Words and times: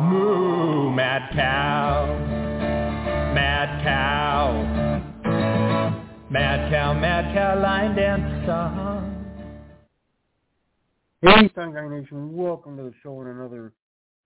Moo, 0.00 0.90
mad 0.90 1.30
cow, 1.34 2.06
mad 3.34 3.84
cow, 3.84 4.62
mad 6.30 6.72
cow, 6.72 6.94
mad 6.94 7.34
cow, 7.34 7.60
line 7.60 7.94
dance 7.94 8.46
song. 8.46 9.24
Hey, 11.20 11.50
Guy 11.54 11.88
Nation, 11.88 12.34
welcome 12.34 12.76
to 12.78 12.84
the 12.84 12.94
show 13.02 13.20
on 13.20 13.26
another 13.26 13.74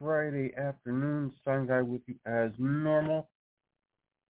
Friday 0.00 0.54
afternoon. 0.56 1.32
Sign 1.44 1.66
Guy 1.66 1.82
with 1.82 2.02
you 2.06 2.14
as 2.26 2.52
normal. 2.58 3.28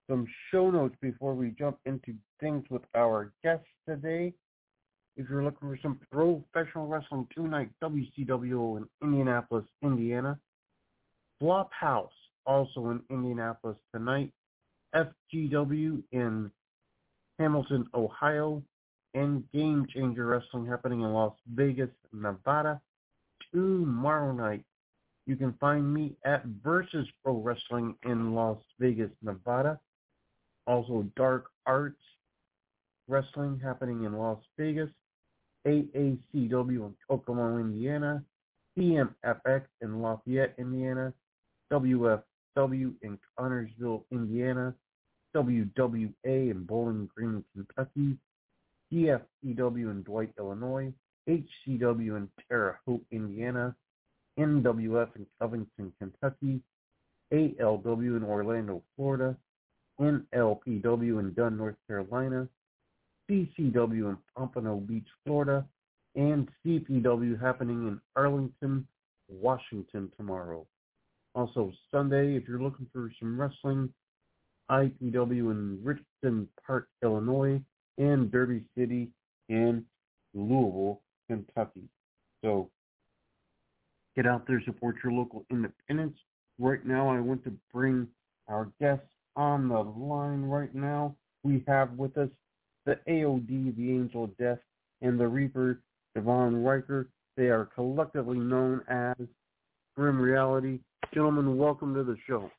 Some 0.09 0.27
show 0.51 0.71
notes 0.71 0.97
before 1.03 1.35
we 1.35 1.51
jump 1.51 1.79
into 1.85 2.15
things 2.41 2.65
with 2.71 2.83
our 2.95 3.33
guests 3.45 3.67
today. 3.87 4.33
If 5.19 5.29
you're 5.29 5.45
looking 5.45 5.69
for 5.69 5.79
some 5.83 6.01
professional 6.11 6.87
wrestling 6.87 7.29
tonight, 7.35 7.71
WCW 7.83 8.79
in 8.79 8.89
Indianapolis, 9.03 9.67
Indiana. 9.83 10.39
Flop 11.41 11.71
House, 11.73 12.13
also 12.47 12.91
in 12.91 13.03
Indianapolis 13.11 13.77
tonight. 13.95 14.33
FGW 14.95 16.03
in 16.13 16.51
Hamilton, 17.39 17.87
Ohio. 17.95 18.63
And 19.15 19.45
Game 19.53 19.87
Changer 19.95 20.27
Wrestling 20.27 20.67
happening 20.67 21.01
in 21.01 21.13
Las 21.13 21.33
Vegas, 21.55 21.89
Nevada 22.13 22.81
tomorrow 23.53 24.33
night. 24.33 24.63
You 25.27 25.37
can 25.37 25.55
find 25.61 25.93
me 25.93 26.17
at 26.25 26.45
Versus 26.63 27.07
Pro 27.25 27.35
Wrestling 27.35 27.95
in 28.05 28.35
Las 28.35 28.59
Vegas, 28.79 29.11
Nevada. 29.23 29.81
Also 30.67 31.07
Dark 31.17 31.47
Arts 31.65 31.97
Wrestling 33.09 33.61
happening 33.63 34.05
in 34.05 34.13
Las 34.13 34.39
Vegas. 34.59 34.91
AACW 35.67 36.87
in 36.87 36.95
Kokomo, 37.09 37.59
Indiana, 37.59 38.23
CMFX 38.79 39.63
in 39.81 40.01
Lafayette, 40.01 40.55
Indiana, 40.59 41.13
WFW 41.73 42.95
in 43.03 43.19
Connersville, 43.39 44.05
Indiana, 44.11 44.75
WWA 45.35 46.13
in 46.25 46.65
Bowling 46.65 47.09
Green, 47.15 47.45
Kentucky, 47.55 48.17
DFCW 48.93 49.91
in 49.91 50.03
Dwight, 50.03 50.33
Illinois, 50.39 50.93
HCW 51.29 52.17
in 52.17 52.29
Terre 52.49 52.79
Haute, 52.87 53.05
Indiana, 53.11 53.75
NWF 54.39 55.09
in 55.17 55.27
Covington, 55.41 55.93
Kentucky, 55.99 56.61
ALW 57.33 58.17
in 58.17 58.23
Orlando, 58.23 58.83
Florida, 58.95 59.37
NLPW 60.01 61.19
in 61.21 61.33
Dunn, 61.35 61.57
North 61.57 61.77
Carolina, 61.89 62.49
CCW 63.29 64.11
in 64.11 64.17
Pompano 64.37 64.77
Beach, 64.77 65.09
Florida, 65.25 65.67
and 66.15 66.49
CPW 66.65 67.41
happening 67.41 67.89
in 67.89 68.01
Arlington, 68.15 68.87
Washington 69.29 70.11
tomorrow. 70.17 70.67
Also 71.37 71.71
Sunday, 71.91 72.35
if 72.35 72.49
you're 72.49 72.63
looking 72.63 72.87
for 72.95 73.13
some 73.21 73.39
wrestling, 73.39 73.93
IPW 74.71 75.51
in 75.51 75.79
Richton 75.85 76.47
Park, 76.67 76.89
Illinois, 77.03 77.61
and 77.99 78.33
Derby 78.33 78.63
City 78.77 79.11
in 79.51 79.85
Louisville, 80.33 81.03
Kentucky. 81.29 81.85
So 82.43 82.71
get 84.17 84.27
out 84.27 84.47
there, 84.49 84.63
support 84.65 84.97
your 85.05 85.13
local 85.13 85.45
independents. 85.51 86.19
Right 86.59 86.85
now, 86.87 87.11
I 87.11 87.21
want 87.21 87.45
to 87.45 87.53
bring 87.71 88.09
our 88.49 88.71
guests 88.81 89.05
on 89.37 89.69
the 89.69 89.81
line 89.81 90.41
right 90.43 90.75
now. 90.75 91.15
We 91.43 91.63
have 91.69 91.93
with 91.93 92.17
us 92.17 92.31
the 92.87 92.99
AOD, 93.07 93.77
the 93.77 93.91
Angel 93.91 94.25
of 94.25 94.37
Death, 94.39 94.59
and 95.03 95.21
the 95.21 95.29
Reaper, 95.29 95.83
Dev'on 96.17 96.65
Ryker. 96.65 97.11
They 97.37 97.49
are 97.49 97.67
collectively 97.67 98.39
known 98.39 98.81
as 98.89 99.27
Grim 99.97 100.21
Reality. 100.21 100.81
Gentlemen, 101.15 101.57
welcome 101.57 101.95
to 101.95 102.05
the 102.05 102.17
show. 102.27 102.51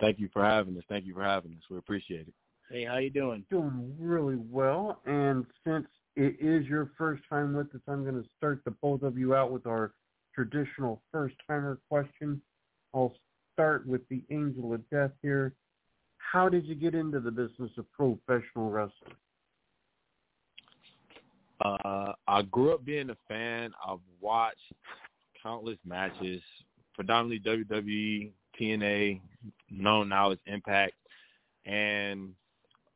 Thank 0.00 0.18
you 0.18 0.28
for 0.32 0.44
having 0.44 0.76
us. 0.76 0.84
Thank 0.88 1.06
you 1.06 1.14
for 1.14 1.24
having 1.24 1.52
us. 1.52 1.62
We 1.70 1.78
appreciate 1.78 2.28
it. 2.28 2.34
Hey, 2.70 2.84
how 2.84 2.98
you 2.98 3.10
doing? 3.10 3.44
Doing 3.50 3.94
really 3.98 4.36
well. 4.36 5.00
And 5.06 5.46
since 5.66 5.86
it 6.14 6.36
is 6.40 6.66
your 6.66 6.92
first 6.98 7.22
time 7.30 7.54
with 7.54 7.74
us, 7.74 7.80
I'm 7.88 8.02
going 8.02 8.22
to 8.22 8.28
start 8.36 8.60
the 8.64 8.72
both 8.82 9.02
of 9.02 9.16
you 9.16 9.34
out 9.34 9.50
with 9.50 9.66
our 9.66 9.92
traditional 10.34 11.00
first-timer 11.10 11.80
question. 11.88 12.42
I'll 12.94 13.14
start 13.54 13.86
with 13.86 14.06
the 14.10 14.22
Angel 14.30 14.74
of 14.74 14.88
Death 14.90 15.12
here. 15.22 15.54
How 16.18 16.50
did 16.50 16.66
you 16.66 16.74
get 16.74 16.94
into 16.94 17.20
the 17.20 17.30
business 17.30 17.70
of 17.78 17.90
professional 17.92 18.70
wrestling? 18.70 19.16
Uh, 21.64 22.12
I 22.28 22.42
grew 22.42 22.74
up 22.74 22.84
being 22.84 23.10
a 23.10 23.16
fan. 23.26 23.72
I've 23.84 23.98
watched 24.20 24.72
countless 25.42 25.78
matches, 25.84 26.42
predominantly 26.94 27.40
WWE, 27.40 28.32
TNA, 28.60 29.20
known 29.70 30.08
now 30.08 30.32
as 30.32 30.38
Impact, 30.46 30.94
and 31.64 32.30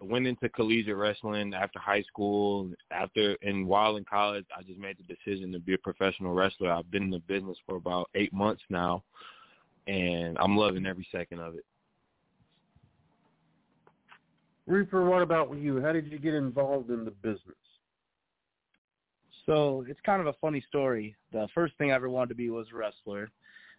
went 0.01 0.27
into 0.27 0.49
collegiate 0.49 0.97
wrestling 0.97 1.55
after 1.55 1.79
high 1.79 2.03
school. 2.03 2.71
After 2.91 3.37
and 3.43 3.67
while 3.67 3.97
in 3.97 4.05
college, 4.05 4.47
I 4.57 4.63
just 4.63 4.79
made 4.79 4.97
the 4.99 5.15
decision 5.15 5.53
to 5.53 5.59
be 5.59 5.75
a 5.75 5.79
professional 5.79 6.35
wrestler. 6.35 6.73
I've 6.73 6.91
been 6.91 7.05
in 7.05 7.11
the 7.11 7.21
business 7.21 7.59
for 7.67 7.77
about 7.77 8.11
eight 8.15 8.33
months 8.33 8.63
now, 8.69 9.05
and 9.87 10.37
I'm 10.39 10.57
loving 10.57 10.87
every 10.87 11.07
second 11.13 11.41
of 11.41 11.55
it. 11.55 11.65
Reaper, 14.67 15.05
what 15.05 15.23
about 15.23 15.57
you? 15.57 15.81
How 15.81 15.93
did 15.93 16.11
you 16.11 16.19
get 16.19 16.35
involved 16.35 16.91
in 16.91 17.05
the 17.05 17.11
business? 17.11 17.57
So 19.47 19.85
it's 19.89 20.01
kind 20.07 20.21
of 20.21 20.29
a 20.29 20.35
funny 20.35 20.65
story. 20.69 21.17
The 21.33 21.49
first 21.55 21.77
thing 21.77 21.91
I 21.91 21.95
ever 21.95 22.09
wanted 22.09 22.29
to 22.29 22.35
be 22.35 22.51
was 22.51 22.69
a 22.73 22.77
wrestler, 22.77 23.31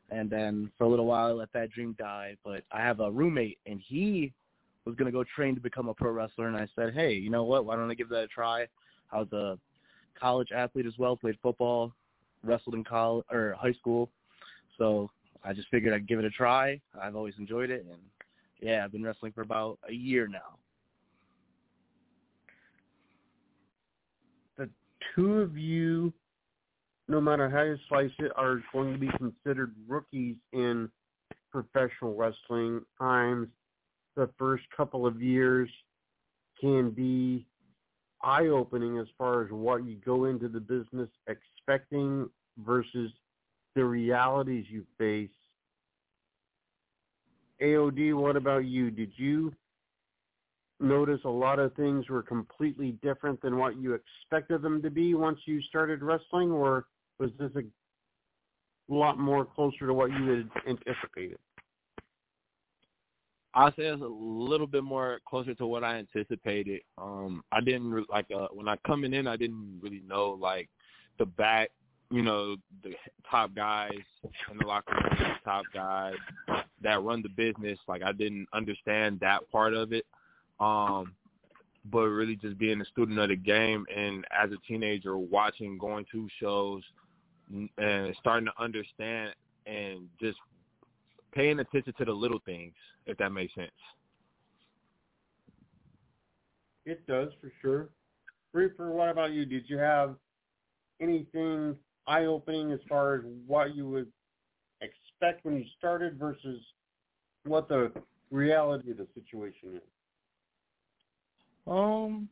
and 0.09 0.29
then 0.29 0.72
for 0.78 0.84
a 0.84 0.90
little 0.90 1.06
while 1.06 1.28
I 1.28 1.31
let 1.31 1.53
that 1.53 1.72
dream 1.72 1.96
die. 1.97 2.35
But 2.44 2.63
I 2.72 2.81
have 2.81 3.00
a 3.00 3.12
roommate, 3.12 3.59
and 3.66 3.81
he 3.85 4.34
was 4.85 4.96
going 4.96 5.06
to 5.06 5.18
go 5.18 5.23
train 5.23 5.56
to 5.56 5.62
become 5.62 5.88
a 5.88 5.94
pro 5.94 6.12
wrestler, 6.12 6.47
and 6.47 6.57
I 6.57 6.68
said, 6.75 6.94
hey, 6.94 7.13
you 7.13 7.29
know 7.29 7.46
what? 7.46 7.66
Why 7.66 7.75
don't 7.75 7.90
I 7.90 7.94
give 7.94 8.09
that 8.09 8.23
a 8.23 8.28
try? 8.28 8.68
I 9.12 9.19
was 9.19 9.31
a 9.31 9.57
college 10.19 10.50
athlete 10.53 10.85
as 10.85 10.97
well, 10.97 11.16
played 11.16 11.38
football, 11.41 11.94
wrestled 12.44 12.75
in 12.75 12.84
college 12.84 13.25
or 13.31 13.56
high 13.57 13.73
school, 13.73 14.09
so 14.78 15.09
I 15.44 15.53
just 15.53 15.69
figured 15.69 15.94
I'd 15.94 16.07
give 16.07 16.19
it 16.19 16.25
a 16.25 16.29
try. 16.29 16.81
I've 17.02 17.16
always 17.16 17.35
enjoyed 17.38 17.69
it, 17.69 17.85
and 17.90 18.00
yeah, 18.59 18.84
I've 18.84 18.91
been 18.91 19.03
wrestling 19.03 19.31
for 19.31 19.41
about 19.41 19.79
a 19.88 19.94
year 19.94 20.28
now. 20.28 20.57
The 24.57 24.69
two 25.16 25.41
of 25.41 25.58
you, 25.58 26.14
no 27.08 27.19
matter 27.19 27.50
how 27.50 27.64
you 27.64 27.78
slice 27.90 28.12
it, 28.19 28.31
are 28.36 28.64
going 28.72 28.94
to 28.94 29.00
be 29.00 29.09
considered 29.18 29.74
rookies 29.88 30.36
in 30.52 30.90
professional 31.52 32.16
wrestling. 32.16 32.81
Times 33.00 33.47
the 34.16 34.30
first 34.38 34.64
couple 34.75 35.06
of 35.06 35.22
years 35.22 35.69
can 36.59 36.91
be 36.91 37.46
eye-opening 38.24 39.00
as 39.00 39.08
far 39.18 39.44
as 39.44 39.52
what 39.52 39.86
you 39.86 39.97
go 40.06 40.25
into 40.25 40.47
the 40.47 40.59
business 40.59 41.09
expecting 41.28 42.30
versus 42.66 43.12
the 43.75 43.84
realities 43.84 44.66
you 44.70 44.85
face. 44.97 45.30
AOD, 47.62 48.14
what 48.14 48.35
about 48.35 48.66
you? 48.66 48.91
Did 48.91 49.11
you 49.16 49.53
notice 50.84 51.22
a 51.26 51.30
lot 51.30 51.59
of 51.59 51.74
things 51.76 52.09
were 52.09 52.22
completely 52.22 52.91
different 53.02 53.41
than 53.41 53.58
what 53.58 53.78
you 53.78 53.94
expected 53.94 54.62
them 54.62 54.82
to 54.82 54.90
be 54.90 55.14
once 55.14 55.40
you 55.46 55.62
started 55.62 56.03
wrestling, 56.03 56.52
or 56.52 56.85
was 57.20 57.32
this 57.40 57.52
a 57.56 57.64
lot 58.94 59.18
more 59.18 59.46
closer 59.46 59.88
to 59.88 59.94
what 59.94 60.12
you 60.12 60.28
had 60.28 60.50
anticipated? 60.68 61.38
I 63.56 63.70
say 63.70 63.84
it's 63.85 64.02
a 64.02 64.06
little 64.06 64.66
bit 64.66 64.84
more 64.84 65.20
closer 65.28 65.53
to 65.56 65.66
what 65.66 65.84
I 65.84 65.97
anticipated. 65.97 66.82
Um, 66.97 67.44
I 67.52 67.62
didn't 67.62 68.09
like 68.09 68.26
uh, 68.36 68.47
when 68.52 68.68
I 68.68 68.76
coming 68.86 69.14
in, 69.14 69.28
I 69.28 69.38
didn't 69.38 69.79
really 69.82 70.02
know 70.08 70.32
like 70.32 70.70
the 71.20 71.26
back, 71.26 71.70
you 72.09 72.24
know, 72.24 72.56
the 72.84 72.94
top 73.29 73.53
guys 73.56 73.91
in 74.52 74.58
the 74.58 74.66
locker 74.66 74.94
room, 74.96 75.18
the 75.20 75.50
top 75.50 75.66
guys 75.72 76.16
that 76.82 77.03
run 77.03 77.22
the 77.22 77.29
business. 77.29 77.78
Like 77.88 78.02
I 78.02 78.12
didn't 78.12 78.47
understand 78.53 79.20
that 79.20 79.50
part 79.52 79.76
of 79.76 79.94
it. 79.94 80.06
Um, 80.59 81.14
but 81.85 82.03
really 82.03 82.35
just 82.35 82.58
being 82.58 82.79
a 82.79 82.85
student 82.85 83.20
of 83.20 83.29
the 83.29 83.35
game 83.35 83.85
and 83.94 84.26
as 84.32 84.52
a 84.52 84.58
teenager 84.67 85.17
watching, 85.17 85.78
going 85.78 86.05
to 86.11 86.28
shows 86.40 86.82
and 87.78 88.16
starting 88.20 88.46
to 88.46 88.64
understand 88.64 89.34
and 89.66 90.08
just 90.22 90.38
paying 91.34 91.59
attention 91.59 91.94
to 91.97 92.05
the 92.05 92.11
little 92.11 92.40
things, 92.46 92.73
if 93.05 93.17
that 93.17 93.32
makes 93.32 93.53
sense. 93.55 93.72
It 96.85 97.05
does 97.08 97.29
for 97.41 97.52
sure. 97.61 97.90
Reaper, 98.53 98.91
what 98.91 99.09
about 99.09 99.32
you? 99.32 99.46
Did 99.46 99.64
you 99.67 99.78
have 99.78 100.16
anything 101.02 101.76
eye 102.08 102.26
opening 102.26 102.72
as 102.72 102.79
far 102.88 103.16
as 103.16 103.22
what 103.47 103.76
you 103.76 103.90
would 103.90 104.08
expect 104.82 105.44
when 105.44 105.58
you 105.58 105.66
started 105.78 106.20
versus 106.20 106.61
what 107.46 107.67
the 107.67 107.91
reality 108.32 108.91
of 108.91 108.97
the 108.97 109.08
situation 109.14 109.76
is? 109.76 109.92
Um, 111.68 112.28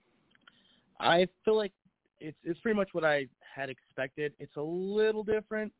I 0.99 1.27
feel 1.45 1.55
like 1.55 1.71
it's 2.19 2.37
it's 2.43 2.59
pretty 2.59 2.77
much 2.77 2.89
what 2.91 3.03
I 3.03 3.27
had 3.55 3.69
expected. 3.69 4.33
It's 4.39 4.55
a 4.57 4.61
little 4.61 5.23
different, 5.23 5.71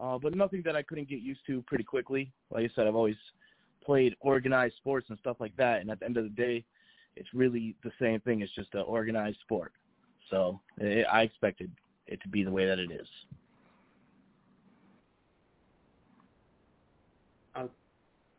uh, 0.00 0.18
but 0.18 0.34
nothing 0.34 0.62
that 0.64 0.76
I 0.76 0.82
couldn't 0.82 1.08
get 1.08 1.20
used 1.20 1.40
to 1.46 1.62
pretty 1.62 1.84
quickly. 1.84 2.32
Like 2.50 2.64
I 2.64 2.74
said, 2.74 2.86
I've 2.86 2.96
always 2.96 3.16
played 3.84 4.14
organized 4.20 4.76
sports 4.76 5.06
and 5.10 5.18
stuff 5.18 5.36
like 5.40 5.56
that, 5.56 5.80
and 5.80 5.90
at 5.90 6.00
the 6.00 6.06
end 6.06 6.16
of 6.16 6.24
the 6.24 6.30
day, 6.30 6.64
it's 7.16 7.28
really 7.34 7.76
the 7.84 7.92
same 8.00 8.20
thing. 8.20 8.40
It's 8.40 8.54
just 8.54 8.74
an 8.74 8.80
organized 8.80 9.38
sport. 9.40 9.72
So 10.30 10.60
it, 10.78 11.06
I 11.12 11.22
expected 11.22 11.70
it 12.06 12.20
to 12.22 12.28
be 12.28 12.42
the 12.42 12.50
way 12.50 12.66
that 12.66 12.78
it 12.78 12.90
is. 12.90 13.06
Uh, 17.54 17.66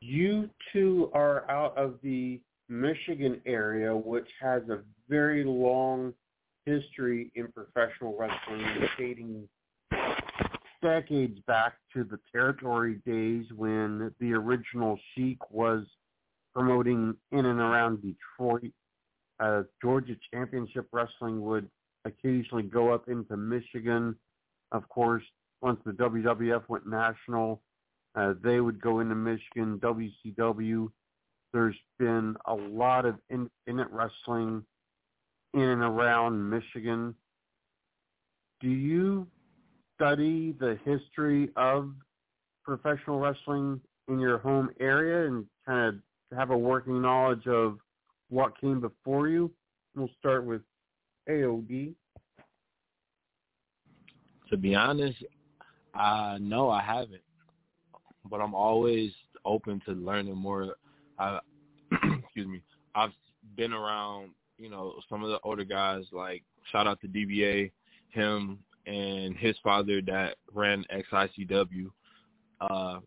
you 0.02 0.50
two 0.72 1.12
are 1.14 1.50
out 1.50 1.78
of 1.78 1.96
the 2.02 2.42
Michigan 2.70 3.42
area, 3.46 3.96
which 3.96 4.28
has 4.42 4.64
a 4.70 4.80
very 5.10 5.44
long 5.44 6.14
history 6.66 7.32
in 7.36 7.52
professional 7.52 8.18
wrestling, 8.18 8.88
dating 8.98 9.48
decades 10.82 11.40
back 11.48 11.76
to 11.94 12.04
the 12.04 12.20
territory 12.32 13.00
days 13.06 13.46
when 13.56 14.14
the 14.20 14.34
original 14.34 15.00
Sheik 15.14 15.38
was 15.50 15.86
promoting 16.54 17.16
in 17.32 17.46
and 17.46 17.60
around 17.60 18.02
Detroit. 18.02 18.72
Uh, 19.40 19.64
Georgia 19.82 20.16
Championship 20.32 20.88
Wrestling 20.92 21.42
would 21.42 21.68
occasionally 22.06 22.64
go 22.64 22.94
up 22.94 23.08
into 23.08 23.36
Michigan. 23.38 24.16
Of 24.72 24.88
course, 24.90 25.24
once 25.62 25.80
the 25.86 25.92
WWF 25.92 26.64
went 26.68 26.86
national, 26.86 27.62
uh, 28.16 28.34
they 28.44 28.60
would 28.60 28.82
go 28.82 29.00
into 29.00 29.16
Michigan. 29.16 29.80
WCW. 29.80 30.90
There's 31.54 31.76
been 32.00 32.36
a 32.48 32.54
lot 32.54 33.06
of 33.06 33.16
independent 33.30 33.92
wrestling 33.92 34.64
in 35.54 35.62
and 35.62 35.84
around 35.84 36.50
Michigan. 36.50 37.14
Do 38.60 38.70
you 38.70 39.28
study 39.96 40.56
the 40.60 40.80
history 40.84 41.50
of 41.56 41.94
professional 42.64 43.20
wrestling 43.20 43.80
in 44.08 44.20
your 44.20 44.40
home 44.40 44.70
area 44.80 45.28
and 45.28 45.46
kind 45.66 45.90
of 45.90 46.38
have 46.38 46.50
a 46.50 46.58
working 46.58 47.02
knowledge 47.02 47.46
of 47.48 47.78
what 48.30 48.60
came 48.60 48.82
before 48.82 49.28
you? 49.28 49.52
We'll 49.96 50.10
start 50.20 50.46
with 50.46 50.62
AOD. 51.30 51.94
To 54.50 54.58
be 54.58 54.76
honest, 54.76 55.24
uh, 55.94 56.38
no, 56.42 56.70
I 56.70 56.82
haven't. 56.82 57.22
But 58.30 58.42
I'm 58.42 58.56
always 58.56 59.12
open 59.46 59.82
to 59.86 59.92
learning 59.92 60.36
more. 60.36 60.76
I, 61.20 61.40
excuse 62.24 62.48
me. 62.48 62.62
I've 62.96 63.12
been 63.56 63.74
around, 63.74 64.32
you 64.58 64.70
know, 64.70 64.96
some 65.10 65.24
of 65.24 65.30
the 65.30 65.40
older 65.44 65.64
guys. 65.64 66.04
Like 66.12 66.44
shout 66.72 66.88
out 66.88 67.02
to 67.02 67.08
DBA, 67.08 67.72
him 68.10 68.60
and 68.86 69.36
his 69.38 69.56
father 69.64 70.02
that 70.02 70.36
ran 70.54 70.86
XICW. 70.94 71.90
Uh, 72.62 73.00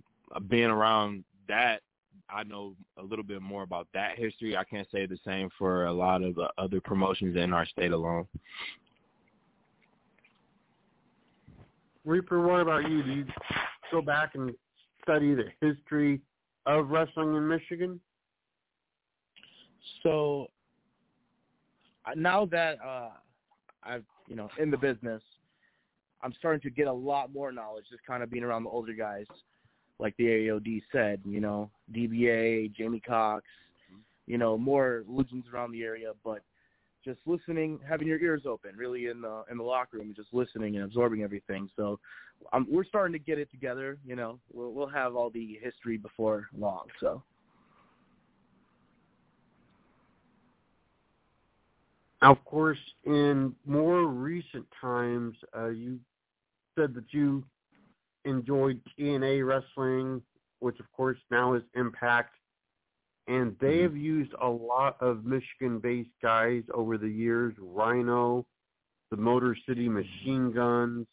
being 0.49 0.71
around 0.71 1.25
that, 1.49 1.81
I 2.29 2.43
know 2.43 2.75
a 2.99 3.03
little 3.03 3.25
bit 3.25 3.41
more 3.41 3.63
about 3.63 3.87
that 3.95 4.19
history. 4.19 4.57
I 4.57 4.65
can't 4.65 4.89
say 4.91 5.07
the 5.07 5.19
same 5.25 5.49
for 5.59 5.87
a 5.87 5.93
lot 5.93 6.23
of 6.23 6.35
the 6.35 6.49
other 6.59 6.81
promotions 6.81 7.37
in 7.37 7.53
our 7.53 7.67
state 7.67 7.93
alone. 7.93 8.27
Reaper, 12.05 12.41
what 12.41 12.61
about 12.61 12.89
you? 12.89 13.03
Do 13.03 13.11
you 13.11 13.27
go 13.91 14.01
back 14.01 14.35
and 14.35 14.53
study 15.03 15.35
the 15.35 15.47
history 15.61 16.21
of 16.67 16.91
wrestling 16.91 17.35
in 17.35 17.47
Michigan? 17.47 18.01
So 20.03 20.49
now 22.15 22.47
that 22.47 22.79
uh, 22.85 23.11
I've 23.83 24.05
you 24.29 24.37
know 24.37 24.49
in 24.59 24.71
the 24.71 24.77
business, 24.77 25.23
I'm 26.23 26.33
starting 26.39 26.61
to 26.63 26.71
get 26.71 26.87
a 26.87 26.93
lot 26.93 27.33
more 27.33 27.53
knowledge. 27.53 27.85
Just 27.91 28.05
kind 28.05 28.23
of 28.23 28.31
being 28.31 28.45
around 28.45 28.65
the 28.65 28.71
older 28.71 28.93
guys, 28.93 29.27
like 29.99 30.17
the 30.17 30.25
AOD 30.25 30.83
said, 30.93 31.21
you 31.25 31.41
know, 31.41 31.71
DBA, 31.95 32.75
Jamie 32.75 33.01
Cox, 33.01 33.45
you 34.27 34.39
know, 34.39 34.59
more 34.59 35.05
legends 35.09 35.47
around 35.53 35.73
the 35.73 35.83
area. 35.83 36.13
But 36.25 36.43
just 37.07 37.21
listening, 37.25 37.79
having 37.89 38.09
your 38.09 38.21
ears 38.21 38.43
open, 38.47 38.73
really 38.77 39.07
in 39.07 39.21
the 39.23 39.45
in 39.51 39.57
the 39.57 39.63
locker 39.63 39.99
room, 39.99 40.13
just 40.15 40.29
listening 40.33 40.75
and 40.75 40.85
absorbing 40.85 41.23
everything. 41.23 41.71
So 41.77 41.99
um, 42.53 42.67
we're 42.69 42.85
starting 42.85 43.13
to 43.13 43.19
get 43.19 43.39
it 43.39 43.51
together. 43.51 43.97
You 44.05 44.17
know, 44.17 44.41
we'll 44.53 44.73
we'll 44.73 44.89
have 44.89 45.15
all 45.15 45.31
the 45.31 45.59
history 45.63 45.97
before 45.97 46.49
long. 46.59 46.87
So. 47.01 47.23
Of 52.23 52.43
course, 52.45 52.79
in 53.05 53.55
more 53.67 54.07
recent 54.07 54.67
times, 54.81 55.37
uh, 55.57 55.69
you 55.69 56.01
said 56.75 56.95
that 56.95 57.05
you 57.11 57.45
enjoyed 58.25 58.81
TNA 58.99 59.47
wrestling, 59.47 60.23
which 60.59 60.81
of 60.81 60.91
course 60.93 61.19
now 61.31 61.55
is 61.55 61.63
Impact, 61.75 62.35
and 63.29 63.57
they 63.61 63.67
Mm-hmm. 63.79 63.83
have 63.83 63.97
used 63.97 64.33
a 64.41 64.49
lot 64.49 64.97
of 65.01 65.25
Michigan-based 65.25 66.11
guys 66.23 66.63
over 66.73 66.97
the 66.99 67.09
years. 67.09 67.55
Rhino, 67.59 68.47
the 69.11 69.17
Motor 69.17 69.57
City 69.69 69.89
Machine 69.89 70.53
Guns, 70.53 71.07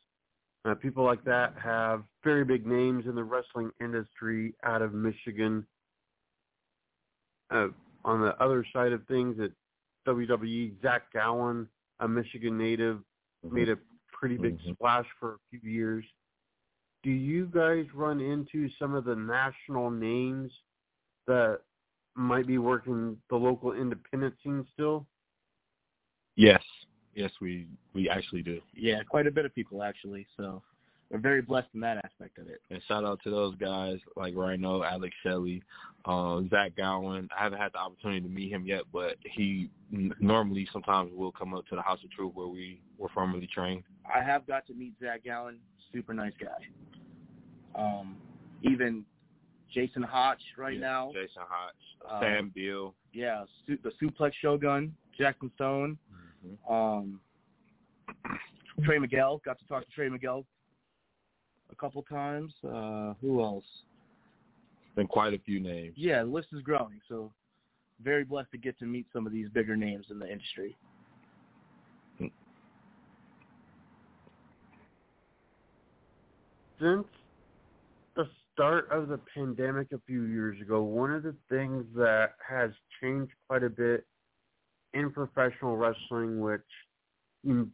uh, 0.66 0.76
people 0.76 1.04
like 1.04 1.24
that 1.26 1.56
have 1.62 2.04
very 2.24 2.44
big 2.46 2.66
names 2.66 3.06
in 3.06 3.16
the 3.16 3.24
wrestling 3.24 3.72
industry 3.82 4.54
out 4.64 4.82
of 4.82 4.94
Michigan. 4.94 5.66
Uh, 7.52 7.68
on 8.06 8.22
the 8.22 8.36
other 8.42 8.66
side 8.74 8.92
of 8.94 9.06
things, 9.08 9.40
at 9.40 9.52
WWE, 10.08 10.82
Zach 10.82 11.12
Gowen, 11.14 11.68
a 12.00 12.08
Michigan 12.08 12.58
native, 12.58 13.00
made 13.44 13.70
a 13.70 13.78
pretty 14.12 14.38
big 14.38 14.58
Mhm. 14.60 14.74
splash 14.74 15.08
for 15.20 15.34
a 15.36 15.40
few 15.50 15.60
years. 15.70 16.06
Do 17.04 17.12
you 17.12 17.48
guys 17.48 17.94
run 17.94 18.20
into 18.22 18.70
some 18.80 18.94
of 18.96 19.04
the 19.04 19.16
national 19.16 19.92
names 19.92 20.52
that 21.28 21.62
might 22.16 22.48
be 22.48 22.58
working 22.58 23.18
the 23.30 23.36
local 23.36 23.74
independent 23.74 24.36
scene 24.44 24.66
still? 24.74 25.06
Yes, 26.36 26.62
yes, 27.16 27.32
we 27.42 27.68
we 27.94 28.10
actually 28.10 28.42
do. 28.42 28.60
Yeah, 28.74 29.04
quite 29.08 29.28
a 29.28 29.32
bit 29.32 29.46
of 29.46 29.54
people 29.54 29.84
actually. 29.84 30.26
So 30.38 30.62
we're 31.10 31.20
very 31.20 31.42
blessed 31.42 31.68
in 31.76 31.80
that 31.82 31.98
aspect 31.98 32.40
of 32.40 32.48
it. 32.48 32.62
And 32.72 32.82
shout 32.88 33.06
out 33.06 33.20
to 33.24 33.30
those 33.30 33.56
guys 33.56 34.00
like 34.16 34.36
Rhino, 34.36 34.82
Alex 34.82 35.14
Shelley, 35.22 35.62
uh, 36.06 36.42
Zach 36.50 36.76
Gowen. 36.76 37.30
I 37.38 37.44
haven't 37.44 37.60
had 37.60 37.74
the 37.74 37.78
opportunity 37.78 38.22
to 38.22 38.28
meet 38.28 38.52
him 38.52 38.66
yet, 38.66 38.82
but 38.92 39.18
he 39.24 39.70
n- 39.94 40.14
normally 40.20 40.68
sometimes 40.74 41.12
will 41.14 41.32
come 41.32 41.54
up 41.54 41.68
to 41.68 41.76
the 41.76 41.84
House 41.84 42.00
of 42.04 42.12
Truth 42.12 42.32
where 42.34 42.48
we 42.48 42.82
were 42.98 43.10
formerly 43.10 43.48
trained. 43.54 43.84
I 44.12 44.24
have 44.24 44.48
got 44.48 44.66
to 44.68 44.74
meet 44.74 44.94
Zach 45.00 45.24
Gowen, 45.24 45.60
super 45.94 46.16
nice 46.16 46.34
guy. 46.40 46.66
Um, 47.76 48.18
even 48.64 49.06
Jason 49.74 50.04
Hotch 50.04 50.42
right 50.58 50.74
Yeah, 50.76 50.80
now. 50.80 51.12
Jason 51.14 51.42
Hotch, 51.48 51.76
Uh, 52.08 52.20
Sam 52.20 52.50
Beal. 52.54 52.94
Yeah, 53.12 53.46
su- 53.66 53.78
the 53.84 53.92
Suplex 54.02 54.34
Shogun, 54.42 54.96
Jackson 55.18 55.52
Stone. 55.56 55.98
Um, 56.70 57.20
Trey 58.84 59.00
Miguel, 59.00 59.40
got 59.46 59.58
to 59.60 59.68
talk 59.68 59.86
to 59.86 59.92
Trey 59.92 60.10
Miguel 60.10 60.46
a 61.72 61.76
couple 61.76 62.02
times. 62.04 62.54
Uh, 62.64 63.14
who 63.22 63.42
else? 63.42 63.66
Been 64.96 65.08
quite 65.08 65.34
a 65.34 65.40
few 65.40 65.60
names. 65.60 65.94
Yeah, 65.98 66.24
the 66.24 66.30
list 66.30 66.50
is 66.54 66.62
growing. 66.62 67.00
So 67.08 67.32
very 68.04 68.24
blessed 68.24 68.52
to 68.52 68.58
get 68.58 68.78
to 68.80 68.86
meet 68.86 69.08
some 69.14 69.26
of 69.26 69.32
these 69.34 69.48
bigger 69.50 69.76
names 69.76 70.08
in 70.12 70.20
the 70.20 70.30
industry. 70.32 70.76
Since 76.80 77.06
the 77.08 77.23
start 78.54 78.88
of 78.92 79.08
the 79.08 79.20
pandemic 79.36 79.92
a 79.92 80.00
few 80.06 80.24
years 80.24 80.60
ago, 80.62 80.82
one 80.84 81.12
of 81.12 81.24
the 81.24 81.36
things 81.50 81.86
that 81.96 82.32
has 82.48 82.72
changed 83.02 83.34
quite 83.48 83.64
a 83.64 83.70
bit 83.70 84.06
in 84.94 85.12
professional 85.12 85.76
wrestling, 85.76 86.40
which 86.40 86.62
in, 87.44 87.72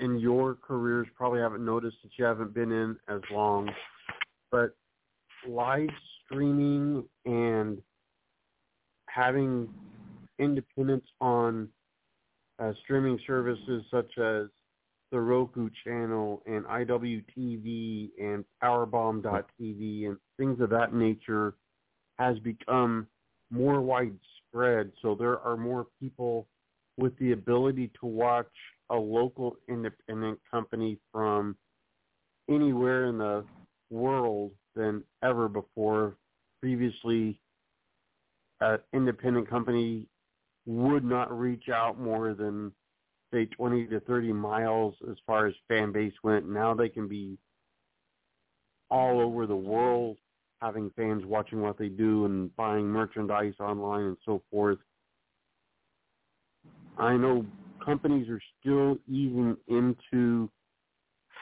in 0.00 0.18
your 0.18 0.54
careers 0.54 1.06
probably 1.14 1.40
haven't 1.40 1.64
noticed 1.64 1.96
that 2.02 2.10
you 2.18 2.24
haven't 2.24 2.54
been 2.54 2.72
in 2.72 2.96
as 3.08 3.20
long, 3.30 3.70
but 4.50 4.74
live 5.46 5.90
streaming 6.24 7.04
and 7.26 7.78
having 9.06 9.68
independence 10.38 11.04
on 11.20 11.68
uh, 12.58 12.72
streaming 12.82 13.18
services 13.26 13.84
such 13.90 14.10
as 14.18 14.46
the 15.10 15.20
Roku 15.20 15.68
channel 15.84 16.42
and 16.46 16.64
IWTV 16.64 18.10
and 18.18 18.44
Powerbomb.tv 18.62 20.06
and 20.06 20.16
things 20.38 20.60
of 20.60 20.70
that 20.70 20.92
nature 20.94 21.54
has 22.18 22.38
become 22.40 23.06
more 23.50 23.80
widespread. 23.80 24.92
So 25.02 25.14
there 25.14 25.38
are 25.40 25.56
more 25.56 25.86
people 26.00 26.46
with 26.96 27.16
the 27.18 27.32
ability 27.32 27.90
to 28.00 28.06
watch 28.06 28.50
a 28.90 28.96
local 28.96 29.56
independent 29.68 30.38
company 30.50 30.98
from 31.12 31.56
anywhere 32.48 33.06
in 33.06 33.18
the 33.18 33.44
world 33.90 34.52
than 34.74 35.02
ever 35.22 35.48
before. 35.48 36.16
Previously, 36.60 37.38
an 38.60 38.78
independent 38.92 39.48
company 39.48 40.06
would 40.66 41.04
not 41.04 41.36
reach 41.36 41.68
out 41.68 42.00
more 42.00 42.34
than 42.34 42.72
say 43.34 43.46
20 43.46 43.86
to 43.88 44.00
30 44.00 44.32
miles 44.32 44.94
as 45.10 45.16
far 45.26 45.46
as 45.46 45.54
fan 45.68 45.92
base 45.92 46.12
went. 46.22 46.48
Now 46.48 46.72
they 46.72 46.88
can 46.88 47.08
be 47.08 47.36
all 48.90 49.20
over 49.20 49.46
the 49.46 49.56
world 49.56 50.16
having 50.62 50.90
fans 50.96 51.24
watching 51.26 51.60
what 51.60 51.76
they 51.76 51.88
do 51.88 52.24
and 52.24 52.54
buying 52.56 52.86
merchandise 52.86 53.54
online 53.58 54.04
and 54.04 54.16
so 54.24 54.40
forth. 54.50 54.78
I 56.96 57.16
know 57.16 57.44
companies 57.84 58.28
are 58.28 58.40
still 58.60 58.96
easing 59.08 59.56
into 59.66 60.48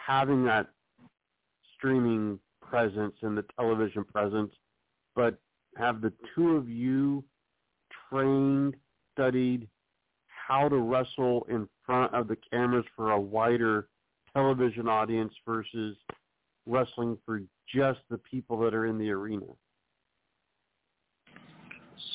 having 0.07 0.45
that 0.47 0.69
streaming 1.77 2.39
presence 2.61 3.15
and 3.23 3.37
the 3.37 3.45
television 3.57 4.03
presence, 4.03 4.53
but 5.15 5.39
have 5.77 6.01
the 6.01 6.13
two 6.35 6.57
of 6.57 6.69
you 6.69 7.23
trained, 8.11 8.75
studied 9.15 9.69
how 10.47 10.69
to 10.69 10.77
wrestle 10.77 11.47
in 11.49 11.69
front 11.85 12.15
of 12.15 12.29
the 12.29 12.37
cameras 12.51 12.85
for 12.97 13.13
a 13.13 13.21
wider 13.21 13.89
television 14.35 14.89
audience 14.89 15.33
versus 15.47 15.97
wrestling 16.67 17.19
for 17.25 17.43
just 17.73 18.01
the 18.11 18.19
people 18.19 18.59
that 18.61 18.75
are 18.75 18.87
in 18.87 18.99
the 18.99 19.11
arena? 19.11 19.47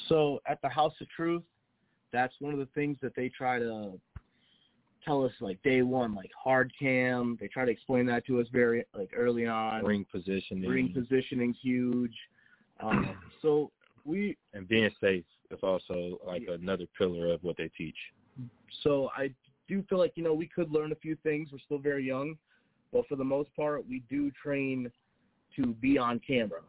So 0.10 0.40
at 0.48 0.62
the 0.62 0.70
House 0.70 0.94
of 1.02 1.08
Truth, 1.10 1.44
that's 2.12 2.34
one 2.40 2.54
of 2.54 2.60
the 2.60 2.68
things 2.74 2.98
that 3.02 3.16
they 3.16 3.30
try 3.30 3.60
to 3.60 4.00
tell 5.06 5.24
us 5.24 5.32
like 5.40 5.62
day 5.64 5.82
one, 5.82 6.14
like 6.16 6.32
hard 6.42 6.72
cam. 6.78 7.38
They 7.40 7.48
try 7.48 7.66
to 7.66 7.72
explain 7.72 8.06
that 8.08 8.26
to 8.28 8.40
us 8.40 8.48
very 8.52 8.86
like 8.96 9.12
early 9.16 9.46
on. 9.46 9.84
Ring 9.86 10.06
positioning. 10.12 10.70
Ring 10.70 10.92
positioning 10.94 11.54
huge. 11.54 12.16
Um, 12.82 13.18
so 13.42 13.72
we 14.06 14.38
and 14.54 14.68
being 14.68 14.90
safe 15.02 15.26
is 15.52 15.60
also 15.64 16.20
like 16.26 16.44
yeah. 16.48 16.56
another 16.56 16.86
pillar 16.98 17.32
of 17.32 17.44
what 17.44 17.58
they 17.58 17.70
teach. 17.78 17.98
So 18.84 19.10
I 19.16 19.32
do 19.68 19.84
feel 19.90 19.98
like 19.98 20.14
you 20.16 20.24
know 20.24 20.34
we 20.34 20.48
could 20.48 20.72
learn 20.72 20.92
a 20.92 20.96
few 20.96 21.16
things. 21.24 21.50
We're 21.52 21.60
still 21.60 21.80
very 21.80 22.06
young, 22.06 22.38
but 22.94 23.08
for 23.08 23.16
the 23.16 23.24
most 23.24 23.54
part, 23.56 23.88
we 23.88 24.04
do 24.10 24.32
train 24.32 24.92
to 25.56 25.74
be 25.74 25.98
on 25.98 26.20
camera. 26.26 26.62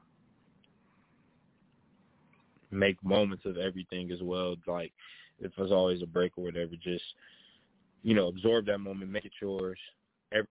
Make 2.70 3.02
moments 3.02 3.44
of 3.46 3.56
everything 3.56 4.10
as 4.10 4.20
well. 4.22 4.56
Like 4.66 4.92
if 5.40 5.52
there's 5.56 5.72
always 5.72 6.02
a 6.02 6.06
break 6.06 6.36
or 6.36 6.44
whatever, 6.44 6.72
just 6.82 7.04
you 8.02 8.14
know 8.14 8.28
absorb 8.28 8.66
that 8.66 8.78
moment, 8.78 9.10
make 9.10 9.24
it 9.24 9.32
yours. 9.40 9.78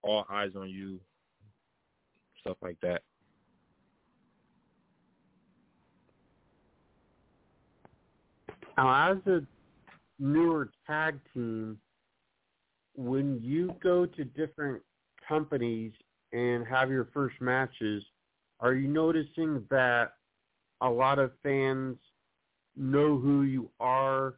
All 0.01 0.25
eyes 0.29 0.51
on 0.55 0.69
you, 0.69 0.99
stuff 2.41 2.57
like 2.61 2.77
that. 2.81 3.01
Now, 8.77 9.11
as 9.11 9.17
a 9.25 9.41
newer 10.19 10.71
tag 10.85 11.19
team, 11.33 11.77
when 12.95 13.39
you 13.41 13.75
go 13.81 14.05
to 14.05 14.23
different 14.23 14.81
companies 15.27 15.91
and 16.33 16.65
have 16.67 16.89
your 16.89 17.09
first 17.13 17.35
matches, 17.39 18.03
are 18.59 18.73
you 18.73 18.87
noticing 18.87 19.63
that 19.69 20.13
a 20.81 20.89
lot 20.89 21.19
of 21.19 21.31
fans 21.43 21.97
know 22.75 23.17
who 23.17 23.43
you 23.43 23.69
are 23.79 24.35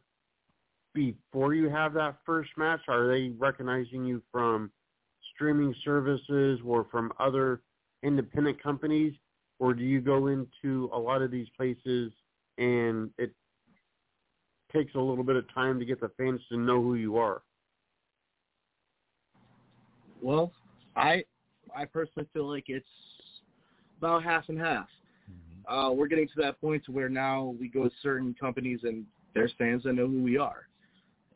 before 0.94 1.54
you 1.54 1.68
have 1.68 1.94
that 1.94 2.16
first 2.26 2.50
match? 2.56 2.80
Are 2.88 3.08
they 3.08 3.32
recognizing 3.38 4.04
you 4.04 4.22
from 4.30 4.70
streaming 5.34 5.74
services 5.84 6.60
or 6.64 6.86
from 6.90 7.12
other 7.18 7.62
independent 8.02 8.62
companies? 8.62 9.14
Or 9.58 9.74
do 9.74 9.84
you 9.84 10.00
go 10.00 10.28
into 10.28 10.90
a 10.92 10.98
lot 10.98 11.22
of 11.22 11.30
these 11.30 11.48
places 11.56 12.12
and 12.58 13.10
it 13.18 13.32
takes 14.72 14.94
a 14.94 15.00
little 15.00 15.24
bit 15.24 15.36
of 15.36 15.52
time 15.52 15.78
to 15.78 15.84
get 15.84 16.00
the 16.00 16.10
fans 16.16 16.40
to 16.50 16.56
know 16.56 16.82
who 16.82 16.94
you 16.94 17.16
are? 17.16 17.42
Well, 20.22 20.52
I 20.96 21.24
I 21.74 21.84
personally 21.84 22.28
feel 22.32 22.48
like 22.48 22.64
it's 22.68 22.86
about 23.98 24.22
half 24.22 24.48
and 24.48 24.58
half. 24.58 24.88
Mm-hmm. 25.30 25.72
Uh, 25.72 25.90
we're 25.92 26.08
getting 26.08 26.28
to 26.28 26.42
that 26.42 26.60
point 26.60 26.84
to 26.86 26.92
where 26.92 27.08
now 27.08 27.54
we 27.58 27.68
go 27.68 27.84
to 27.84 27.90
certain 28.02 28.34
companies 28.38 28.80
and 28.82 29.04
there's 29.34 29.52
fans 29.58 29.84
that 29.84 29.92
know 29.92 30.06
who 30.06 30.22
we 30.22 30.36
are, 30.36 30.66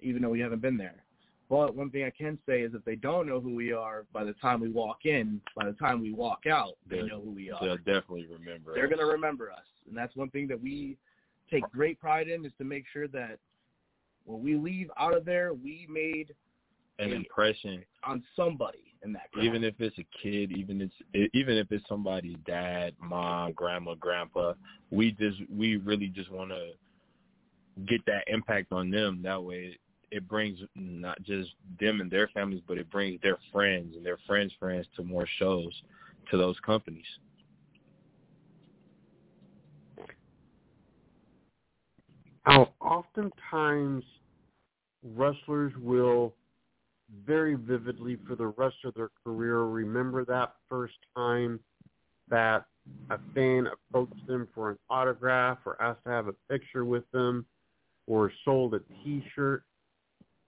even 0.00 0.22
though 0.22 0.30
we 0.30 0.40
haven't 0.40 0.62
been 0.62 0.76
there. 0.76 1.04
But 1.48 1.76
one 1.76 1.90
thing 1.90 2.04
I 2.04 2.10
can 2.10 2.38
say 2.46 2.62
is 2.62 2.72
if 2.74 2.84
they 2.84 2.96
don't 2.96 3.28
know 3.28 3.38
who 3.38 3.54
we 3.54 3.72
are 3.72 4.06
by 4.12 4.24
the 4.24 4.32
time 4.34 4.60
we 4.60 4.70
walk 4.70 5.04
in, 5.04 5.40
by 5.54 5.66
the 5.66 5.72
time 5.74 6.00
we 6.00 6.12
walk 6.12 6.46
out, 6.50 6.72
they 6.88 7.02
know 7.02 7.20
who 7.20 7.30
we 7.30 7.50
are. 7.50 7.60
They'll 7.62 7.76
definitely 7.76 8.26
remember. 8.26 8.74
They're 8.74 8.88
going 8.88 8.98
to 8.98 9.04
remember 9.04 9.52
us, 9.52 9.66
and 9.86 9.96
that's 9.96 10.16
one 10.16 10.30
thing 10.30 10.48
that 10.48 10.60
we 10.60 10.96
take 11.50 11.64
great 11.72 12.00
pride 12.00 12.28
in 12.28 12.44
is 12.44 12.52
to 12.58 12.64
make 12.64 12.84
sure 12.92 13.08
that 13.08 13.38
when 14.24 14.42
we 14.42 14.56
leave 14.56 14.90
out 14.98 15.16
of 15.16 15.24
there, 15.24 15.52
we 15.52 15.86
made 15.90 16.34
an 16.98 17.12
impression 17.12 17.84
on 18.04 18.22
somebody 18.36 18.94
in 19.04 19.12
that 19.12 19.30
crowd. 19.32 19.44
Even 19.44 19.64
if 19.64 19.74
it's 19.78 19.98
a 19.98 20.06
kid, 20.22 20.52
even 20.56 20.80
if 20.80 20.90
it's 21.12 21.34
even 21.34 21.56
if 21.56 21.70
it's 21.70 21.86
somebody's 21.88 22.36
dad, 22.46 22.94
mom, 23.00 23.52
grandma, 23.52 23.94
grandpa, 23.94 24.54
we 24.90 25.12
just 25.12 25.38
we 25.50 25.76
really 25.76 26.08
just 26.08 26.30
want 26.30 26.50
to 26.50 26.70
get 27.86 28.04
that 28.06 28.24
impact 28.28 28.72
on 28.72 28.90
them. 28.90 29.20
That 29.22 29.42
way, 29.42 29.78
it 30.10 30.28
brings 30.28 30.60
not 30.74 31.20
just 31.22 31.50
them 31.80 32.00
and 32.00 32.10
their 32.10 32.28
families, 32.28 32.62
but 32.66 32.78
it 32.78 32.90
brings 32.90 33.20
their 33.20 33.38
friends 33.52 33.96
and 33.96 34.06
their 34.06 34.18
friends' 34.26 34.52
friends 34.58 34.86
to 34.96 35.02
more 35.02 35.26
shows 35.38 35.72
to 36.30 36.38
those 36.38 36.56
companies. 36.64 37.04
Now, 42.46 42.74
oftentimes 42.80 44.04
wrestlers 45.02 45.72
will 45.80 46.34
very 47.26 47.54
vividly 47.54 48.18
for 48.26 48.34
the 48.34 48.46
rest 48.46 48.76
of 48.84 48.94
their 48.94 49.10
career 49.24 49.62
remember 49.64 50.24
that 50.24 50.54
first 50.68 50.94
time 51.16 51.60
that 52.28 52.64
a 53.10 53.18
fan 53.34 53.66
approached 53.66 54.26
them 54.26 54.48
for 54.54 54.70
an 54.70 54.78
autograph 54.90 55.58
or 55.64 55.80
asked 55.80 56.04
to 56.04 56.10
have 56.10 56.28
a 56.28 56.34
picture 56.50 56.84
with 56.84 57.04
them 57.12 57.46
or 58.06 58.32
sold 58.44 58.74
a 58.74 58.80
t-shirt. 59.02 59.64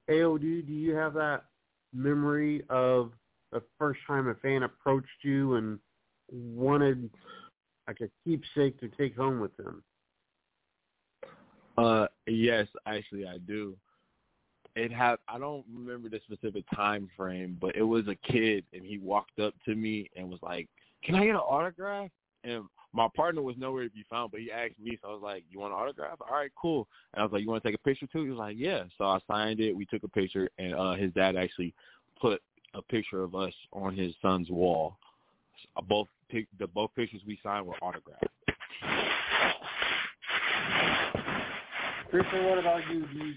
AOD, 0.08 0.66
do 0.66 0.72
you 0.72 0.94
have 0.94 1.14
that 1.14 1.44
memory 1.92 2.62
of 2.68 3.12
the 3.52 3.62
first 3.78 4.00
time 4.06 4.28
a 4.28 4.34
fan 4.34 4.62
approached 4.62 5.08
you 5.22 5.54
and 5.54 5.78
wanted 6.30 7.10
like 7.86 8.00
a 8.00 8.10
keepsake 8.24 8.78
to 8.80 8.88
take 8.88 9.16
home 9.16 9.40
with 9.40 9.56
them? 9.56 9.82
Uh, 11.76 12.06
yes, 12.26 12.66
actually 12.86 13.26
I 13.26 13.38
do. 13.38 13.76
It 14.74 14.92
had 14.92 15.16
I 15.28 15.38
don't 15.38 15.64
remember 15.72 16.08
the 16.08 16.20
specific 16.24 16.64
time 16.74 17.08
frame, 17.16 17.56
but 17.60 17.76
it 17.76 17.82
was 17.82 18.08
a 18.08 18.14
kid 18.30 18.64
and 18.72 18.84
he 18.84 18.98
walked 18.98 19.38
up 19.38 19.54
to 19.64 19.74
me 19.74 20.10
and 20.16 20.28
was 20.28 20.40
like, 20.42 20.68
"Can 21.02 21.14
I 21.14 21.24
get 21.24 21.30
an 21.30 21.36
autograph?" 21.36 22.10
And 22.44 22.64
my 22.92 23.08
partner 23.14 23.42
was 23.42 23.56
nowhere 23.58 23.84
to 23.84 23.90
be 23.90 24.04
found, 24.08 24.30
but 24.30 24.40
he 24.40 24.52
asked 24.52 24.78
me, 24.82 24.98
so 25.00 25.08
I 25.08 25.12
was 25.12 25.22
like, 25.22 25.44
"You 25.50 25.60
want 25.60 25.72
an 25.72 25.78
autograph? 25.78 26.18
All 26.20 26.36
right, 26.36 26.50
cool." 26.60 26.88
And 27.12 27.20
I 27.20 27.24
was 27.24 27.32
like, 27.32 27.42
"You 27.42 27.48
want 27.48 27.62
to 27.62 27.68
take 27.68 27.78
a 27.78 27.82
picture 27.82 28.06
too?" 28.06 28.24
He 28.24 28.30
was 28.30 28.38
like, 28.38 28.56
"Yeah." 28.58 28.84
So 28.98 29.04
I 29.04 29.18
signed 29.26 29.60
it. 29.60 29.74
We 29.74 29.86
took 29.86 30.02
a 30.02 30.08
picture, 30.08 30.48
and 30.58 30.74
uh 30.74 30.92
his 30.94 31.12
dad 31.12 31.36
actually 31.36 31.74
put 32.20 32.42
a 32.74 32.82
picture 32.82 33.22
of 33.22 33.34
us 33.34 33.54
on 33.72 33.96
his 33.96 34.14
son's 34.20 34.50
wall. 34.50 34.98
Both 35.88 36.08
the 36.30 36.66
both 36.66 36.94
pictures 36.94 37.22
we 37.26 37.38
signed 37.42 37.66
were 37.66 37.76
autographed. 37.76 38.26
Christian, 42.10 42.44
what 42.44 42.58
about 42.58 42.80
you? 42.92 43.06
Do 43.06 43.26
you 43.26 43.34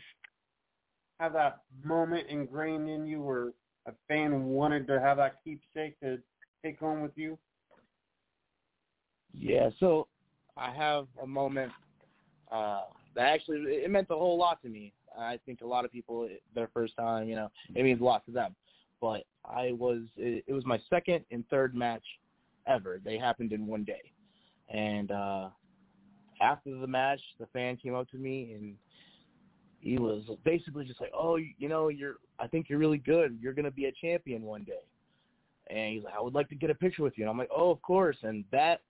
have 1.20 1.34
that 1.34 1.62
moment 1.84 2.28
ingrained 2.30 2.90
in 2.90 3.06
you 3.06 3.22
where 3.22 3.50
a 3.88 3.94
fan 4.08 4.46
wanted 4.46 4.88
to 4.88 5.00
have 5.00 5.18
that 5.18 5.44
keepsake 5.44 6.00
to 6.02 6.20
take 6.64 6.80
home 6.80 7.02
with 7.02 7.12
you? 7.16 7.38
Yeah, 9.34 9.70
so 9.80 10.08
I 10.58 10.72
have 10.72 11.08
a 11.22 11.28
moment 11.28 11.72
uh, 12.52 12.82
that 13.16 13.24
actually 13.24 13.60
it 13.60 13.90
meant 13.90 14.08
a 14.10 14.16
whole 14.16 14.38
lot 14.38 14.62
to 14.64 14.70
me. 14.70 14.94
I 15.18 15.40
think 15.46 15.62
a 15.62 15.68
lot 15.68 15.86
of 15.86 15.92
people 15.92 16.30
their 16.54 16.70
first 16.74 16.96
time, 16.96 17.28
you 17.28 17.36
know, 17.36 17.50
it 17.76 17.84
means 17.84 18.02
a 18.02 18.04
lot 18.04 18.26
to 18.26 18.32
them. 18.32 18.56
But 19.02 19.24
I 19.46 19.74
was 19.74 20.02
it, 20.18 20.44
it 20.48 20.54
was 20.54 20.66
my 20.66 20.80
second 20.90 21.26
and 21.32 21.48
third 21.50 21.74
match 21.74 22.04
ever. 22.68 23.00
They 23.04 23.18
happened 23.18 23.52
in 23.54 23.66
one 23.66 23.84
day, 23.84 24.12
and 24.70 25.12
uh, 25.12 25.50
after 26.42 26.76
the 26.78 26.88
match, 26.88 27.22
the 27.40 27.46
fan 27.48 27.78
came 27.78 27.96
up 27.96 28.10
to 28.12 28.18
me 28.18 28.54
and 28.54 28.76
he 29.82 29.98
was 29.98 30.24
basically 30.44 30.86
just 30.86 31.00
like, 31.00 31.12
"Oh, 31.18 31.38
you 31.38 31.70
know, 31.70 31.88
you're 31.88 32.16
I 32.40 32.48
think 32.48 32.70
you're 32.70 32.80
really 32.80 32.98
good. 32.98 33.38
You're 33.42 33.54
going 33.54 33.66
to 33.66 33.72
be 33.72 33.86
a 33.86 33.92
champion 33.92 34.44
one 34.44 34.64
day." 34.64 34.84
And 35.70 35.94
he's 35.94 36.04
like, 36.04 36.14
"I 36.18 36.22
would 36.22 36.34
like 36.34 36.50
to 36.50 36.56
get 36.56 36.70
a 36.70 36.76
picture 36.76 37.04
with 37.04 37.18
you." 37.18 37.24
And 37.24 37.32
I'm 37.32 37.38
like, 37.38 37.50
"Oh, 37.56 37.72
of 37.72 37.82
course." 37.82 38.18
And 38.24 38.44
that 38.52 38.82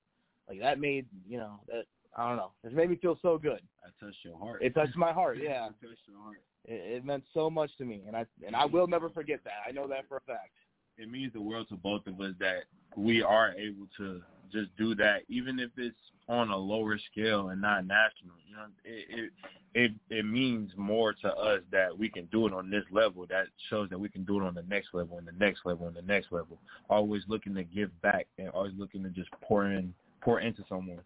like 0.48 0.60
that 0.60 0.80
made, 0.80 1.06
you 1.28 1.38
know, 1.38 1.60
that 1.68 1.86
I 2.18 2.28
don't 2.28 2.38
know. 2.38 2.52
It 2.64 2.74
made 2.74 2.90
me 2.90 2.96
feel 2.96 3.18
so 3.22 3.38
good. 3.38 3.62
That 3.84 4.06
touched 4.06 4.18
your 4.24 4.38
heart. 4.38 4.64
It 4.64 4.74
touched 4.74 4.98
my 4.98 5.14
heart. 5.14 5.38
Yeah. 5.42 5.68
it 5.68 5.74
touched 5.82 6.02
your 6.08 6.22
heart. 6.22 6.42
It, 6.66 6.98
it 6.98 7.06
meant 7.06 7.24
so 7.34 7.50
much 7.50 7.70
to 7.78 7.86
me, 7.86 8.04
and 8.08 8.16
I 8.16 8.26
and 8.46 8.56
I 8.56 8.66
will 8.66 8.88
never 8.88 9.10
forget 9.10 9.42
that. 9.44 9.68
I 9.68 9.72
know 9.72 9.88
that 9.88 10.08
for 10.08 10.18
a 10.18 10.22
fact. 10.22 10.52
It 10.98 11.10
means 11.10 11.32
the 11.34 11.42
world 11.42 11.70
to 11.70 11.76
both 11.76 12.08
of 12.08 12.20
us 12.20 12.34
that 12.40 12.64
we 12.98 13.22
are 13.22 13.54
able 13.54 13.88
to 13.98 14.22
just 14.52 14.76
do 14.78 14.96
that, 14.96 15.22
even 15.28 15.60
if 15.60 15.72
it's 15.78 15.96
on 16.28 16.50
a 16.52 16.58
lower 16.58 16.98
scale 17.12 17.50
and 17.50 17.60
not 17.60 17.86
national. 17.86 18.36
You 18.48 18.56
know, 18.56 18.66
it 18.86 19.06
it 19.10 19.32
it, 19.74 19.92
it 20.10 20.26
means 20.26 20.72
more 20.78 21.14
to 21.14 21.28
us 21.28 21.62
that 21.72 21.98
we 21.98 22.10
can 22.10 22.26
do 22.26 22.48
it 22.48 22.54
on 22.54 22.70
this 22.70 22.84
level. 22.92 23.26
That 23.30 23.48
shows 23.70 23.90
that 23.90 24.00
we 24.00 24.10
can 24.10 24.24
do 24.24 24.40
it 24.40 24.44
on 24.44 24.54
the 24.54 24.64
next 24.64 24.90
level 24.94 25.18
and 25.18 25.28
the 25.28 25.34
next 25.34 25.62
level 25.66 25.88
and 25.88 25.96
the 25.96 26.02
next 26.04 26.32
level. 26.32 26.58
Always 26.90 27.24
looking 27.28 27.56
to 27.56 27.64
give 27.64 27.90
back 28.02 28.28
and 28.38 28.50
always 28.50 28.74
looking 28.78 29.04
to 29.04 29.10
just 29.10 29.30
pour 29.42 29.66
in 29.66 29.94
pour 30.22 30.40
into 30.40 30.64
someone. 30.70 31.00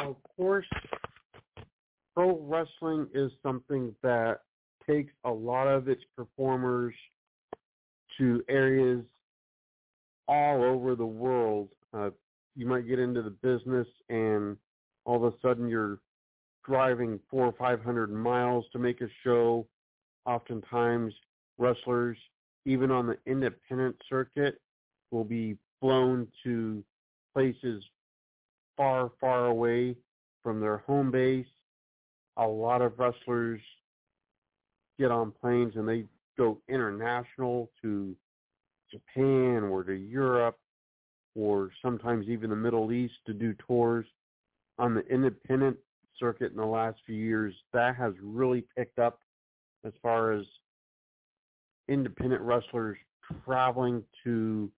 Of 0.00 0.16
course, 0.36 0.66
pro 2.14 2.38
wrestling 2.40 3.08
is 3.14 3.32
something 3.42 3.94
that 4.02 4.40
takes 4.86 5.12
a 5.24 5.30
lot 5.30 5.66
of 5.66 5.88
its 5.88 6.02
performers 6.16 6.94
to 8.18 8.42
areas 8.48 9.04
all 10.28 10.62
over 10.62 10.94
the 10.94 11.06
world. 11.06 11.68
Uh, 11.92 12.10
you 12.56 12.66
might 12.66 12.86
get 12.86 12.98
into 12.98 13.22
the 13.22 13.30
business 13.30 13.86
and 14.08 14.56
all 15.04 15.24
of 15.24 15.32
a 15.32 15.36
sudden 15.42 15.68
you're 15.68 15.98
driving 16.64 17.20
four 17.30 17.46
or 17.46 17.52
five 17.52 17.82
hundred 17.82 18.10
miles 18.10 18.64
to 18.72 18.78
make 18.78 19.00
a 19.00 19.08
show. 19.22 19.66
Oftentimes, 20.26 21.12
wrestlers, 21.58 22.16
even 22.64 22.90
on 22.90 23.06
the 23.06 23.18
independent 23.26 23.96
circuit, 24.08 24.60
will 25.10 25.24
be 25.24 25.56
flown 25.80 26.26
to 26.42 26.82
places 27.34 27.84
far, 28.76 29.12
far 29.20 29.46
away 29.46 29.96
from 30.42 30.60
their 30.60 30.78
home 30.78 31.10
base. 31.10 31.46
A 32.38 32.46
lot 32.46 32.80
of 32.80 32.98
wrestlers 32.98 33.60
get 34.98 35.10
on 35.10 35.32
planes 35.40 35.74
and 35.76 35.86
they 35.88 36.04
go 36.36 36.58
international 36.68 37.70
to 37.82 38.16
Japan 38.90 39.64
or 39.64 39.84
to 39.84 39.94
Europe 39.94 40.58
or 41.34 41.70
sometimes 41.82 42.28
even 42.28 42.50
the 42.50 42.56
Middle 42.56 42.92
East 42.92 43.14
to 43.26 43.32
do 43.32 43.54
tours. 43.66 44.06
On 44.78 44.94
the 44.94 45.06
independent 45.06 45.76
circuit 46.18 46.50
in 46.52 46.56
the 46.56 46.66
last 46.66 46.98
few 47.06 47.16
years, 47.16 47.54
that 47.72 47.96
has 47.96 48.12
really 48.22 48.64
picked 48.76 48.98
up 48.98 49.20
as 49.84 49.92
far 50.02 50.32
as 50.32 50.44
independent 51.88 52.40
wrestlers 52.40 52.96
traveling 53.44 54.02
to 54.22 54.70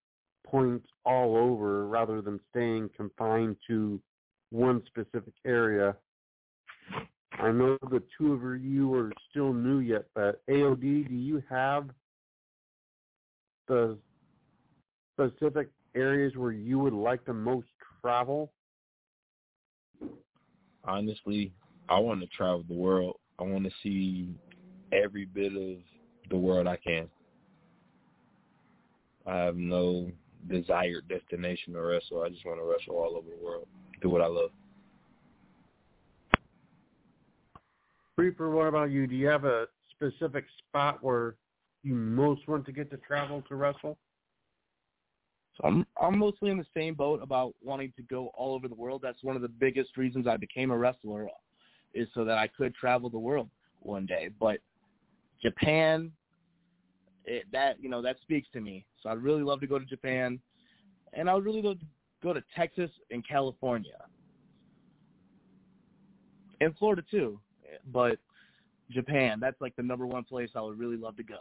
points 0.46 0.86
all 1.04 1.36
over 1.36 1.86
rather 1.86 2.20
than 2.20 2.40
staying 2.50 2.88
confined 2.96 3.56
to 3.66 4.00
one 4.50 4.82
specific 4.86 5.34
area. 5.44 5.96
I 7.38 7.52
know 7.52 7.76
the 7.90 8.02
two 8.16 8.32
of 8.32 8.62
you 8.62 8.94
are 8.94 9.12
still 9.30 9.52
new 9.52 9.78
yet, 9.78 10.06
but 10.14 10.40
AOD, 10.48 11.08
do 11.08 11.14
you 11.14 11.42
have 11.50 11.90
the 13.68 13.98
specific 15.14 15.68
areas 15.94 16.34
where 16.36 16.52
you 16.52 16.78
would 16.78 16.92
like 16.92 17.24
to 17.26 17.34
most 17.34 17.66
travel? 18.00 18.52
Honestly, 20.84 21.52
I 21.88 21.98
want 21.98 22.20
to 22.20 22.26
travel 22.28 22.64
the 22.68 22.74
world. 22.74 23.16
I 23.38 23.42
want 23.42 23.64
to 23.64 23.70
see 23.82 24.34
every 24.92 25.26
bit 25.26 25.52
of 25.52 25.78
the 26.30 26.36
world 26.36 26.66
I 26.66 26.76
can. 26.76 27.08
I 29.26 29.36
have 29.36 29.56
no 29.56 30.10
desired 30.48 31.08
destination 31.08 31.72
to 31.74 31.80
wrestle. 31.80 32.22
I 32.22 32.28
just 32.28 32.46
want 32.46 32.60
to 32.60 32.64
wrestle 32.64 32.94
all 32.94 33.16
over 33.16 33.28
the 33.28 33.44
world, 33.44 33.66
do 34.00 34.08
what 34.08 34.22
I 34.22 34.26
love. 34.26 34.50
Reaper, 38.16 38.50
what 38.50 38.66
about 38.66 38.90
you? 38.90 39.06
Do 39.06 39.14
you 39.14 39.26
have 39.26 39.44
a 39.44 39.66
specific 39.90 40.46
spot 40.58 41.02
where 41.02 41.36
you 41.82 41.94
most 41.94 42.48
want 42.48 42.64
to 42.66 42.72
get 42.72 42.90
to 42.90 42.96
travel 42.96 43.42
to 43.48 43.56
wrestle? 43.56 43.98
So 45.56 45.68
I'm 45.68 45.86
I'm 46.00 46.18
mostly 46.18 46.50
in 46.50 46.56
the 46.56 46.66
same 46.74 46.94
boat 46.94 47.22
about 47.22 47.54
wanting 47.62 47.92
to 47.96 48.02
go 48.02 48.30
all 48.34 48.54
over 48.54 48.68
the 48.68 48.74
world. 48.74 49.00
That's 49.02 49.22
one 49.22 49.36
of 49.36 49.42
the 49.42 49.48
biggest 49.48 49.96
reasons 49.96 50.26
I 50.26 50.36
became 50.36 50.70
a 50.70 50.76
wrestler, 50.76 51.28
is 51.94 52.08
so 52.14 52.24
that 52.24 52.38
I 52.38 52.46
could 52.46 52.74
travel 52.74 53.10
the 53.10 53.18
world 53.18 53.50
one 53.80 54.06
day. 54.06 54.30
But 54.40 54.58
Japan, 55.42 56.10
it, 57.26 57.44
that 57.52 57.82
you 57.82 57.88
know 57.90 58.00
that 58.02 58.16
speaks 58.22 58.48
to 58.54 58.60
me. 58.60 58.86
So 59.02 59.10
I'd 59.10 59.22
really 59.22 59.42
love 59.42 59.60
to 59.60 59.66
go 59.66 59.78
to 59.78 59.84
Japan, 59.84 60.40
and 61.12 61.28
I 61.28 61.34
would 61.34 61.44
really 61.44 61.62
love 61.62 61.80
to 61.80 61.86
go 62.22 62.32
to 62.32 62.42
Texas 62.54 62.90
and 63.10 63.26
California, 63.26 63.98
and 66.62 66.74
Florida 66.78 67.02
too. 67.10 67.38
But 67.92 68.18
Japan, 68.90 69.38
that's 69.40 69.60
like 69.60 69.74
the 69.76 69.82
number 69.82 70.06
one 70.06 70.24
place 70.24 70.50
I 70.54 70.60
would 70.60 70.78
really 70.78 70.96
love 70.96 71.16
to 71.16 71.22
go. 71.22 71.38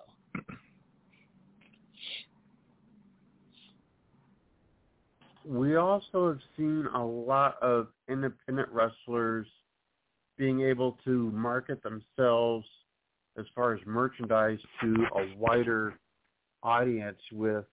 We 5.45 5.75
also 5.75 6.29
have 6.29 6.39
seen 6.57 6.87
a 6.95 7.05
lot 7.05 7.61
of 7.61 7.89
independent 8.09 8.69
wrestlers 8.71 9.45
being 10.37 10.61
able 10.61 10.97
to 11.05 11.29
market 11.31 11.83
themselves 11.83 12.65
as 13.37 13.45
far 13.53 13.73
as 13.73 13.79
merchandise 13.85 14.59
to 14.81 15.05
a 15.15 15.37
wider 15.37 15.99
audience 16.63 17.19
with 17.31 17.65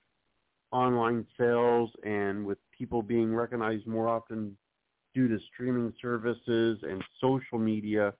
online 0.71 1.27
sales 1.39 1.91
and 2.05 2.45
with 2.45 2.59
people 2.77 3.03
being 3.03 3.35
recognized 3.35 3.87
more 3.87 4.09
often 4.09 4.57
due 5.15 5.29
to 5.29 5.39
streaming 5.53 5.93
services 6.01 6.79
and 6.83 7.03
social 7.21 7.59
media. 7.59 8.13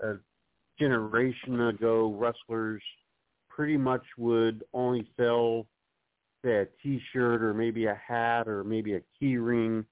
A 0.00 0.14
generation 0.78 1.60
ago, 1.60 2.12
wrestlers 2.12 2.82
pretty 3.48 3.76
much 3.76 4.04
would 4.18 4.64
only 4.74 5.08
sell, 5.18 5.66
say, 6.44 6.56
a 6.56 6.66
T-shirt 6.82 7.42
or 7.42 7.54
maybe 7.54 7.86
a 7.86 7.94
hat 7.94 8.48
or 8.48 8.62
maybe 8.64 8.94
a 8.94 9.02
key 9.18 9.38
ring, 9.38 9.84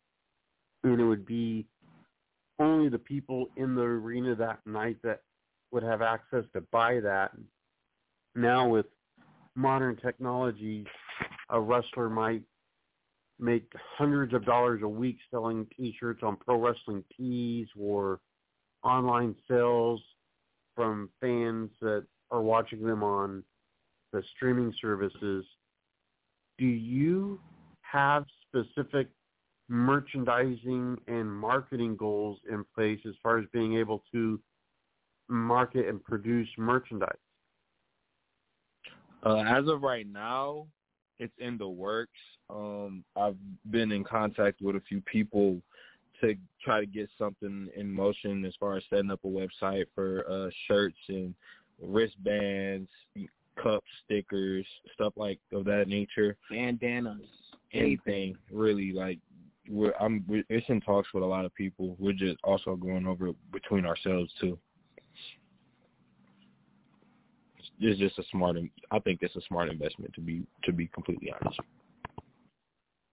and 0.83 1.01
it 1.01 1.05
would 1.05 1.25
be 1.25 1.67
only 2.59 2.89
the 2.89 2.99
people 2.99 3.49
in 3.57 3.75
the 3.75 3.83
arena 3.83 4.35
that 4.35 4.61
night 4.67 4.99
that 5.03 5.23
would 5.73 5.83
have 5.83 6.03
access 6.03 6.45
to 6.53 6.61
buy 6.71 7.01
that. 7.01 7.33
Now 8.35 8.69
with 8.69 8.87
modern 9.57 9.97
technology, 9.97 10.87
a 11.49 11.61
wrestler 11.61 12.11
might 12.11 12.43
make 13.41 13.73
hundreds 13.97 14.35
of 14.35 14.45
dollars 14.45 14.83
a 14.83 14.89
week 14.89 15.19
selling 15.31 15.67
T-shirts 15.77 16.21
on 16.23 16.37
Pro 16.37 16.61
Wrestling 16.61 17.03
Tees 17.17 17.67
or 17.79 18.21
online 18.85 19.35
sales 19.49 20.01
from 20.75 21.11
fans 21.21 21.71
that 21.81 22.05
are 22.31 22.43
watching 22.43 22.85
them 22.85 23.03
on 23.03 23.43
the 24.13 24.23
streaming 24.37 24.73
services. 24.81 25.45
Do 26.59 26.67
you 26.67 27.41
have 27.81 28.25
specific 28.49 29.09
merchandising 29.69 30.99
and 31.09 31.33
marketing 31.33 31.97
goals 31.97 32.39
in 32.51 32.65
place 32.75 33.01
as 33.07 33.15
far 33.23 33.39
as 33.39 33.47
being 33.53 33.77
able 33.77 34.03
to 34.13 34.41
market 35.29 35.89
and 35.89 36.03
produce 36.03 36.49
merchandise? 36.59 37.17
Uh, 39.25 39.39
as 39.39 39.67
of 39.69 39.83
right 39.83 40.07
now, 40.07 40.67
it's 41.19 41.33
in 41.39 41.57
the 41.57 41.69
works. 41.69 42.19
Um, 42.51 43.05
I've 43.17 43.37
been 43.71 43.91
in 43.91 44.05
contact 44.05 44.61
with 44.61 44.77
a 44.77 44.83
few 44.87 45.01
people 45.01 45.63
to 46.21 46.35
try 46.63 46.81
to 46.81 46.87
get 46.87 47.09
something 47.19 47.69
in 47.77 47.93
motion 47.93 48.45
as 48.45 48.55
far 48.59 48.77
as 48.77 48.85
setting 48.91 49.11
up 49.11 49.21
a 49.25 49.29
website 49.29 49.87
for 49.95 50.25
uh, 50.31 50.51
shirts 50.67 50.99
and 51.09 51.35
wristbands, 51.81 52.89
cups, 53.63 53.87
stickers, 54.05 54.67
stuff 54.95 55.13
like 55.17 55.39
of 55.53 55.65
that 55.65 55.89
nature. 55.89 56.37
Bandanas, 56.51 57.21
anything 57.73 58.37
really 58.51 58.93
like 58.93 59.19
we're 59.69 59.95
I'm 60.01 60.25
we're, 60.29 60.45
it's 60.49 60.69
in 60.69 60.81
talks 60.81 61.09
with 61.15 61.23
a 61.23 61.27
lot 61.27 61.45
of 61.45 61.55
people. 61.55 61.97
We're 61.99 62.13
just 62.13 62.39
also 62.45 62.77
going 62.77 63.07
over 63.07 63.31
between 63.53 63.87
ourselves 63.87 64.33
too. 64.41 64.59
It's 67.81 67.99
just 67.99 68.19
a 68.19 68.23
smart. 68.31 68.57
I 68.91 68.99
think 69.01 69.21
it's 69.23 69.37
a 69.37 69.41
smart 69.49 69.69
investment 69.69 70.13
to 70.15 70.21
be 70.21 70.47
to 70.65 70.73
be 70.73 70.87
completely 70.89 71.33
honest. 71.41 71.61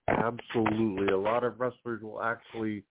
Absolutely, 0.08 1.14
a 1.14 1.18
lot 1.18 1.44
of 1.44 1.60
wrestlers 1.60 2.02
will 2.02 2.22
actually 2.22 2.84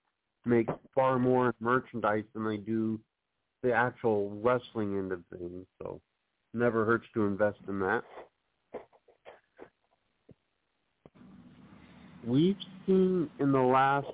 make 0.45 0.69
far 0.95 1.19
more 1.19 1.55
merchandise 1.61 2.25
than 2.35 2.47
they 2.47 2.57
do 2.57 2.99
the 3.63 3.73
actual 3.73 4.31
wrestling 4.43 4.97
end 4.99 5.13
of 5.13 5.23
things. 5.37 5.67
So, 5.83 6.01
never 6.55 6.85
hurts 6.85 7.07
to 7.15 7.27
invest 7.27 7.59
in 7.69 7.79
that. 7.81 8.03
We've 12.27 12.57
seen 12.87 13.31
in 13.39 13.53
the 13.53 13.61
last 13.61 14.07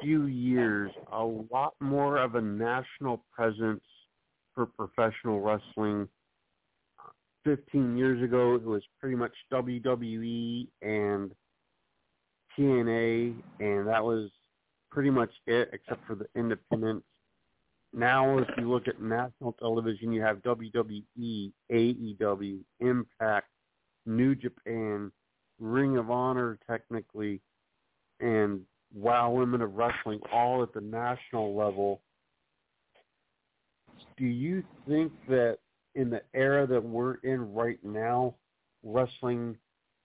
few 0.00 0.26
years 0.26 0.90
a 1.12 1.24
lot 1.24 1.74
more 1.80 2.18
of 2.18 2.34
a 2.34 2.40
national 2.40 3.24
presence 3.32 3.82
for 4.54 4.66
professional 4.66 5.40
wrestling. 5.40 6.08
15 7.44 7.96
years 7.96 8.22
ago, 8.22 8.56
it 8.56 8.64
was 8.64 8.82
pretty 9.00 9.14
much 9.14 9.32
WWE 9.52 10.66
and 10.82 11.32
TNA, 12.58 13.34
and 13.60 13.86
that 13.86 14.02
was 14.02 14.30
pretty 14.90 15.10
much 15.10 15.30
it, 15.46 15.70
except 15.72 16.06
for 16.06 16.14
the 16.14 16.26
independents. 16.34 17.04
Now, 17.92 18.38
if 18.38 18.48
you 18.58 18.70
look 18.70 18.88
at 18.88 19.00
national 19.00 19.52
television, 19.52 20.12
you 20.12 20.20
have 20.22 20.38
WWE, 20.38 21.52
AEW, 21.72 22.58
Impact, 22.80 23.48
New 24.04 24.34
Japan, 24.34 25.10
Ring 25.58 25.96
of 25.96 26.10
Honor, 26.10 26.58
technically, 26.68 27.40
and 28.20 28.60
Wow 28.94 29.30
Women 29.32 29.62
of 29.62 29.74
Wrestling, 29.74 30.20
all 30.32 30.62
at 30.62 30.72
the 30.72 30.80
national 30.80 31.56
level. 31.56 32.02
Do 34.16 34.24
you 34.24 34.62
think 34.88 35.12
that 35.28 35.58
in 35.94 36.10
the 36.10 36.22
era 36.34 36.66
that 36.66 36.82
we're 36.82 37.14
in 37.16 37.52
right 37.52 37.78
now, 37.82 38.34
wrestling 38.82 39.56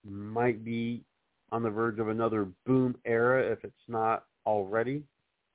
might 0.05 0.63
be 0.63 1.03
on 1.51 1.63
the 1.63 1.69
verge 1.69 1.99
of 1.99 2.09
another 2.09 2.47
boom 2.65 2.95
era 3.05 3.51
if 3.51 3.63
it's 3.63 3.73
not 3.87 4.25
already? 4.45 5.03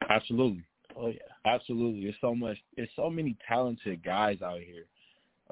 Absolutely. 0.09 0.64
Oh 0.96 1.09
yeah. 1.09 1.20
Absolutely. 1.44 2.02
There's 2.04 2.16
so 2.20 2.35
much 2.35 2.59
there's 2.76 2.88
so 2.96 3.11
many 3.11 3.37
talented 3.46 4.02
guys 4.04 4.42
out 4.42 4.61
here. 4.61 4.87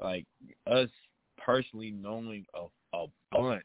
Like 0.01 0.25
us 0.67 0.89
personally 1.37 1.91
knowing 1.91 2.45
a 2.53 2.65
a 2.95 3.07
bunch 3.31 3.63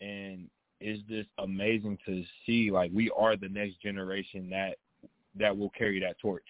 and 0.00 0.48
it's 0.80 1.02
just 1.08 1.28
amazing 1.38 1.98
to 2.04 2.24
see 2.44 2.70
like 2.70 2.90
we 2.92 3.10
are 3.16 3.36
the 3.36 3.48
next 3.48 3.80
generation 3.80 4.50
that 4.50 4.76
that 5.38 5.56
will 5.56 5.70
carry 5.70 6.00
that 6.00 6.18
torch. 6.20 6.42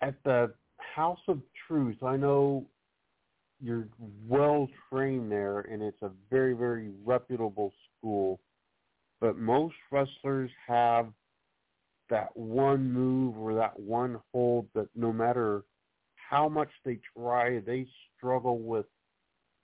At 0.00 0.14
the 0.24 0.52
House 0.78 1.20
of 1.28 1.40
Truth, 1.66 2.02
I 2.02 2.16
know 2.16 2.64
you're 3.62 3.86
well 4.26 4.68
trained 4.90 5.30
there 5.30 5.60
and 5.60 5.82
it's 5.82 6.02
a 6.02 6.10
very, 6.30 6.52
very 6.52 6.90
reputable 7.04 7.72
school. 7.98 8.40
But 9.20 9.38
most 9.38 9.74
wrestlers 9.90 10.50
have 10.66 11.08
that 12.10 12.36
one 12.36 12.92
move 12.92 13.38
or 13.38 13.54
that 13.54 13.78
one 13.78 14.18
hold 14.32 14.66
that 14.74 14.88
no 14.96 15.12
matter 15.12 15.62
how 16.16 16.48
much 16.48 16.70
they 16.84 16.98
try, 17.16 17.60
they 17.60 17.86
struggle 18.16 18.58
with 18.58 18.86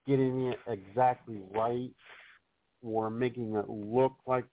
getting 0.07 0.47
it 0.47 0.59
exactly 0.69 1.41
right 1.51 1.91
or 2.83 3.11
making 3.11 3.55
it 3.57 3.69
look 3.69 4.13
like 4.27 4.45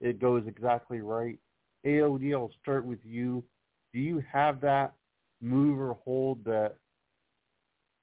it 0.00 0.20
goes 0.20 0.44
exactly 0.46 1.00
right. 1.00 1.38
AOD, 1.84 2.32
I'll 2.32 2.50
start 2.62 2.84
with 2.84 3.00
you. 3.04 3.42
Do 3.92 3.98
you 3.98 4.22
have 4.32 4.60
that 4.60 4.94
move 5.40 5.80
or 5.80 5.98
hold 6.04 6.44
that 6.44 6.76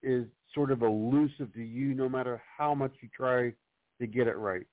is 0.04 0.26
sort 0.54 0.72
of 0.72 0.82
elusive 0.82 1.54
to 1.54 1.62
you 1.62 1.94
no 1.94 2.10
matter 2.10 2.42
how 2.58 2.74
much 2.74 2.92
you 3.02 3.10
try 3.16 3.54
to 4.00 4.08
get 4.08 4.28
it 4.28 4.38
right? 4.38 4.66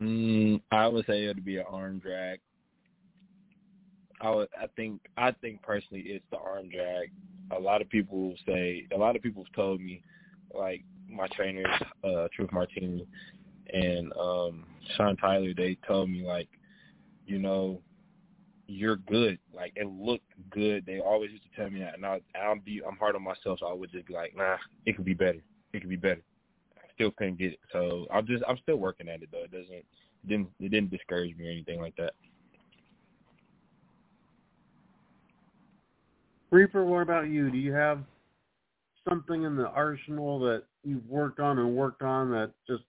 Mm, 0.00 0.60
I 0.70 0.88
would 0.88 1.06
say 1.06 1.24
it 1.24 1.36
would 1.36 1.44
be 1.44 1.58
an 1.58 1.64
arm 1.68 1.98
drag. 1.98 2.40
I 4.20 4.30
would, 4.30 4.48
I 4.60 4.66
think 4.76 5.00
I 5.16 5.32
think 5.32 5.62
personally 5.62 6.04
it's 6.06 6.24
the 6.30 6.38
arm 6.38 6.68
drag. 6.70 7.10
A 7.56 7.58
lot 7.58 7.82
of 7.82 7.88
people 7.88 8.34
say 8.46 8.86
a 8.94 8.96
lot 8.96 9.16
of 9.16 9.22
people 9.22 9.44
have 9.44 9.52
told 9.52 9.80
me, 9.80 10.02
like 10.54 10.84
my 11.08 11.28
trainers, 11.28 11.66
uh, 12.04 12.28
Truth 12.34 12.52
Martini 12.52 13.06
and 13.72 14.12
um 14.14 14.66
Sean 14.96 15.16
Tyler, 15.16 15.52
they 15.56 15.76
told 15.86 16.10
me 16.10 16.24
like, 16.24 16.48
you 17.26 17.38
know, 17.38 17.80
you're 18.72 18.96
good. 18.96 19.38
Like 19.54 19.72
it 19.76 19.86
looked 19.86 20.32
good. 20.50 20.84
They 20.86 21.00
always 21.00 21.30
used 21.30 21.44
to 21.44 21.60
tell 21.60 21.70
me 21.70 21.80
that, 21.80 21.94
and 21.94 22.06
I, 22.06 22.20
I'm 22.38 22.60
be 22.60 22.80
I'm 22.86 22.96
hard 22.96 23.14
on 23.14 23.22
myself, 23.22 23.58
so 23.60 23.66
I 23.66 23.72
would 23.72 23.92
just 23.92 24.06
be 24.06 24.14
like, 24.14 24.34
nah, 24.36 24.56
it 24.86 24.96
could 24.96 25.04
be 25.04 25.14
better. 25.14 25.42
It 25.72 25.80
could 25.80 25.90
be 25.90 25.96
better. 25.96 26.22
I 26.76 26.92
still 26.94 27.10
couldn't 27.12 27.38
get 27.38 27.52
it, 27.52 27.60
so 27.72 28.06
I'm 28.12 28.26
just 28.26 28.42
I'm 28.48 28.58
still 28.62 28.76
working 28.76 29.08
at 29.08 29.22
it 29.22 29.28
though. 29.30 29.44
It 29.44 29.52
doesn't 29.52 29.72
it 29.72 29.86
didn't 30.28 30.48
it 30.58 30.70
didn't 30.70 30.90
discourage 30.90 31.36
me 31.36 31.48
or 31.48 31.50
anything 31.50 31.80
like 31.80 31.96
that. 31.96 32.12
Reaper, 36.50 36.84
what 36.84 37.00
about 37.00 37.28
you? 37.28 37.50
Do 37.50 37.56
you 37.56 37.72
have 37.72 38.00
something 39.08 39.44
in 39.44 39.56
the 39.56 39.68
arsenal 39.68 40.38
that 40.40 40.64
you've 40.84 41.06
worked 41.08 41.40
on 41.40 41.58
and 41.58 41.74
worked 41.74 42.02
on 42.02 42.30
that 42.30 42.52
just 42.66 42.82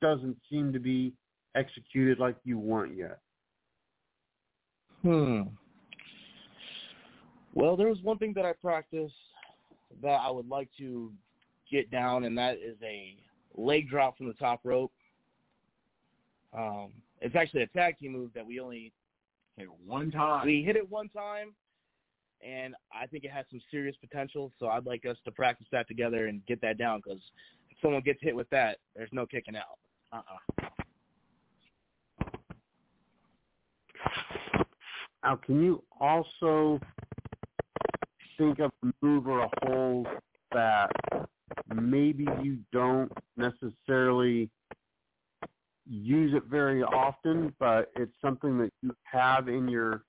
doesn't 0.00 0.36
seem 0.50 0.72
to 0.72 0.78
be 0.78 1.12
executed 1.54 2.18
like 2.18 2.36
you 2.44 2.58
want 2.58 2.96
yet? 2.96 3.18
Hmm. 5.02 5.42
Well, 7.54 7.76
there 7.76 7.88
was 7.88 8.00
one 8.02 8.18
thing 8.18 8.32
that 8.34 8.46
I 8.46 8.52
practiced 8.52 9.14
that 10.02 10.20
I 10.22 10.30
would 10.30 10.48
like 10.48 10.68
to 10.78 11.12
get 11.70 11.90
down, 11.90 12.24
and 12.24 12.36
that 12.38 12.54
is 12.56 12.76
a 12.82 13.16
leg 13.56 13.88
drop 13.88 14.16
from 14.16 14.28
the 14.28 14.34
top 14.34 14.60
rope. 14.64 14.92
Um, 16.56 16.92
it's 17.20 17.36
actually 17.36 17.62
a 17.62 17.66
tag 17.68 17.98
team 17.98 18.12
move 18.12 18.30
that 18.34 18.46
we 18.46 18.60
only 18.60 18.92
hit 19.56 19.68
one 19.86 20.10
time. 20.10 20.46
We 20.46 20.62
hit 20.62 20.76
it 20.76 20.88
one 20.88 21.08
time, 21.08 21.54
and 22.46 22.74
I 22.92 23.06
think 23.06 23.24
it 23.24 23.30
has 23.32 23.44
some 23.50 23.60
serious 23.70 23.96
potential. 24.00 24.52
So 24.58 24.68
I'd 24.68 24.86
like 24.86 25.04
us 25.04 25.16
to 25.24 25.30
practice 25.30 25.66
that 25.72 25.88
together 25.88 26.26
and 26.26 26.44
get 26.46 26.60
that 26.62 26.78
down 26.78 27.00
because 27.04 27.22
if 27.70 27.76
someone 27.82 28.02
gets 28.02 28.20
hit 28.22 28.36
with 28.36 28.48
that, 28.50 28.78
there's 28.96 29.10
no 29.12 29.26
kicking 29.26 29.56
out. 29.56 29.78
Uh-uh. 30.12 30.61
Now, 35.22 35.36
can 35.36 35.62
you 35.62 35.82
also 36.00 36.80
think 38.36 38.58
of 38.58 38.72
a 38.82 38.92
move 39.02 39.28
or 39.28 39.40
a 39.40 39.50
hold 39.62 40.08
that 40.52 40.90
maybe 41.74 42.26
you 42.42 42.58
don't 42.72 43.10
necessarily 43.36 44.50
use 45.86 46.34
it 46.34 46.44
very 46.44 46.82
often, 46.82 47.54
but 47.58 47.90
it's 47.96 48.12
something 48.20 48.58
that 48.58 48.72
you 48.82 48.94
have 49.04 49.48
in 49.48 49.68
your 49.68 50.02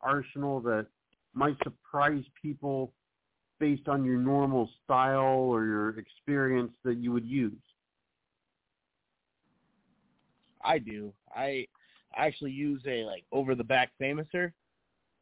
arsenal 0.00 0.60
that 0.60 0.86
might 1.34 1.56
surprise 1.62 2.24
people 2.40 2.92
based 3.58 3.88
on 3.88 4.04
your 4.04 4.18
normal 4.18 4.68
style 4.84 5.48
or 5.50 5.64
your 5.64 5.98
experience 5.98 6.72
that 6.84 6.96
you 6.98 7.12
would 7.12 7.24
use? 7.24 7.52
I 10.62 10.78
do. 10.78 11.12
I 11.34 11.66
actually 12.16 12.52
use 12.52 12.82
a 12.86 13.04
like 13.04 13.24
over 13.32 13.54
the 13.54 13.64
back 13.64 13.90
famouser. 14.00 14.52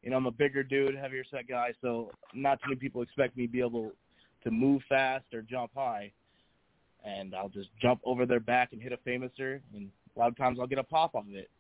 You 0.02 0.10
know, 0.10 0.16
I'm 0.16 0.26
a 0.26 0.32
bigger 0.32 0.62
dude, 0.62 0.96
heavier 0.96 1.24
set 1.30 1.46
guy, 1.48 1.72
so 1.80 2.10
not 2.34 2.60
too 2.60 2.70
many 2.70 2.80
people 2.80 3.02
expect 3.02 3.36
me 3.36 3.46
to 3.46 3.52
be 3.52 3.60
able 3.60 3.92
to 4.42 4.50
move 4.50 4.82
fast 4.88 5.26
or 5.32 5.42
jump 5.42 5.70
high. 5.76 6.12
And 7.04 7.34
I'll 7.34 7.48
just 7.48 7.68
jump 7.80 8.00
over 8.04 8.26
their 8.26 8.40
back 8.40 8.72
and 8.72 8.82
hit 8.82 8.92
a 8.92 8.96
famouser, 9.08 9.60
and 9.74 9.90
a 10.14 10.18
lot 10.18 10.28
of 10.28 10.36
times 10.36 10.58
I'll 10.60 10.66
get 10.66 10.78
a 10.78 10.84
pop 10.84 11.14
off 11.14 11.24
of 11.26 11.34
it. 11.34 11.50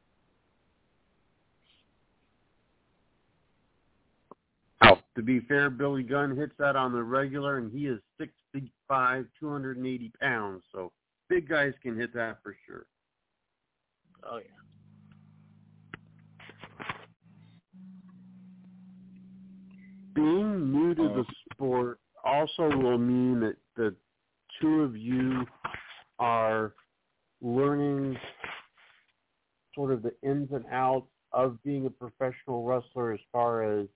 Now, 4.82 4.98
to 5.16 5.22
be 5.22 5.40
fair, 5.40 5.70
Billy 5.70 6.02
Gunn 6.02 6.36
hits 6.36 6.54
that 6.58 6.76
on 6.76 6.92
the 6.92 7.02
regular, 7.02 7.58
and 7.58 7.72
he 7.72 7.86
is 7.86 8.00
six 8.18 8.32
feet 8.52 8.72
five, 8.88 9.26
280 9.40 10.12
pounds. 10.20 10.62
So 10.72 10.92
big 11.28 11.48
guys 11.48 11.72
can 11.82 11.96
hit 11.96 12.12
that 12.14 12.38
for 12.42 12.56
sure. 12.66 12.86
Oh 14.24 14.38
yeah. 14.38 14.61
Being 20.14 20.72
new 20.72 20.94
to 20.94 21.02
the 21.02 21.24
oh. 21.28 21.34
sport 21.52 21.98
also 22.24 22.68
will 22.76 22.98
mean 22.98 23.40
that 23.40 23.56
the 23.76 23.94
two 24.60 24.82
of 24.82 24.96
you 24.96 25.44
are 26.18 26.74
learning 27.40 28.16
sort 29.74 29.90
of 29.90 30.02
the 30.02 30.12
ins 30.22 30.50
and 30.52 30.64
outs 30.70 31.10
of 31.32 31.62
being 31.64 31.86
a 31.86 31.90
professional 31.90 32.64
wrestler 32.64 33.12
as 33.12 33.20
far 33.32 33.62
as 33.62 33.86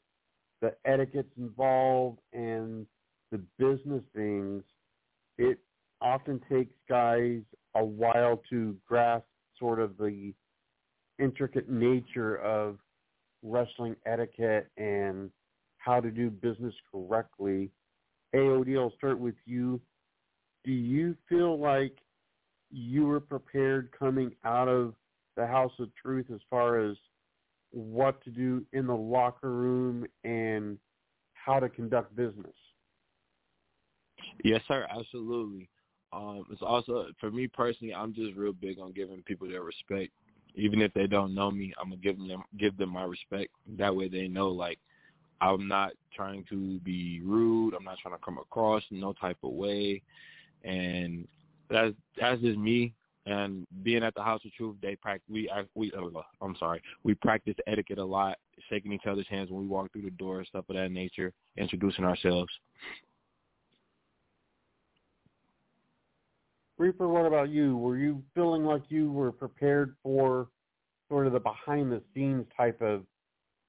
the 0.62 0.74
etiquettes 0.84 1.28
involved 1.36 2.18
and 2.32 2.86
the 3.30 3.38
business 3.58 4.02
things. 4.14 4.62
It 5.38 5.58
often 6.00 6.40
takes 6.50 6.74
guys 6.88 7.40
a 7.74 7.84
while 7.84 8.42
to 8.50 8.76
grasp 8.88 9.26
sort 9.58 9.80
of 9.80 9.96
the 9.98 10.32
intricate 11.18 11.68
nature 11.68 12.36
of 12.36 12.78
wrestling 13.42 13.96
etiquette 14.06 14.68
and 14.76 15.30
how 15.86 16.00
to 16.00 16.10
do 16.10 16.28
business 16.28 16.74
correctly. 16.90 17.70
AOD, 18.34 18.76
I'll 18.76 18.92
start 18.96 19.20
with 19.20 19.36
you. 19.44 19.80
Do 20.64 20.72
you 20.72 21.16
feel 21.28 21.58
like 21.58 21.96
you 22.70 23.06
were 23.06 23.20
prepared 23.20 23.90
coming 23.96 24.34
out 24.44 24.66
of 24.66 24.94
the 25.36 25.46
House 25.46 25.72
of 25.78 25.94
Truth 25.94 26.26
as 26.34 26.40
far 26.50 26.80
as 26.80 26.96
what 27.70 28.22
to 28.24 28.30
do 28.30 28.66
in 28.72 28.88
the 28.88 28.94
locker 28.94 29.52
room 29.52 30.06
and 30.24 30.76
how 31.34 31.60
to 31.60 31.68
conduct 31.68 32.16
business? 32.16 32.54
Yes, 34.42 34.62
sir. 34.66 34.86
Absolutely. 34.90 35.68
Um, 36.12 36.44
it's 36.50 36.62
also 36.62 37.06
for 37.20 37.30
me 37.30 37.46
personally, 37.46 37.94
I'm 37.94 38.12
just 38.12 38.36
real 38.36 38.52
big 38.52 38.80
on 38.80 38.92
giving 38.92 39.22
people 39.22 39.48
their 39.48 39.62
respect. 39.62 40.12
Even 40.56 40.80
if 40.80 40.92
they 40.94 41.06
don't 41.06 41.34
know 41.34 41.50
me, 41.50 41.72
I'm 41.78 41.90
gonna 41.90 42.00
give 42.00 42.18
them 42.18 42.42
give 42.58 42.76
them 42.76 42.90
my 42.90 43.04
respect. 43.04 43.52
That 43.78 43.94
way 43.94 44.08
they 44.08 44.26
know 44.26 44.48
like 44.48 44.78
I'm 45.40 45.68
not 45.68 45.92
trying 46.14 46.44
to 46.50 46.78
be 46.80 47.20
rude. 47.24 47.74
I'm 47.74 47.84
not 47.84 47.98
trying 48.02 48.14
to 48.14 48.24
come 48.24 48.38
across 48.38 48.82
no 48.90 49.12
type 49.12 49.38
of 49.42 49.52
way, 49.52 50.02
and 50.64 51.26
that's 51.70 51.94
that's 52.18 52.40
just 52.40 52.58
me. 52.58 52.92
And 53.26 53.66
being 53.82 54.04
at 54.04 54.14
the 54.14 54.22
House 54.22 54.40
of 54.44 54.52
Truth, 54.52 54.76
they 54.80 54.96
practice. 54.96 55.26
We 55.28 55.50
we 55.74 55.92
uh, 55.92 56.20
I'm 56.40 56.56
sorry, 56.58 56.82
we 57.02 57.14
practice 57.14 57.54
etiquette 57.66 57.98
a 57.98 58.04
lot, 58.04 58.38
shaking 58.70 58.92
each 58.92 59.06
other's 59.06 59.28
hands 59.28 59.50
when 59.50 59.60
we 59.60 59.66
walk 59.66 59.92
through 59.92 60.02
the 60.02 60.10
door, 60.10 60.44
stuff 60.44 60.64
of 60.68 60.76
that 60.76 60.90
nature, 60.90 61.32
introducing 61.56 62.04
ourselves. 62.04 62.50
Reaper, 66.78 67.08
what 67.08 67.24
about 67.24 67.48
you? 67.48 67.76
Were 67.76 67.96
you 67.96 68.22
feeling 68.34 68.64
like 68.64 68.82
you 68.90 69.10
were 69.10 69.32
prepared 69.32 69.96
for 70.02 70.48
sort 71.08 71.26
of 71.26 71.32
the 71.32 71.40
behind 71.40 71.90
the 71.90 72.02
scenes 72.14 72.44
type 72.56 72.80
of 72.82 73.04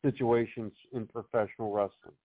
situations 0.04 0.72
in 0.94 1.08
professional 1.08 1.72
wrestling? 1.72 2.16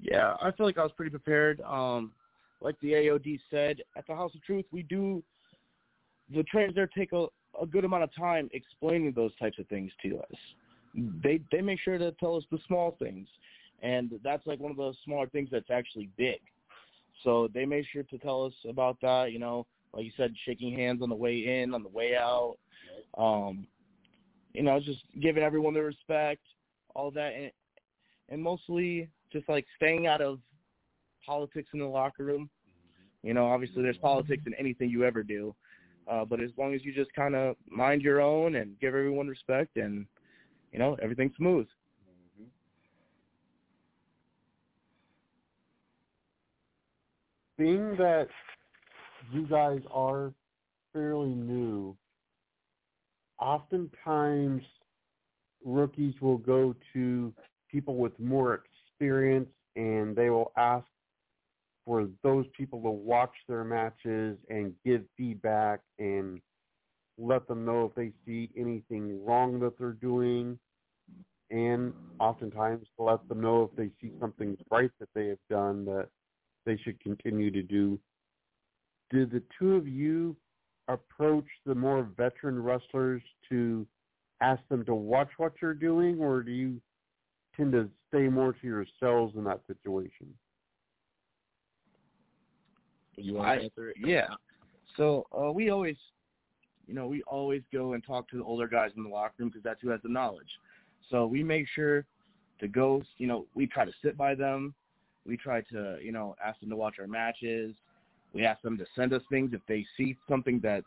Yeah, 0.00 0.34
I 0.40 0.50
feel 0.52 0.66
like 0.66 0.78
I 0.78 0.82
was 0.82 0.92
pretty 0.96 1.10
prepared. 1.10 1.60
Um, 1.62 2.12
like 2.60 2.78
the 2.80 2.92
AOD 2.92 3.40
said, 3.50 3.80
at 3.96 4.06
the 4.06 4.14
House 4.14 4.34
of 4.34 4.42
Truth, 4.42 4.64
we 4.70 4.82
do 4.82 5.22
the 6.34 6.42
trainers 6.44 6.74
there 6.74 6.86
take 6.86 7.12
a, 7.12 7.26
a 7.60 7.66
good 7.66 7.84
amount 7.84 8.04
of 8.04 8.14
time 8.14 8.48
explaining 8.52 9.12
those 9.12 9.34
types 9.36 9.58
of 9.58 9.66
things 9.68 9.90
to 10.02 10.18
us. 10.18 10.38
They 11.22 11.40
they 11.52 11.60
make 11.60 11.80
sure 11.80 11.98
to 11.98 12.12
tell 12.12 12.36
us 12.36 12.44
the 12.50 12.58
small 12.66 12.96
things, 12.98 13.28
and 13.82 14.12
that's 14.24 14.46
like 14.46 14.58
one 14.58 14.70
of 14.70 14.76
those 14.76 14.96
smaller 15.04 15.28
things 15.28 15.48
that's 15.50 15.70
actually 15.70 16.08
big. 16.16 16.40
So 17.22 17.48
they 17.52 17.64
made 17.64 17.84
sure 17.92 18.02
to 18.04 18.18
tell 18.18 18.44
us 18.44 18.54
about 18.68 18.96
that. 19.02 19.32
You 19.32 19.38
know, 19.38 19.66
like 19.92 20.04
you 20.04 20.12
said, 20.16 20.34
shaking 20.44 20.74
hands 20.74 21.02
on 21.02 21.08
the 21.08 21.14
way 21.14 21.62
in, 21.62 21.74
on 21.74 21.82
the 21.82 21.88
way 21.88 22.16
out. 22.16 22.56
Um, 23.16 23.66
you 24.52 24.62
know, 24.62 24.80
just 24.80 25.00
giving 25.20 25.42
everyone 25.42 25.74
the 25.74 25.82
respect, 25.82 26.42
all 26.94 27.10
that, 27.12 27.32
and, 27.34 27.50
and 28.28 28.42
mostly 28.42 29.08
just 29.32 29.48
like 29.48 29.66
staying 29.76 30.06
out 30.06 30.20
of 30.20 30.38
politics 31.24 31.68
in 31.72 31.80
the 31.80 31.86
locker 31.86 32.24
room. 32.24 32.50
You 33.22 33.34
know, 33.34 33.46
obviously 33.46 33.82
there's 33.82 33.98
politics 33.98 34.44
in 34.46 34.54
anything 34.54 34.88
you 34.88 35.04
ever 35.04 35.22
do, 35.22 35.54
uh, 36.10 36.24
but 36.24 36.40
as 36.40 36.50
long 36.56 36.74
as 36.74 36.84
you 36.84 36.92
just 36.92 37.12
kind 37.14 37.34
of 37.34 37.56
mind 37.68 38.02
your 38.02 38.20
own 38.20 38.56
and 38.56 38.78
give 38.80 38.94
everyone 38.94 39.28
respect, 39.28 39.76
and 39.76 40.06
you 40.72 40.78
know, 40.78 40.96
everything's 41.02 41.36
smooth. 41.36 41.66
Being 47.58 47.94
that 47.98 48.28
you 49.30 49.46
guys 49.46 49.80
are 49.92 50.32
fairly 50.94 51.34
new, 51.34 51.94
oftentimes 53.40 54.62
rookies 55.64 56.14
will 56.20 56.38
go 56.38 56.74
to 56.92 57.32
people 57.70 57.96
with 57.96 58.18
more 58.18 58.62
experience 58.64 59.48
and 59.76 60.16
they 60.16 60.30
will 60.30 60.52
ask 60.56 60.86
for 61.84 62.08
those 62.22 62.44
people 62.56 62.80
to 62.82 62.90
watch 62.90 63.34
their 63.48 63.64
matches 63.64 64.36
and 64.48 64.72
give 64.84 65.02
feedback 65.16 65.80
and 65.98 66.40
let 67.18 67.46
them 67.48 67.64
know 67.64 67.84
if 67.86 67.94
they 67.94 68.12
see 68.26 68.50
anything 68.56 69.24
wrong 69.24 69.60
that 69.60 69.78
they're 69.78 69.92
doing 69.92 70.58
and 71.50 71.92
oftentimes 72.18 72.86
let 72.98 73.26
them 73.28 73.40
know 73.40 73.62
if 73.70 73.76
they 73.76 73.90
see 74.00 74.12
something 74.20 74.56
right 74.70 74.90
that 75.00 75.08
they 75.14 75.26
have 75.26 75.38
done 75.48 75.84
that 75.84 76.08
they 76.64 76.76
should 76.84 77.00
continue 77.00 77.50
to 77.50 77.62
do. 77.62 77.98
Do 79.10 79.26
the 79.26 79.42
two 79.58 79.74
of 79.74 79.88
you 79.88 80.36
approach 80.94 81.46
the 81.66 81.74
more 81.74 82.08
veteran 82.16 82.62
wrestlers 82.62 83.22
to 83.48 83.86
ask 84.40 84.62
them 84.68 84.84
to 84.86 84.94
watch 84.94 85.28
what 85.36 85.52
you're 85.60 85.74
doing, 85.74 86.18
or 86.20 86.42
do 86.42 86.50
you 86.50 86.80
tend 87.56 87.72
to 87.72 87.88
stay 88.08 88.28
more 88.28 88.52
to 88.52 88.66
yourselves 88.66 89.34
in 89.36 89.44
that 89.44 89.60
situation? 89.66 90.32
You 93.16 93.34
want 93.34 93.58
to 93.58 93.64
answer 93.64 93.90
it? 93.90 93.96
Yeah. 94.02 94.28
So 94.96 95.26
uh, 95.36 95.52
we 95.52 95.70
always, 95.70 95.96
you 96.86 96.94
know, 96.94 97.06
we 97.06 97.22
always 97.22 97.62
go 97.72 97.92
and 97.92 98.04
talk 98.04 98.28
to 98.30 98.38
the 98.38 98.44
older 98.44 98.66
guys 98.66 98.90
in 98.96 99.02
the 99.02 99.08
locker 99.08 99.34
room 99.38 99.48
because 99.48 99.62
that's 99.62 99.80
who 99.82 99.90
has 99.90 100.00
the 100.02 100.08
knowledge. 100.08 100.48
So 101.10 101.26
we 101.26 101.42
make 101.42 101.66
sure 101.74 102.06
to 102.60 102.68
go. 102.68 103.02
You 103.18 103.26
know, 103.26 103.46
we 103.54 103.66
try 103.66 103.84
to 103.84 103.92
sit 104.02 104.16
by 104.16 104.34
them. 104.34 104.74
We 105.26 105.36
try 105.36 105.60
to, 105.72 105.98
you 106.02 106.12
know, 106.12 106.34
ask 106.44 106.60
them 106.60 106.70
to 106.70 106.76
watch 106.76 106.96
our 106.98 107.06
matches. 107.06 107.74
We 108.32 108.44
ask 108.44 108.62
them 108.62 108.78
to 108.78 108.86
send 108.96 109.12
us 109.12 109.22
things 109.30 109.50
if 109.52 109.60
they 109.68 109.84
see 109.96 110.16
something 110.28 110.60
that 110.62 110.84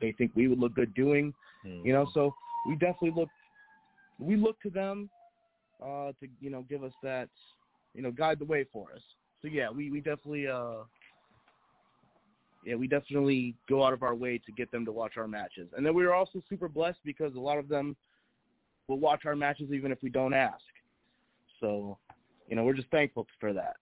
they 0.00 0.12
think 0.12 0.32
we 0.34 0.48
would 0.48 0.58
look 0.58 0.74
good 0.74 0.94
doing. 0.94 1.32
Mm-hmm. 1.66 1.86
You 1.86 1.92
know, 1.92 2.06
so 2.14 2.34
we 2.68 2.74
definitely 2.74 3.12
look 3.16 3.28
we 4.18 4.36
look 4.36 4.60
to 4.62 4.70
them 4.70 5.10
uh 5.82 6.12
to, 6.20 6.28
you 6.40 6.50
know, 6.50 6.64
give 6.68 6.84
us 6.84 6.92
that 7.02 7.28
you 7.94 8.02
know, 8.02 8.10
guide 8.10 8.38
the 8.38 8.44
way 8.44 8.66
for 8.72 8.92
us. 8.94 9.02
So 9.40 9.48
yeah, 9.48 9.70
we, 9.70 9.90
we 9.90 9.98
definitely 9.98 10.48
uh 10.48 10.84
yeah, 12.64 12.76
we 12.76 12.88
definitely 12.88 13.54
go 13.68 13.84
out 13.84 13.92
of 13.92 14.02
our 14.02 14.14
way 14.14 14.38
to 14.38 14.52
get 14.52 14.70
them 14.72 14.86
to 14.86 14.92
watch 14.92 15.18
our 15.18 15.28
matches. 15.28 15.68
And 15.76 15.84
then 15.84 15.94
we 15.94 16.04
are 16.06 16.14
also 16.14 16.42
super 16.48 16.66
blessed 16.66 17.00
because 17.04 17.34
a 17.34 17.40
lot 17.40 17.58
of 17.58 17.68
them 17.68 17.94
will 18.88 18.98
watch 18.98 19.26
our 19.26 19.36
matches 19.36 19.70
even 19.70 19.92
if 19.92 19.98
we 20.02 20.08
don't 20.08 20.32
ask. 20.32 20.62
So, 21.60 21.98
you 22.48 22.56
know, 22.56 22.64
we're 22.64 22.74
just 22.74 22.90
thankful 22.90 23.26
for 23.38 23.52
that 23.52 23.76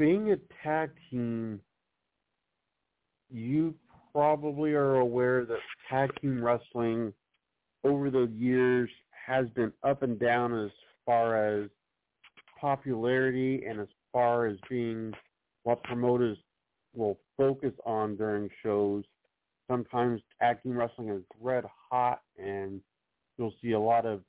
being 0.00 0.32
a 0.32 0.36
tag 0.64 0.90
team, 1.10 1.60
you 3.28 3.74
probably 4.14 4.72
are 4.72 4.96
aware 4.96 5.44
that 5.44 5.58
tag 5.90 6.10
team 6.22 6.42
wrestling 6.42 7.12
over 7.84 8.10
the 8.10 8.30
years 8.34 8.88
has 9.26 9.46
been 9.50 9.70
up 9.82 10.02
and 10.02 10.18
down 10.18 10.58
as 10.64 10.70
far 11.04 11.36
as 11.36 11.68
popularity 12.58 13.62
and 13.68 13.78
as 13.78 13.88
far 14.10 14.46
as 14.46 14.56
being 14.70 15.12
what 15.64 15.82
promoters 15.84 16.38
will 16.94 17.18
focus 17.36 17.74
on 17.84 18.16
during 18.16 18.48
shows. 18.62 19.04
Sometimes 19.70 20.22
tag 20.40 20.62
team 20.62 20.78
wrestling 20.78 21.10
is 21.10 21.22
red 21.38 21.64
hot 21.90 22.22
and 22.38 22.80
you'll 23.36 23.54
see 23.62 23.72
a 23.72 23.78
lot 23.78 24.06
of 24.06 24.22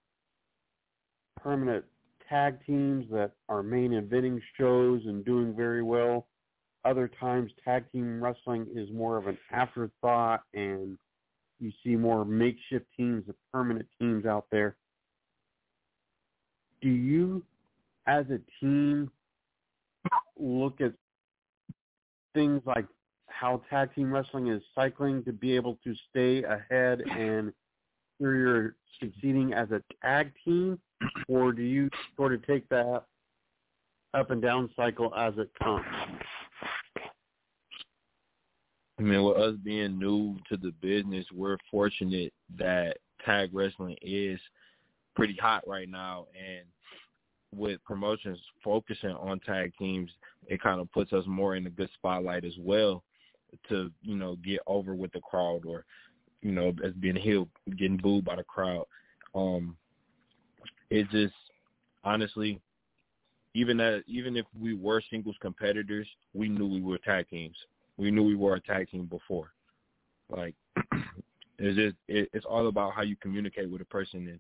permanent 1.41 1.85
tag 2.31 2.65
teams 2.65 3.05
that 3.11 3.31
are 3.49 3.61
main 3.61 3.91
eventing 3.91 4.39
shows 4.57 5.01
and 5.05 5.25
doing 5.25 5.53
very 5.53 5.83
well. 5.83 6.27
Other 6.85 7.11
times, 7.19 7.51
tag 7.63 7.83
team 7.91 8.23
wrestling 8.23 8.67
is 8.73 8.89
more 8.91 9.17
of 9.17 9.27
an 9.27 9.37
afterthought, 9.51 10.41
and 10.53 10.97
you 11.59 11.71
see 11.83 11.95
more 11.95 12.25
makeshift 12.25 12.85
teams 12.97 13.27
of 13.27 13.35
permanent 13.53 13.87
teams 13.99 14.25
out 14.25 14.45
there. 14.49 14.77
Do 16.81 16.89
you, 16.89 17.43
as 18.07 18.25
a 18.31 18.39
team, 18.59 19.11
look 20.39 20.81
at 20.81 20.93
things 22.33 22.61
like 22.65 22.87
how 23.27 23.61
tag 23.69 23.93
team 23.93 24.11
wrestling 24.11 24.47
is 24.47 24.63
cycling 24.73 25.23
to 25.25 25.33
be 25.33 25.55
able 25.55 25.77
to 25.83 25.93
stay 26.09 26.43
ahead 26.43 27.01
and 27.01 27.53
you're 28.19 28.75
succeeding 28.99 29.53
as 29.53 29.69
a 29.71 29.81
tag 30.01 30.31
team, 30.45 30.79
or 31.27 31.51
do 31.51 31.61
you 31.61 31.89
sort 32.15 32.33
of 32.33 32.45
take 32.45 32.67
that 32.69 33.03
up 34.13 34.31
and 34.31 34.41
down 34.41 34.69
cycle 34.75 35.13
as 35.15 35.33
it 35.37 35.49
comes? 35.61 35.85
I 38.99 39.03
mean, 39.03 39.23
with 39.23 39.37
us 39.37 39.55
being 39.63 39.97
new 39.97 40.37
to 40.49 40.57
the 40.57 40.71
business, 40.81 41.25
we're 41.33 41.57
fortunate 41.71 42.33
that 42.57 42.97
tag 43.25 43.49
wrestling 43.53 43.97
is 44.01 44.39
pretty 45.15 45.35
hot 45.41 45.63
right 45.67 45.89
now, 45.89 46.27
and 46.37 46.65
with 47.53 47.83
promotions 47.83 48.37
focusing 48.63 49.11
on 49.11 49.39
tag 49.39 49.73
teams, 49.77 50.11
it 50.47 50.61
kind 50.61 50.79
of 50.79 50.91
puts 50.91 51.13
us 51.13 51.25
more 51.25 51.55
in 51.55 51.65
a 51.67 51.69
good 51.69 51.89
spotlight 51.95 52.45
as 52.45 52.53
well 52.59 53.03
to 53.67 53.91
you 54.01 54.15
know 54.15 54.37
get 54.37 54.59
over 54.67 54.95
with 54.95 55.11
the 55.11 55.19
crowd 55.19 55.65
or 55.65 55.83
you 56.41 56.51
know, 56.51 56.73
as 56.83 56.93
being 56.93 57.15
heel, 57.15 57.47
getting 57.77 57.97
booed 57.97 58.25
by 58.25 58.35
the 58.35 58.43
crowd. 58.43 58.85
Um, 59.35 59.77
it 60.91 61.09
just 61.09 61.33
honestly, 62.03 62.59
even 63.53 63.77
that, 63.77 64.03
even 64.07 64.37
if 64.37 64.45
we 64.59 64.75
were 64.75 65.01
singles 65.09 65.35
competitors, 65.41 66.07
we 66.33 66.49
knew 66.49 66.67
we 66.67 66.81
were 66.81 66.97
tag 66.99 67.29
teams. 67.29 67.55
We 67.97 68.11
knew 68.11 68.23
we 68.23 68.35
were 68.35 68.55
a 68.55 68.61
tag 68.61 68.89
team 68.89 69.05
before. 69.05 69.53
Like, 70.29 70.53
it's 71.59 71.77
just 71.77 71.95
it, 72.07 72.29
it's 72.33 72.45
all 72.45 72.67
about 72.67 72.93
how 72.93 73.01
you 73.01 73.15
communicate 73.15 73.69
with 73.69 73.81
a 73.81 73.85
person 73.85 74.27
and 74.27 74.39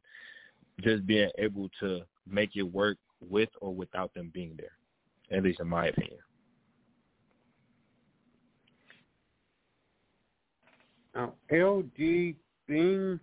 just 0.81 1.07
being 1.07 1.29
able 1.37 1.69
to 1.79 2.01
make 2.27 2.55
it 2.55 2.63
work 2.63 2.97
with 3.21 3.49
or 3.61 3.73
without 3.73 4.13
them 4.13 4.29
being 4.33 4.57
there. 4.57 5.37
At 5.37 5.43
least 5.43 5.61
in 5.61 5.67
my 5.67 5.87
opinion. 5.87 6.19
Now, 11.15 11.33
LD 11.51 12.35
being 12.67 13.19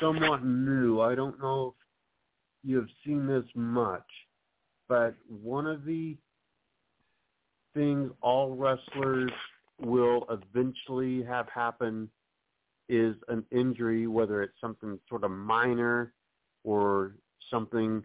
somewhat 0.00 0.44
new, 0.44 1.00
I 1.00 1.14
don't 1.14 1.38
know 1.38 1.74
you 2.64 2.76
have 2.76 2.88
seen 3.04 3.26
this 3.26 3.44
much, 3.54 4.06
but 4.88 5.14
one 5.28 5.66
of 5.66 5.84
the 5.84 6.16
things 7.74 8.10
all 8.20 8.54
wrestlers 8.54 9.30
will 9.80 10.26
eventually 10.30 11.22
have 11.22 11.48
happen 11.48 12.08
is 12.88 13.16
an 13.28 13.44
injury, 13.50 14.06
whether 14.06 14.42
it's 14.42 14.60
something 14.60 14.98
sort 15.08 15.24
of 15.24 15.30
minor 15.30 16.12
or 16.64 17.16
something 17.50 18.04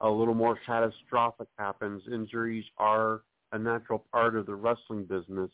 a 0.00 0.08
little 0.08 0.34
more 0.34 0.58
catastrophic 0.66 1.48
happens. 1.58 2.02
Injuries 2.12 2.64
are 2.78 3.22
a 3.52 3.58
natural 3.58 4.04
part 4.12 4.36
of 4.36 4.46
the 4.46 4.54
wrestling 4.54 5.04
business. 5.04 5.50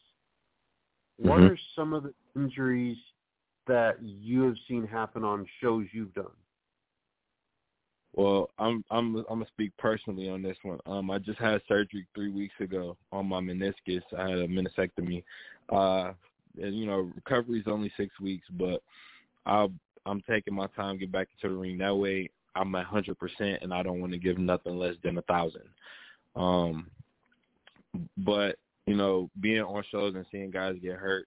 Mm-hmm. 1.21 1.29
What 1.29 1.40
are 1.40 1.59
some 1.77 1.92
of 1.92 2.05
the 2.05 2.14
injuries 2.37 2.97
that 3.66 3.97
you 4.03 4.42
have 4.42 4.57
seen 4.68 4.87
happen 4.87 5.25
on 5.25 5.47
shows 5.61 5.87
you've 5.92 6.14
done? 6.14 6.27
Well, 8.14 8.51
I'm 8.59 8.85
I'm 8.90 9.16
I'm 9.16 9.25
gonna 9.29 9.46
speak 9.46 9.72
personally 9.79 10.29
on 10.29 10.42
this 10.42 10.57
one. 10.62 10.79
Um, 10.87 11.11
I 11.11 11.18
just 11.18 11.38
had 11.38 11.62
surgery 11.66 12.07
three 12.14 12.31
weeks 12.31 12.55
ago 12.61 12.96
on 13.11 13.27
my 13.27 13.40
meniscus. 13.40 14.03
I 14.16 14.29
had 14.29 14.38
a 14.38 14.48
meniscectomy. 14.48 15.25
Uh, 15.70 16.12
and, 16.61 16.79
you 16.79 16.85
know, 16.85 17.11
recovery 17.14 17.61
is 17.61 17.66
only 17.66 17.90
six 17.96 18.18
weeks, 18.20 18.46
but 18.59 18.83
I 19.46 19.66
I'm 20.05 20.22
taking 20.29 20.55
my 20.55 20.66
time 20.77 20.98
get 20.98 21.11
back 21.12 21.29
into 21.33 21.55
the 21.55 21.59
ring. 21.59 21.79
That 21.79 21.96
way, 21.96 22.29
I'm 22.55 22.75
a 22.75 22.85
hundred 22.85 23.18
percent, 23.18 23.62
and 23.62 23.72
I 23.72 23.83
don't 23.83 24.01
want 24.01 24.12
to 24.12 24.18
give 24.18 24.38
nothing 24.38 24.79
less 24.79 24.94
than 25.03 25.16
a 25.16 25.22
thousand. 25.22 25.62
Um, 26.37 26.90
but 28.18 28.57
you 28.87 28.96
know, 28.96 29.31
being 29.40 29.62
on 29.62 29.83
shows 29.90 30.14
and 30.14 30.27
seeing 30.31 30.51
guys 30.51 30.77
get 30.83 30.96
hurt, 30.96 31.27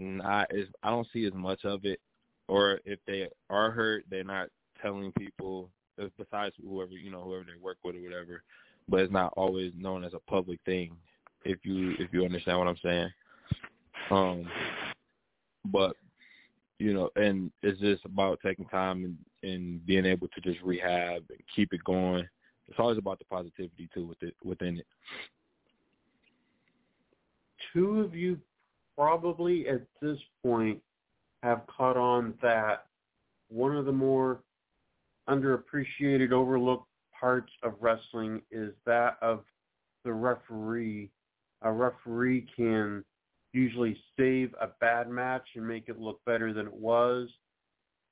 I 0.00 0.46
I 0.82 0.90
don't 0.90 1.08
see 1.12 1.26
as 1.26 1.34
much 1.34 1.64
of 1.64 1.84
it. 1.84 2.00
Or 2.48 2.80
if 2.84 3.00
they 3.06 3.28
are 3.50 3.72
hurt, 3.72 4.04
they're 4.08 4.22
not 4.22 4.48
telling 4.82 5.12
people. 5.12 5.70
Besides 6.18 6.54
whoever 6.62 6.92
you 6.92 7.10
know, 7.10 7.22
whoever 7.22 7.44
they 7.44 7.58
work 7.58 7.78
with 7.82 7.96
or 7.96 8.02
whatever, 8.02 8.42
but 8.86 9.00
it's 9.00 9.12
not 9.12 9.32
always 9.34 9.72
known 9.78 10.04
as 10.04 10.12
a 10.12 10.30
public 10.30 10.60
thing. 10.66 10.94
If 11.44 11.60
you 11.64 11.94
if 11.98 12.12
you 12.12 12.24
understand 12.24 12.58
what 12.58 12.68
I'm 12.68 12.76
saying. 12.82 13.08
Um, 14.10 14.46
but 15.64 15.96
you 16.78 16.92
know, 16.92 17.10
and 17.16 17.50
it's 17.62 17.80
just 17.80 18.04
about 18.04 18.40
taking 18.44 18.66
time 18.66 19.04
and, 19.42 19.50
and 19.50 19.86
being 19.86 20.04
able 20.04 20.28
to 20.28 20.40
just 20.42 20.60
rehab 20.62 21.24
and 21.30 21.40
keep 21.54 21.72
it 21.72 21.82
going. 21.84 22.28
It's 22.68 22.78
always 22.78 22.98
about 22.98 23.18
the 23.18 23.24
positivity 23.24 23.88
too 23.94 24.06
with 24.06 24.22
it 24.22 24.34
within 24.44 24.78
it. 24.78 24.86
Two 27.72 28.00
of 28.00 28.14
you 28.14 28.38
probably 28.96 29.68
at 29.68 29.82
this 30.02 30.18
point 30.42 30.80
have 31.42 31.62
caught 31.66 31.96
on 31.96 32.34
that 32.42 32.86
one 33.48 33.76
of 33.76 33.84
the 33.84 33.92
more 33.92 34.40
underappreciated, 35.28 36.32
overlooked 36.32 36.88
parts 37.18 37.52
of 37.62 37.74
wrestling 37.80 38.42
is 38.50 38.72
that 38.84 39.16
of 39.22 39.44
the 40.04 40.12
referee. 40.12 41.10
A 41.62 41.72
referee 41.72 42.46
can 42.54 43.04
usually 43.52 43.98
save 44.18 44.54
a 44.60 44.68
bad 44.80 45.08
match 45.08 45.48
and 45.54 45.66
make 45.66 45.88
it 45.88 45.98
look 45.98 46.20
better 46.26 46.52
than 46.52 46.66
it 46.66 46.74
was. 46.74 47.28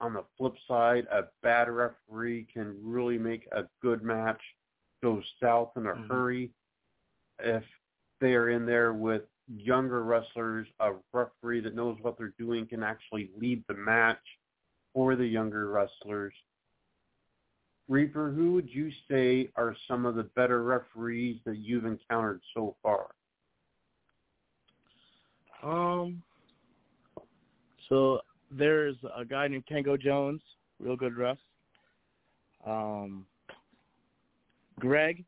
On 0.01 0.13
the 0.13 0.25
flip 0.37 0.55
side, 0.67 1.07
a 1.13 1.23
bad 1.43 1.69
referee 1.69 2.47
can 2.53 2.77
really 2.83 3.19
make 3.19 3.47
a 3.53 3.65
good 3.81 4.03
match 4.03 4.41
go 5.03 5.23
south 5.43 5.71
in 5.77 5.87
a 5.87 5.91
mm-hmm. 5.91 6.11
hurry. 6.11 6.51
If 7.39 7.63
they 8.21 8.35
are 8.35 8.51
in 8.51 8.65
there 8.67 8.93
with 8.93 9.23
younger 9.47 10.03
wrestlers, 10.03 10.67
a 10.81 10.93
referee 11.13 11.61
that 11.61 11.75
knows 11.75 11.97
what 12.01 12.17
they're 12.17 12.35
doing 12.39 12.67
can 12.67 12.83
actually 12.83 13.31
lead 13.39 13.63
the 13.69 13.75
match 13.75 14.19
for 14.95 15.15
the 15.15 15.27
younger 15.27 15.69
wrestlers. 15.69 16.35
Reaper, 17.89 18.31
who 18.31 18.53
would 18.53 18.69
you 18.69 18.91
say 19.11 19.51
are 19.57 19.77
some 19.87 20.07
of 20.07 20.15
the 20.15 20.23
better 20.23 20.63
referees 20.63 21.39
that 21.45 21.59
you've 21.59 21.85
encountered 21.85 22.41
so 22.55 22.77
far? 22.83 23.09
Um, 25.63 26.23
so 27.89 28.21
there's 28.51 28.97
a 29.17 29.25
guy 29.25 29.49
named 29.49 29.65
Tango 29.69 29.97
Jones, 29.97 30.41
real 30.79 30.97
good 30.97 31.17
ref. 31.17 31.39
Um, 32.67 33.27
Greg, 34.79 35.25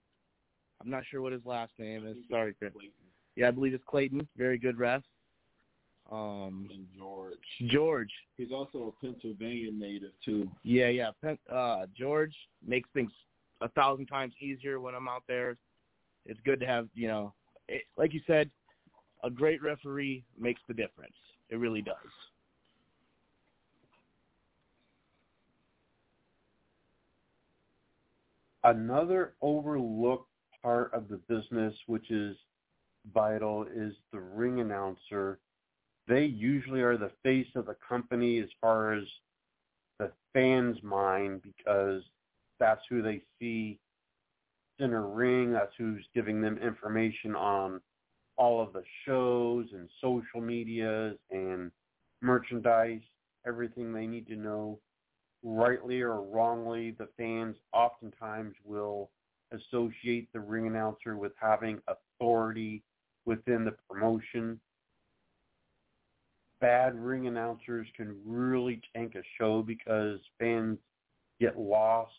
I'm 0.81 0.91
not 0.91 1.03
sure 1.11 1.21
what 1.21 1.33
his 1.33 1.45
last 1.45 1.73
name 1.79 2.07
is. 2.07 2.17
Sorry, 2.31 2.55
Greg. 2.59 2.73
Yeah, 3.37 3.49
I 3.49 3.51
believe 3.51 3.75
it's 3.75 3.85
Clayton. 3.87 4.27
Very 4.37 4.59
good 4.59 4.79
ref. 4.79 5.03
Um, 6.11 6.69
and 6.73 6.87
George. 6.97 7.39
George. 7.67 8.13
He's 8.37 8.53
also 8.53 8.95
a 8.95 9.05
Pennsylvania 9.05 9.73
native 9.73 10.13
too. 10.25 10.49
Yeah, 10.63 10.89
yeah. 10.89 11.11
Pen, 11.23 11.39
uh, 11.53 11.87
George 11.97 12.35
makes 12.65 12.89
things 12.95 13.11
a 13.61 13.69
thousand 13.71 14.07
times 14.07 14.35
easier 14.41 14.79
when 14.81 14.95
I'm 14.95 15.09
out 15.09 15.25
there. 15.27 15.57
It's 16.25 16.41
good 16.45 16.61
to 16.61 16.67
have, 16.67 16.89
you 16.95 17.09
know, 17.09 17.35
it, 17.69 17.83
like 17.97 18.13
you 18.15 18.21
said, 18.27 18.51
a 19.25 19.31
great 19.31 19.63
referee 19.63 20.25
makes 20.39 20.61
the 20.69 20.75
difference. 20.75 21.15
It 21.51 21.57
really 21.57 21.83
does. 21.83 21.95
Another 28.63 29.35
overlooked 29.43 30.29
part 30.63 30.93
of 30.93 31.09
the 31.09 31.17
business, 31.29 31.75
which 31.87 32.11
is 32.11 32.37
vital, 33.15 33.65
is 33.73 33.95
the 34.13 34.19
ring 34.19 34.61
announcer. 34.61 35.39
They 36.09 36.25
usually 36.25 36.83
are 36.83 36.97
the 36.97 37.13
face 37.23 37.49
of 37.57 37.67
the 37.67 37.77
company 37.87 38.39
as 38.39 38.49
far 38.61 38.93
as 38.93 39.05
the 39.99 40.13
fans' 40.33 40.83
mind 40.83 41.43
because 41.43 42.03
that's 42.61 42.83
who 42.89 43.03
they 43.03 43.23
see 43.39 43.79
in 44.79 44.93
a 44.93 45.01
ring. 45.01 45.53
That's 45.53 45.73
who's 45.79 46.07
giving 46.15 46.41
them 46.41 46.59
information 46.59 47.35
on 47.35 47.81
all 48.37 48.63
of 48.63 48.73
the 48.73 48.85
shows 49.05 49.67
and 49.73 49.89
social 50.01 50.41
medias 50.41 51.17
and 51.31 51.71
merchandise, 52.21 53.01
everything 53.47 53.93
they 53.93 54.07
need 54.07 54.27
to 54.29 54.37
know. 54.37 54.79
Rightly 55.43 56.01
or 56.01 56.23
wrongly, 56.23 56.93
the 56.93 57.09
fans 57.17 57.57
oftentimes 57.73 58.55
will 58.65 59.11
associate 59.53 60.29
the 60.33 60.41
ring 60.41 60.67
announcer 60.67 61.17
with 61.17 61.33
having 61.41 61.81
authority 61.89 62.83
within 63.25 63.65
the 63.65 63.75
promotion. 63.89 64.61
Bad 66.61 66.95
ring 66.95 67.27
announcers 67.27 67.87
can 67.97 68.17
really 68.25 68.81
tank 68.95 69.15
a 69.15 69.23
show 69.39 69.63
because 69.63 70.21
fans 70.39 70.79
get 71.41 71.59
lost 71.59 72.13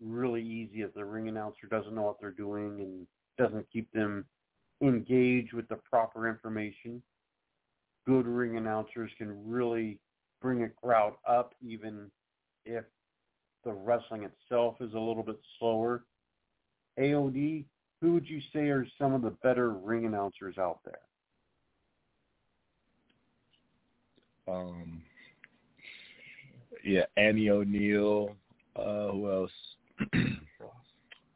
really 0.00 0.42
easy 0.42 0.82
if 0.82 0.94
the 0.94 1.04
ring 1.04 1.28
announcer 1.28 1.66
doesn't 1.70 1.94
know 1.94 2.02
what 2.02 2.20
they're 2.20 2.30
doing 2.30 2.80
and 2.80 3.06
doesn't 3.38 3.66
keep 3.72 3.90
them 3.92 4.24
engaged 4.82 5.52
with 5.52 5.68
the 5.68 5.76
proper 5.76 6.28
information. 6.28 7.02
Good 8.06 8.26
ring 8.26 8.56
announcers 8.56 9.10
can 9.18 9.48
really 9.48 9.98
bring 10.40 10.62
a 10.62 10.68
crowd 10.68 11.14
up 11.26 11.54
even 11.62 12.10
if 12.64 12.84
the 13.64 13.72
wrestling 13.72 14.24
itself 14.24 14.76
is 14.80 14.92
a 14.94 14.98
little 14.98 15.22
bit 15.22 15.38
slower. 15.58 16.04
AOD, 16.98 17.64
who 18.00 18.12
would 18.12 18.28
you 18.28 18.40
say 18.52 18.68
are 18.68 18.86
some 18.98 19.14
of 19.14 19.22
the 19.22 19.36
better 19.42 19.70
ring 19.70 20.04
announcers 20.04 20.58
out 20.58 20.80
there? 20.84 21.00
Um, 24.46 25.02
yeah, 26.84 27.04
Annie 27.16 27.50
O'Neill. 27.50 28.36
Uh, 28.76 29.08
who 29.12 29.30
else? 29.30 29.50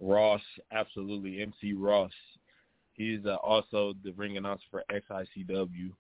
Ross, 0.01 0.43
absolutely. 0.73 1.43
MC 1.43 1.73
Ross. 1.73 2.13
He's 2.93 3.25
uh, 3.27 3.37
also 3.37 3.95
the 4.05 4.13
ring 4.13 4.37
announcer 4.37 4.65
for 4.71 4.85
XICW 4.91 5.93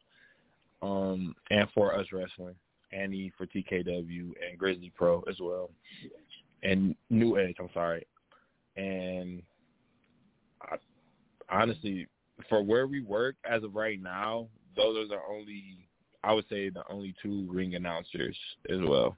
um, 0.82 1.34
and 1.50 1.68
for 1.74 1.96
Us 1.96 2.06
Wrestling, 2.12 2.56
Annie 2.92 3.32
for 3.38 3.46
TKW 3.46 4.32
and 4.48 4.58
Grizzly 4.58 4.92
Pro 4.96 5.22
as 5.28 5.36
well, 5.40 5.70
and 6.62 6.94
New 7.10 7.38
Edge. 7.38 7.56
I'm 7.60 7.70
sorry, 7.72 8.06
and 8.76 9.42
I, 10.62 10.76
honestly, 11.50 12.08
for 12.48 12.62
where 12.62 12.86
we 12.86 13.00
work 13.00 13.36
as 13.48 13.62
of 13.62 13.74
right 13.74 14.02
now, 14.02 14.48
those 14.76 14.96
are 14.96 15.08
the 15.08 15.20
only 15.30 15.87
I 16.24 16.32
would 16.32 16.44
say 16.48 16.68
the 16.68 16.82
only 16.90 17.14
two 17.22 17.46
ring 17.50 17.74
announcers 17.74 18.36
as 18.70 18.78
well 18.82 19.16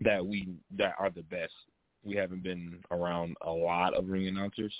that 0.00 0.24
we 0.24 0.48
that 0.76 0.94
are 0.98 1.10
the 1.10 1.22
best. 1.22 1.52
We 2.04 2.16
haven't 2.16 2.42
been 2.42 2.78
around 2.90 3.36
a 3.42 3.50
lot 3.50 3.94
of 3.94 4.08
ring 4.08 4.28
announcers. 4.28 4.74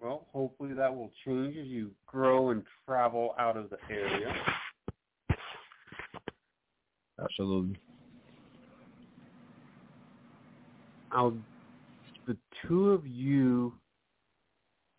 Well, 0.00 0.26
hopefully 0.32 0.72
that 0.74 0.94
will 0.94 1.10
change 1.26 1.56
as 1.56 1.66
you 1.66 1.90
grow 2.06 2.50
and 2.50 2.62
travel 2.86 3.34
out 3.38 3.56
of 3.56 3.70
the 3.70 3.76
area. 3.90 4.34
Absolutely. 7.22 7.78
Now, 11.12 11.34
the 12.26 12.36
two 12.62 12.90
of 12.90 13.06
you 13.06 13.74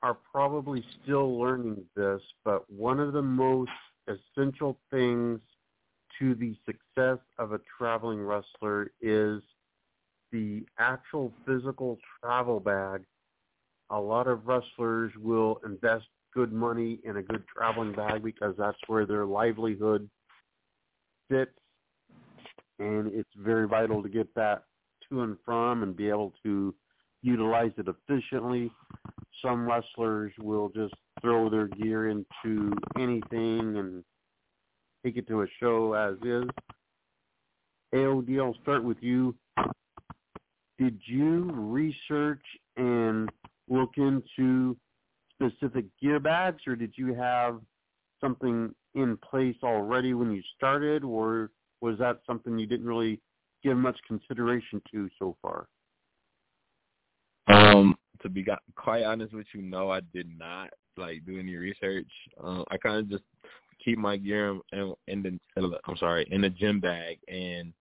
are 0.04 0.18
probably 0.32 0.84
still 1.04 1.40
learning 1.40 1.84
this, 1.96 2.22
but 2.44 2.70
one 2.72 3.00
of 3.00 3.14
the 3.14 3.22
most 3.22 3.72
essential 4.08 4.78
things 4.90 5.40
to 6.20 6.36
the 6.36 6.56
success 6.66 7.20
of 7.38 7.54
a 7.54 7.60
traveling 7.78 8.22
wrestler 8.22 8.92
is 9.02 9.42
the 10.32 10.66
actual 10.80 11.32
physical 11.46 11.98
travel 12.20 12.60
bag. 12.60 13.04
A 13.90 14.00
lot 14.00 14.28
of 14.28 14.48
wrestlers 14.48 15.12
will 15.20 15.60
invest 15.66 16.06
good 16.34 16.54
money 16.54 17.00
in 17.04 17.18
a 17.18 17.22
good 17.22 17.44
traveling 17.48 17.94
bag 17.94 18.24
because 18.24 18.56
that's 18.58 18.78
where 18.88 19.06
their 19.06 19.26
livelihood 19.26 20.10
sits, 21.30 21.52
and 22.80 23.08
it's 23.14 23.30
very 23.38 23.68
vital 23.68 24.02
to 24.02 24.10
get 24.10 24.34
that 24.36 24.64
to 25.10 25.22
and 25.22 25.38
from 25.46 25.84
and 25.84 25.96
be 25.96 26.10
able 26.10 26.34
to 26.44 26.74
utilize 27.22 27.72
it 27.78 27.88
efficiently. 27.88 28.72
Some 29.42 29.68
wrestlers 29.68 30.34
will 30.40 30.70
just 30.70 30.94
throw 31.22 31.50
their 31.50 31.68
gear 31.68 32.10
into 32.10 32.74
anything 32.98 33.78
and 33.78 34.04
take 35.06 35.18
it 35.18 35.28
to 35.28 35.42
a 35.42 35.48
show 35.60 35.94
as 35.94 36.16
is. 36.24 36.50
AOD, 37.94 38.40
I'll 38.40 38.56
start 38.62 38.84
with 38.84 38.98
you. 39.02 39.36
Did 40.80 41.00
you 41.06 41.52
research 41.54 42.44
and 42.78 43.30
look 43.70 43.92
into 43.98 44.76
specific 45.34 45.86
gear 46.02 46.20
bags, 46.20 46.62
or 46.68 46.76
did 46.76 46.94
you 46.96 47.14
have 47.14 47.60
something 48.20 48.74
in 48.96 49.18
place 49.18 49.58
already 49.64 50.14
when 50.14 50.32
you 50.32 50.42
started, 50.56 51.04
or 51.04 51.52
was 51.82 51.98
that 52.00 52.20
something 52.26 52.58
you 52.58 52.68
didn't 52.68 52.86
really 52.86 53.20
give 53.64 53.78
much 53.78 53.98
consideration 54.08 54.82
to 54.92 55.10
so 55.20 55.36
far? 55.42 55.68
Um, 57.52 57.98
to 58.22 58.30
be 58.30 58.46
quite 58.76 59.04
honest 59.04 59.34
with 59.34 59.48
you, 59.54 59.62
no, 59.62 59.92
I 59.92 60.02
did 60.14 60.28
not 60.38 60.70
like 60.98 61.26
do 61.26 61.40
any 61.40 61.56
research. 61.56 62.10
Um, 62.42 62.64
I 62.70 62.78
kind 62.78 62.98
of 62.98 63.10
just 63.10 63.24
keep 63.84 63.98
my 63.98 64.18
gear 64.18 64.60
in, 64.72 64.94
in 65.08 65.24
the 65.24 65.80
I'm 65.86 65.98
sorry 65.98 66.28
in 66.32 66.42
the 66.42 66.50
gym 66.50 66.80
bag 66.80 67.18
and 67.28 67.74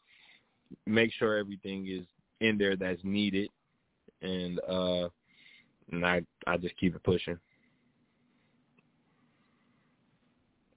make 0.87 1.13
sure 1.13 1.37
everything 1.37 1.89
is 1.89 2.07
in 2.41 2.57
there 2.57 2.77
that's 2.77 3.01
needed, 3.05 3.51
and 4.23 4.59
uh, 4.69 5.09
and 5.93 6.07
I 6.07 6.23
I 6.47 6.57
just 6.57 6.77
keep 6.79 6.95
it 6.95 7.03
pushing. 7.03 7.39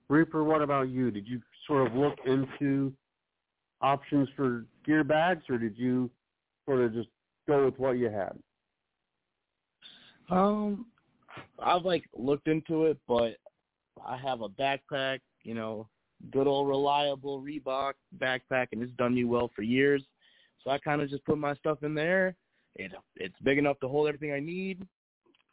Reaper, 0.10 0.44
what 0.44 0.62
about 0.62 0.90
you? 0.90 1.10
Did 1.10 1.28
you 1.28 1.42
sort 1.66 1.88
of 1.88 1.96
look 1.96 2.18
into 2.26 2.94
options 3.82 4.28
for 4.36 4.66
gear 4.86 5.04
bags, 5.04 5.44
or 5.50 5.58
did 5.58 5.78
you 5.78 6.10
sort 6.66 6.82
of 6.82 6.94
just 6.94 7.08
go 7.48 7.66
with 7.66 7.80
what 7.80 7.94
you 7.94 8.10
had? 8.10 8.38
Um, 10.30 10.86
I've 11.60 11.84
like 11.84 12.06
looked 12.18 12.48
into 12.48 12.86
it, 12.86 12.98
but 13.08 13.38
I 14.06 14.18
have 14.18 14.42
a 14.42 14.50
backpack, 14.50 15.20
you 15.44 15.54
know, 15.54 15.88
good 16.32 16.48
old 16.48 16.68
reliable 16.68 17.42
Reebok 17.42 17.94
backpack, 18.18 18.68
and 18.72 18.82
it's 18.82 18.94
done 18.94 19.16
me 19.16 19.24
well 19.24 19.52
for 19.56 19.62
years. 19.62 20.04
So 20.64 20.70
I 20.72 20.78
kind 20.78 21.02
of 21.02 21.10
just 21.10 21.26
put 21.26 21.38
my 21.38 21.54
stuff 21.56 21.84
in 21.84 21.94
there. 21.94 22.36
It 22.76 22.92
it's 23.18 23.36
big 23.44 23.58
enough 23.58 23.80
to 23.82 23.88
hold 23.88 24.08
everything 24.08 24.34
I 24.34 24.40
need. 24.40 24.88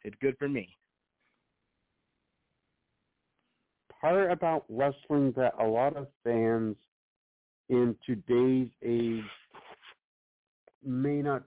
It's 0.03 0.15
good 0.21 0.37
for 0.37 0.49
me. 0.49 0.75
Part 3.99 4.31
about 4.31 4.65
wrestling 4.67 5.31
that 5.37 5.53
a 5.59 5.65
lot 5.65 5.95
of 5.95 6.07
fans 6.23 6.75
in 7.69 7.95
today's 8.05 8.69
age 8.83 9.23
may 10.83 11.21
not 11.21 11.43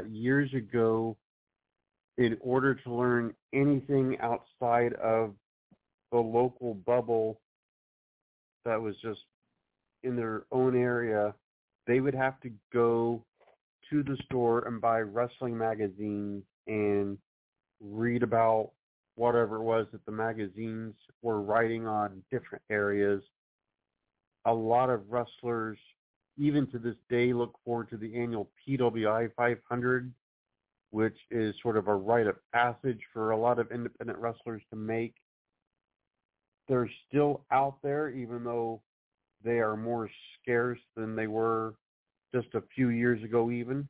that 0.00 0.10
years 0.10 0.52
ago, 0.54 1.16
in 2.18 2.36
order 2.40 2.74
to 2.74 2.92
learn 2.92 3.34
anything 3.52 4.16
outside 4.20 4.92
of 4.94 5.34
the 6.12 6.18
local 6.18 6.74
bubble 6.74 7.40
that 8.64 8.80
was 8.80 8.94
just 9.02 9.20
in 10.02 10.16
their 10.16 10.44
own 10.52 10.76
area, 10.76 11.34
they 11.86 12.00
would 12.00 12.14
have 12.14 12.40
to 12.40 12.50
go 12.72 13.22
to 13.88 14.02
the 14.02 14.16
store 14.26 14.66
and 14.66 14.80
buy 14.80 15.00
wrestling 15.00 15.56
magazines 15.56 16.42
and 16.66 17.18
read 17.80 18.22
about 18.22 18.70
whatever 19.16 19.56
it 19.56 19.62
was 19.62 19.86
that 19.92 20.04
the 20.06 20.12
magazines 20.12 20.94
were 21.22 21.40
writing 21.40 21.86
on 21.86 22.22
different 22.30 22.62
areas. 22.70 23.22
A 24.46 24.52
lot 24.52 24.90
of 24.90 25.02
wrestlers, 25.10 25.78
even 26.40 26.66
to 26.68 26.78
this 26.78 26.96
day, 27.10 27.34
look 27.34 27.54
forward 27.64 27.90
to 27.90 27.98
the 27.98 28.16
annual 28.16 28.48
PWI 28.66 29.30
500, 29.36 30.12
which 30.90 31.16
is 31.30 31.54
sort 31.62 31.76
of 31.76 31.86
a 31.86 31.94
rite 31.94 32.26
of 32.26 32.36
passage 32.50 33.00
for 33.12 33.32
a 33.32 33.36
lot 33.36 33.58
of 33.58 33.70
independent 33.70 34.18
wrestlers 34.18 34.62
to 34.70 34.76
make. 34.76 35.14
They're 36.66 36.90
still 37.06 37.44
out 37.50 37.76
there, 37.82 38.08
even 38.08 38.42
though 38.42 38.80
they 39.44 39.58
are 39.58 39.76
more 39.76 40.08
scarce 40.40 40.78
than 40.96 41.14
they 41.14 41.26
were 41.26 41.74
just 42.34 42.48
a 42.54 42.62
few 42.74 42.88
years 42.88 43.22
ago, 43.22 43.50
even. 43.50 43.86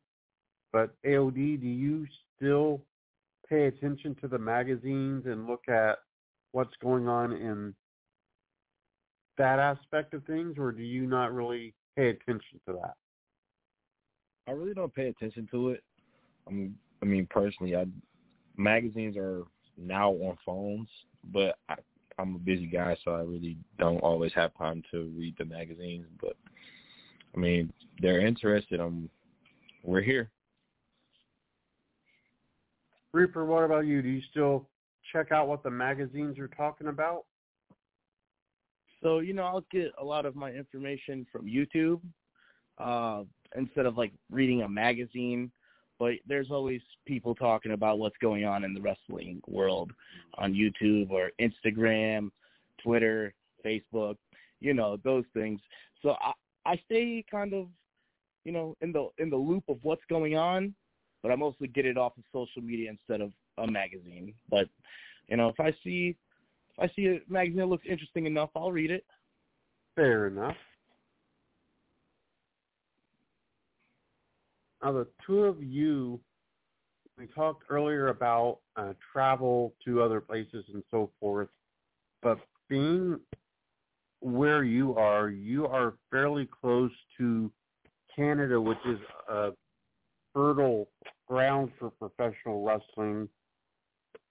But 0.73 0.95
AOD, 1.07 1.61
do 1.61 1.69
you 1.69 2.07
still 2.37 2.83
pay 3.49 3.67
attention 3.67 4.17
to 4.23 4.29
the 4.29 4.39
magazines 4.39 5.27
and 5.27 5.47
look 5.47 5.69
at 5.69 5.99
what's 6.51 6.75
going 6.83 7.07
on 7.07 7.33
in 7.33 7.75
that 9.39 9.61
aspect 9.61 10.15
of 10.15 10.25
things, 10.25 10.57
or 10.59 10.73
do 10.73 10.83
you 10.83 11.07
not 11.07 11.33
really 11.33 11.75
pay 12.01 12.09
attention 12.09 12.61
to 12.67 12.73
that? 12.73 12.95
I 14.49 14.53
really 14.53 14.75
don't 14.75 14.95
pay 14.95 15.09
attention 15.09 15.47
to 15.51 15.71
it. 15.71 15.85
I'm, 16.49 16.75
I 17.03 17.05
mean, 17.05 17.27
personally, 17.29 17.77
I 17.77 17.85
magazines 18.57 19.17
are 19.17 19.43
now 19.77 20.13
on 20.13 20.37
phones, 20.45 20.89
but 21.33 21.59
I, 21.69 21.75
I'm 22.19 22.37
a 22.37 22.39
busy 22.39 22.67
guy, 22.67 22.97
so 23.05 23.13
I 23.13 23.21
really 23.21 23.57
don't 23.79 23.99
always 23.99 24.33
have 24.35 24.57
time 24.57 24.83
to 24.91 25.13
read 25.17 25.35
the 25.39 25.45
magazines. 25.45 26.07
But 26.21 26.37
I 27.35 27.39
mean, 27.39 27.73
they're 28.01 28.27
interested. 28.27 28.81
I'm, 28.81 29.09
we're 29.83 30.03
here. 30.03 30.31
Reaper, 33.13 33.45
what 33.45 33.65
about 33.65 33.87
you? 33.87 34.03
Do 34.03 34.09
you 34.09 34.23
still 34.31 34.69
check 35.13 35.33
out 35.33 35.49
what 35.49 35.63
the 35.63 35.71
magazines 35.71 36.39
are 36.39 36.49
talking 36.49 36.87
about? 36.87 37.25
So, 39.03 39.21
you 39.21 39.33
know, 39.33 39.45
I'll 39.45 39.65
get 39.71 39.93
a 40.01 40.05
lot 40.05 40.27
of 40.27 40.37
my 40.37 40.51
information 40.51 41.27
from 41.31 41.47
YouTube 41.47 42.01
uh, 42.79 43.25
instead 43.57 43.87
of 43.87 43.97
like 43.97 44.13
reading 44.31 44.63
a 44.63 44.69
magazine. 44.69 45.51
But 45.99 46.15
there's 46.27 46.51
always 46.51 46.81
people 47.07 47.35
talking 47.35 47.73
about 47.73 47.99
what's 47.99 48.17
going 48.23 48.45
on 48.45 48.65
in 48.65 48.73
the 48.73 48.81
wrestling 48.81 49.43
world 49.47 49.93
on 50.39 50.55
YouTube 50.55 51.11
or 51.11 51.31
Instagram, 51.41 52.31
Twitter, 52.83 53.35
Facebook, 53.65 54.17
you 54.61 54.73
know, 54.73 54.97
those 55.05 55.25
things. 55.35 55.61
So 56.03 56.17
I, 56.21 56.33
I 56.65 56.81
stay 56.87 57.25
kind 57.31 57.53
of, 57.53 57.67
you 58.45 58.53
know, 58.53 58.77
in 58.81 58.93
the 58.93 59.09
in 59.19 59.29
the 59.29 59.37
loop 59.37 59.65
of 59.69 59.79
what's 59.83 60.05
going 60.09 60.37
on 60.37 60.75
but 61.23 61.31
I 61.31 61.37
mostly 61.37 61.69
get 61.69 61.87
it 61.87 61.99
off 61.99 62.13
of 62.17 62.25
social 62.33 62.63
media 62.63 62.91
instead 62.91 63.21
of 63.21 63.33
a 63.59 63.71
magazine. 63.71 64.35
But 64.49 64.69
you 65.29 65.37
know, 65.37 65.49
if 65.49 65.61
I 65.61 65.75
see 65.85 66.17
I 66.81 66.89
see 66.97 67.07
a 67.07 67.21
magazine 67.29 67.59
that 67.59 67.67
looks 67.67 67.87
interesting 67.89 68.27
enough, 68.27 68.51
I'll 68.57 68.73
read 68.73 68.91
it. 68.91 69.05
Fair 69.97 70.29
enough. 70.29 70.57
Now, 74.83 74.93
the 74.93 75.07
two 75.27 75.45
of 75.45 75.63
you, 75.63 76.21
we 77.19 77.27
talked 77.27 77.65
earlier 77.69 78.09
about 78.09 78.61
uh, 78.77 78.95
travel 79.13 79.75
to 79.85 80.01
other 80.03 80.23
places 80.23 80.65
and 80.73 80.83
so 80.91 81.11
forth, 81.21 81.49
but 82.23 82.39
being 82.69 83.21
where 84.21 84.65
you 84.65 84.97
are, 84.97 85.29
you 85.29 85.67
are 85.67 85.95
fairly 86.11 86.49
close 86.63 86.93
to 87.19 87.53
Canada, 88.15 88.59
which 88.59 88.79
is 88.87 88.99
a 89.29 89.51
fertile 90.35 90.89
ground 91.29 91.71
for 91.79 91.91
professional 91.91 92.65
wrestling. 92.65 93.29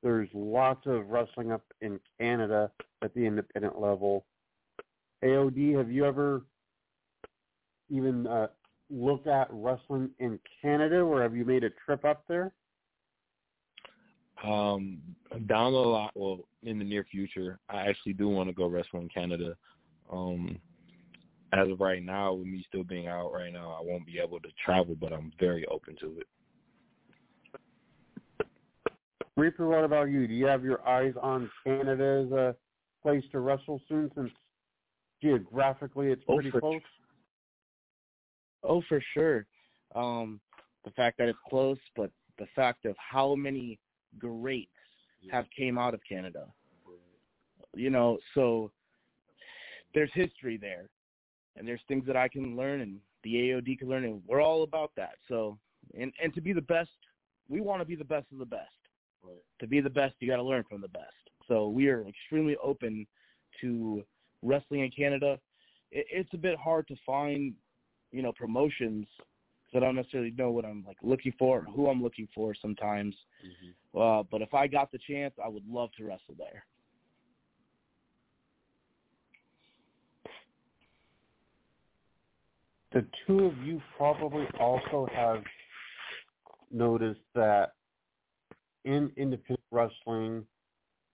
There's 0.02 0.30
lots 0.34 0.86
of 0.86 1.08
wrestling 1.10 1.52
up 1.52 1.64
in 1.82 2.00
Canada 2.20 2.72
at 3.04 3.14
the 3.14 3.26
independent 3.26 3.80
level. 3.80 4.26
AOD, 5.24 5.78
have 5.78 5.92
you 5.92 6.06
ever 6.06 6.44
even 7.90 8.26
uh, 8.28 8.48
looked 8.90 9.28
at 9.28 9.48
wrestling 9.52 10.10
in 10.20 10.40
Canada, 10.62 11.00
or 11.00 11.22
have 11.22 11.36
you 11.36 11.44
made 11.44 11.64
a 11.64 11.70
trip 11.86 12.06
up 12.06 12.24
there? 12.28 12.54
Um, 14.44 15.00
down 15.48 15.74
the 15.74 15.80
lot, 15.80 16.12
well, 16.16 16.40
in 16.64 16.80
the 16.80 16.86
near 16.86 17.04
future, 17.04 17.60
I 17.70 17.88
actually 17.88 18.14
do 18.14 18.30
want 18.30 18.48
to 18.48 18.54
go 18.54 18.68
wrestle 18.68 19.02
in 19.02 19.10
Canada. 19.10 19.56
Um, 20.12 20.58
as 21.52 21.68
of 21.70 21.82
right 21.82 22.04
now, 22.04 22.34
with 22.34 22.48
me 22.48 22.64
still 22.68 22.84
being 22.84 23.08
out 23.08 23.34
right 23.34 23.52
now, 23.52 23.78
I 23.78 23.84
won't 23.84 24.06
be 24.06 24.20
able 24.20 24.40
to 24.40 24.50
travel, 24.64 24.96
but 24.96 25.12
I'm 25.12 25.34
very 25.40 25.66
open 25.68 25.96
to 26.02 26.20
it. 26.20 26.28
Reaper, 29.40 29.68
what 29.68 29.86
about 29.86 30.10
you? 30.10 30.28
Do 30.28 30.34
you 30.34 30.46
have 30.48 30.66
your 30.66 30.86
eyes 30.88 31.14
on 31.22 31.50
Canada 31.64 32.26
as 32.26 32.32
a 32.32 32.56
place 33.02 33.24
to 33.32 33.40
wrestle 33.40 33.82
soon, 33.88 34.12
since 34.14 34.32
geographically 35.22 36.12
it's 36.12 36.22
oh, 36.28 36.36
pretty 36.36 36.52
close? 36.52 36.82
Oh, 38.64 38.82
for 38.90 39.02
sure. 39.14 39.46
Um, 39.96 40.42
the 40.84 40.92
fact 40.92 41.18
that 41.20 41.30
it's 41.30 41.40
close, 41.50 41.78
but 41.96 42.12
the 42.38 42.48
fact 42.54 42.86
of 42.86 42.96
how 42.98 43.34
many 43.34 43.80
greats 44.18 44.72
have 45.32 45.46
came 45.56 45.78
out 45.78 45.94
of 45.94 46.02
Canada. 46.08 46.46
You 47.76 47.90
know, 47.90 48.18
so 48.34 48.72
there's 49.94 50.12
history 50.14 50.58
there 50.58 50.90
and 51.56 51.66
there's 51.66 51.82
things 51.88 52.06
that 52.08 52.18
I 52.18 52.28
can 52.28 52.58
learn 52.58 52.82
and 52.82 53.00
the 53.24 53.36
AOD 53.36 53.80
can 53.80 53.88
learn, 53.90 54.04
and 54.04 54.22
we're 54.28 54.42
all 54.42 54.64
about 54.64 54.92
that. 54.98 55.16
So, 55.28 55.58
and 55.98 56.12
and 56.22 56.34
to 56.34 56.42
be 56.42 56.54
the 56.54 56.62
best, 56.62 56.90
we 57.48 57.62
want 57.62 57.82
to 57.82 57.86
be 57.86 57.96
the 57.96 58.04
best 58.04 58.28
of 58.32 58.40
the 58.40 58.46
best. 58.46 58.70
Be 59.70 59.82
the 59.82 59.90
best, 59.90 60.16
you 60.20 60.28
got 60.28 60.38
to 60.38 60.44
learn 60.44 60.64
from 60.70 60.82
the 60.82 60.88
best. 60.88 61.06
So 61.48 61.68
we 61.68 61.88
are 61.88 62.08
extremely 62.08 62.58
open 62.64 63.06
to 63.62 64.04
wrestling 64.44 64.82
in 64.82 64.92
Canada. 64.92 65.40
It, 65.92 66.06
it's 66.12 66.34
a 66.34 66.38
bit 66.38 66.58
hard 66.58 66.88
to 66.88 66.96
find, 67.06 67.54
you 68.12 68.22
know, 68.22 68.32
promotions 68.32 69.08
because 69.66 69.84
I 69.84 69.86
don't 69.86 69.96
necessarily 69.96 70.32
know 70.32 70.52
what 70.52 70.66
I'm 70.66 70.84
like 70.88 70.98
looking 71.04 71.34
for, 71.38 71.60
or 71.60 71.72
who 71.76 71.90
I'm 71.90 72.02
looking 72.02 72.28
for 72.34 72.56
sometimes. 72.60 73.16
Mm-hmm. 73.46 74.00
Uh, 74.00 74.24
but 74.32 74.42
if 74.42 74.54
I 74.54 74.68
got 74.68 74.92
the 74.92 75.00
chance, 75.08 75.34
I 75.44 75.48
would 75.48 75.68
love 75.68 75.90
to 75.98 76.06
wrestle 76.06 76.36
there. 76.38 76.66
the 82.92 83.06
two 83.26 83.46
of 83.46 83.58
you 83.60 83.82
probably 83.98 84.46
also 84.60 85.08
have 85.14 85.44
noticed 86.72 87.22
that 87.36 87.74
in 88.86 89.12
independent 89.18 89.60
wrestling, 89.72 90.46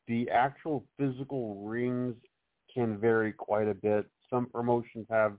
the 0.07 0.30
actual 0.30 0.86
physical 0.97 1.63
rings 1.63 2.16
can 2.74 2.97
vary 2.97 3.32
quite 3.32 3.68
a 3.68 3.74
bit. 3.74 4.05
Some 4.30 4.47
promotions 4.47 5.07
have 5.09 5.34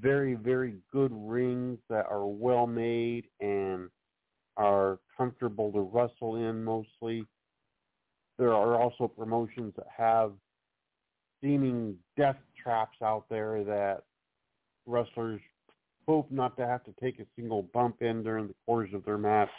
very, 0.00 0.34
very 0.34 0.74
good 0.92 1.12
rings 1.12 1.78
that 1.88 2.06
are 2.10 2.26
well 2.26 2.66
made 2.66 3.24
and 3.40 3.88
are 4.56 4.98
comfortable 5.16 5.72
to 5.72 5.80
wrestle 5.80 6.36
in 6.36 6.62
mostly. 6.64 7.24
There 8.38 8.52
are 8.52 8.80
also 8.80 9.08
promotions 9.08 9.72
that 9.76 9.86
have 9.96 10.32
seeming 11.40 11.96
death 12.16 12.36
traps 12.62 12.98
out 13.02 13.24
there 13.30 13.64
that 13.64 14.02
wrestlers 14.86 15.40
hope 16.06 16.30
not 16.30 16.56
to 16.56 16.66
have 16.66 16.84
to 16.84 16.94
take 17.00 17.18
a 17.20 17.26
single 17.36 17.62
bump 17.74 18.02
in 18.02 18.22
during 18.22 18.48
the 18.48 18.54
course 18.66 18.90
of 18.94 19.04
their 19.04 19.18
match. 19.18 19.50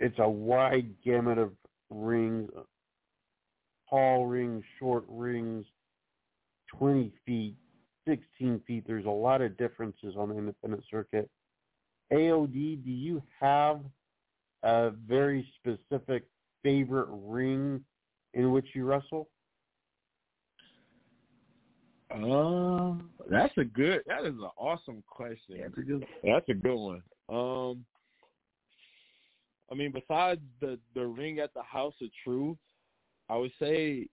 It's 0.00 0.18
a 0.18 0.28
wide 0.28 0.94
gamut 1.04 1.36
of 1.36 1.52
rings, 1.90 2.50
tall 3.88 4.24
rings, 4.24 4.64
short 4.78 5.04
rings, 5.08 5.66
20 6.78 7.12
feet, 7.26 7.54
16 8.08 8.62
feet. 8.66 8.84
There's 8.86 9.04
a 9.04 9.10
lot 9.10 9.42
of 9.42 9.58
differences 9.58 10.14
on 10.16 10.30
the 10.30 10.38
independent 10.38 10.84
circuit. 10.90 11.28
AOD, 12.10 12.82
do 12.82 12.90
you 12.90 13.22
have 13.38 13.82
a 14.62 14.90
very 15.06 15.46
specific 15.58 16.24
favorite 16.62 17.08
ring 17.10 17.84
in 18.32 18.52
which 18.52 18.68
you 18.74 18.86
wrestle? 18.86 19.28
Um, 22.10 23.10
that's 23.30 23.56
a 23.58 23.64
good. 23.64 24.00
That 24.06 24.22
is 24.24 24.34
an 24.34 24.48
awesome 24.56 25.04
question. 25.06 25.56
Yeah, 25.56 25.66
a 25.66 25.68
good. 25.68 26.06
That's 26.24 26.48
a 26.48 26.54
good 26.54 26.74
one. 26.74 27.02
Um, 27.28 27.84
I 29.70 29.74
mean, 29.74 29.92
besides 29.92 30.40
the 30.60 30.78
the 30.94 31.06
ring 31.06 31.38
at 31.38 31.54
the 31.54 31.62
House 31.62 31.94
of 32.02 32.08
Truth, 32.24 32.58
I 33.28 33.36
would 33.36 33.52
say 33.60 34.06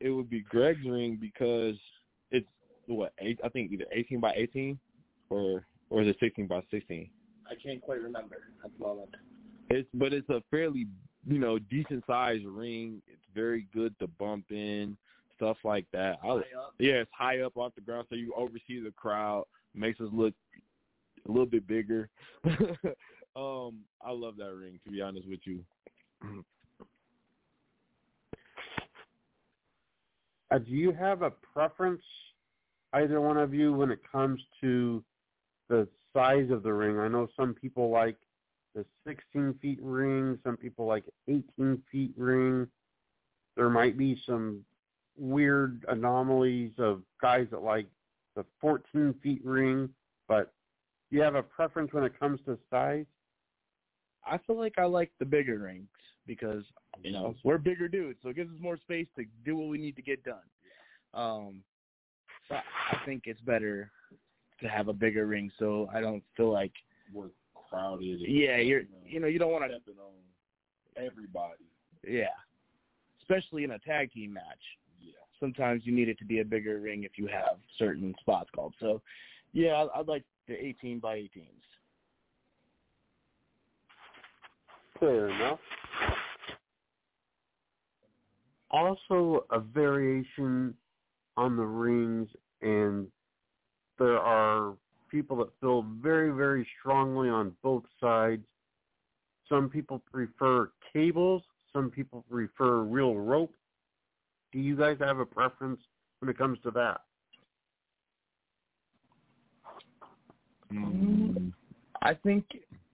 it 0.00 0.10
would 0.10 0.30
be 0.30 0.40
Greg's 0.40 0.84
ring 0.86 1.18
because 1.20 1.76
it's 2.30 2.46
what 2.86 3.12
eight? 3.18 3.38
I 3.44 3.48
think 3.48 3.72
either 3.72 3.86
eighteen 3.92 4.20
by 4.20 4.32
eighteen 4.34 4.78
or 5.30 5.64
or 5.90 6.02
is 6.02 6.08
it 6.08 6.16
sixteen 6.20 6.46
by 6.46 6.62
sixteen? 6.70 7.10
I 7.50 7.54
can't 7.62 7.80
quite 7.80 8.00
remember 8.00 8.38
at 8.64 8.70
the 8.76 8.84
moment. 8.84 9.10
It's 9.68 9.88
but 9.94 10.12
it's 10.12 10.28
a 10.30 10.42
fairly 10.50 10.86
you 11.26 11.38
know 11.38 11.58
decent 11.58 12.04
sized 12.06 12.44
ring. 12.44 13.02
It's 13.06 13.22
very 13.34 13.66
good 13.72 13.98
to 13.98 14.06
bump 14.06 14.46
in 14.50 14.96
stuff 15.36 15.56
like 15.64 15.86
that. 15.92 16.18
I, 16.22 16.36
yeah, 16.78 16.94
it's 16.94 17.10
high 17.16 17.40
up 17.40 17.56
off 17.56 17.74
the 17.74 17.80
ground, 17.80 18.06
so 18.08 18.14
you 18.14 18.32
oversee 18.36 18.82
the 18.82 18.92
crowd. 18.96 19.44
Makes 19.74 20.00
us 20.00 20.08
look 20.12 20.34
a 21.26 21.30
little 21.30 21.46
bit 21.46 21.66
bigger. 21.66 22.08
um, 23.36 23.78
I 24.04 24.12
love 24.12 24.36
that 24.38 24.54
ring. 24.54 24.78
To 24.84 24.90
be 24.90 25.00
honest 25.00 25.28
with 25.28 25.40
you. 25.44 25.64
Uh, 30.50 30.58
do 30.58 30.70
you 30.70 30.92
have 30.92 31.22
a 31.22 31.30
preference, 31.30 32.02
either 32.92 33.22
one 33.22 33.38
of 33.38 33.54
you, 33.54 33.72
when 33.72 33.90
it 33.90 34.00
comes 34.10 34.38
to 34.60 35.02
the 35.70 35.88
size 36.12 36.50
of 36.50 36.62
the 36.62 36.72
ring? 36.72 36.98
I 36.98 37.08
know 37.08 37.26
some 37.34 37.54
people 37.54 37.88
like 37.88 38.18
the 38.74 38.84
16 39.06 39.54
feet 39.62 39.78
ring. 39.82 40.38
Some 40.44 40.58
people 40.58 40.84
like 40.84 41.04
18 41.26 41.82
feet 41.90 42.12
ring. 42.18 42.66
There 43.56 43.70
might 43.70 43.96
be 43.96 44.20
some 44.26 44.62
weird 45.16 45.84
anomalies 45.88 46.72
of 46.78 47.02
guys 47.20 47.46
that 47.50 47.62
like 47.62 47.86
the 48.36 48.44
14 48.60 49.14
feet 49.22 49.40
ring, 49.44 49.88
but 50.28 50.52
do 51.10 51.16
you 51.16 51.22
have 51.22 51.34
a 51.34 51.42
preference 51.42 51.92
when 51.92 52.04
it 52.04 52.18
comes 52.18 52.40
to 52.46 52.58
size? 52.70 53.04
I 54.26 54.38
feel 54.38 54.56
like 54.58 54.74
I 54.78 54.84
like 54.84 55.10
the 55.18 55.24
bigger 55.24 55.58
rings 55.58 55.88
because 56.26 56.64
you 57.02 57.12
know 57.12 57.34
we're 57.44 57.58
bigger 57.58 57.88
dudes, 57.88 58.18
so 58.22 58.28
it 58.28 58.36
gives 58.36 58.50
us 58.50 58.60
more 58.60 58.76
space 58.76 59.06
to 59.16 59.24
do 59.44 59.56
what 59.56 59.68
we 59.68 59.78
need 59.78 59.96
to 59.96 60.02
get 60.02 60.22
done. 60.24 60.42
Um, 61.14 61.62
so 62.48 62.54
I 62.56 62.98
think 63.04 63.24
it's 63.26 63.40
better 63.40 63.90
to 64.60 64.68
have 64.68 64.88
a 64.88 64.92
bigger 64.92 65.26
ring, 65.26 65.50
so 65.58 65.88
I 65.92 66.00
don't 66.00 66.22
feel 66.36 66.52
like 66.52 66.72
we're 67.12 67.30
crowded. 67.68 68.20
yeah, 68.20 68.58
you're 68.58 68.82
you 69.06 69.20
know, 69.20 69.26
you 69.26 69.38
don't 69.38 69.50
want 69.52 69.64
to 69.64 69.70
stepping 69.70 69.98
on 70.00 71.04
everybody. 71.04 71.64
yeah, 72.06 72.26
especially 73.20 73.64
in 73.64 73.72
a 73.72 73.78
tag 73.80 74.12
team 74.12 74.32
match. 74.34 74.44
Yeah. 75.00 75.12
Sometimes 75.40 75.82
you 75.84 75.92
need 75.92 76.08
it 76.08 76.18
to 76.18 76.24
be 76.24 76.40
a 76.40 76.44
bigger 76.44 76.78
ring 76.78 77.02
if 77.04 77.12
you 77.16 77.26
have 77.26 77.58
certain 77.78 78.14
spots 78.20 78.50
called. 78.54 78.74
So 78.78 79.02
yeah, 79.52 79.72
I- 79.94 79.98
I'd 80.00 80.06
like 80.08 80.24
the 80.48 80.54
18 80.64 80.98
by 81.00 81.16
18s. 81.18 81.62
Fair 85.02 85.30
enough. 85.30 85.58
Also, 88.70 89.44
a 89.50 89.58
variation 89.58 90.72
on 91.36 91.56
the 91.56 91.64
rings, 91.64 92.28
and 92.60 93.08
there 93.98 94.20
are 94.20 94.74
people 95.10 95.36
that 95.38 95.48
feel 95.60 95.84
very, 96.00 96.30
very 96.30 96.64
strongly 96.78 97.28
on 97.28 97.52
both 97.64 97.82
sides. 98.00 98.44
Some 99.48 99.68
people 99.68 100.00
prefer 100.12 100.70
cables. 100.92 101.42
Some 101.72 101.90
people 101.90 102.24
prefer 102.30 102.82
real 102.82 103.16
rope. 103.16 103.56
Do 104.52 104.60
you 104.60 104.76
guys 104.76 104.98
have 105.00 105.18
a 105.18 105.26
preference 105.26 105.80
when 106.20 106.28
it 106.28 106.38
comes 106.38 106.60
to 106.62 106.70
that? 106.70 107.00
Mm, 110.72 111.52
I 112.02 112.14
think 112.14 112.44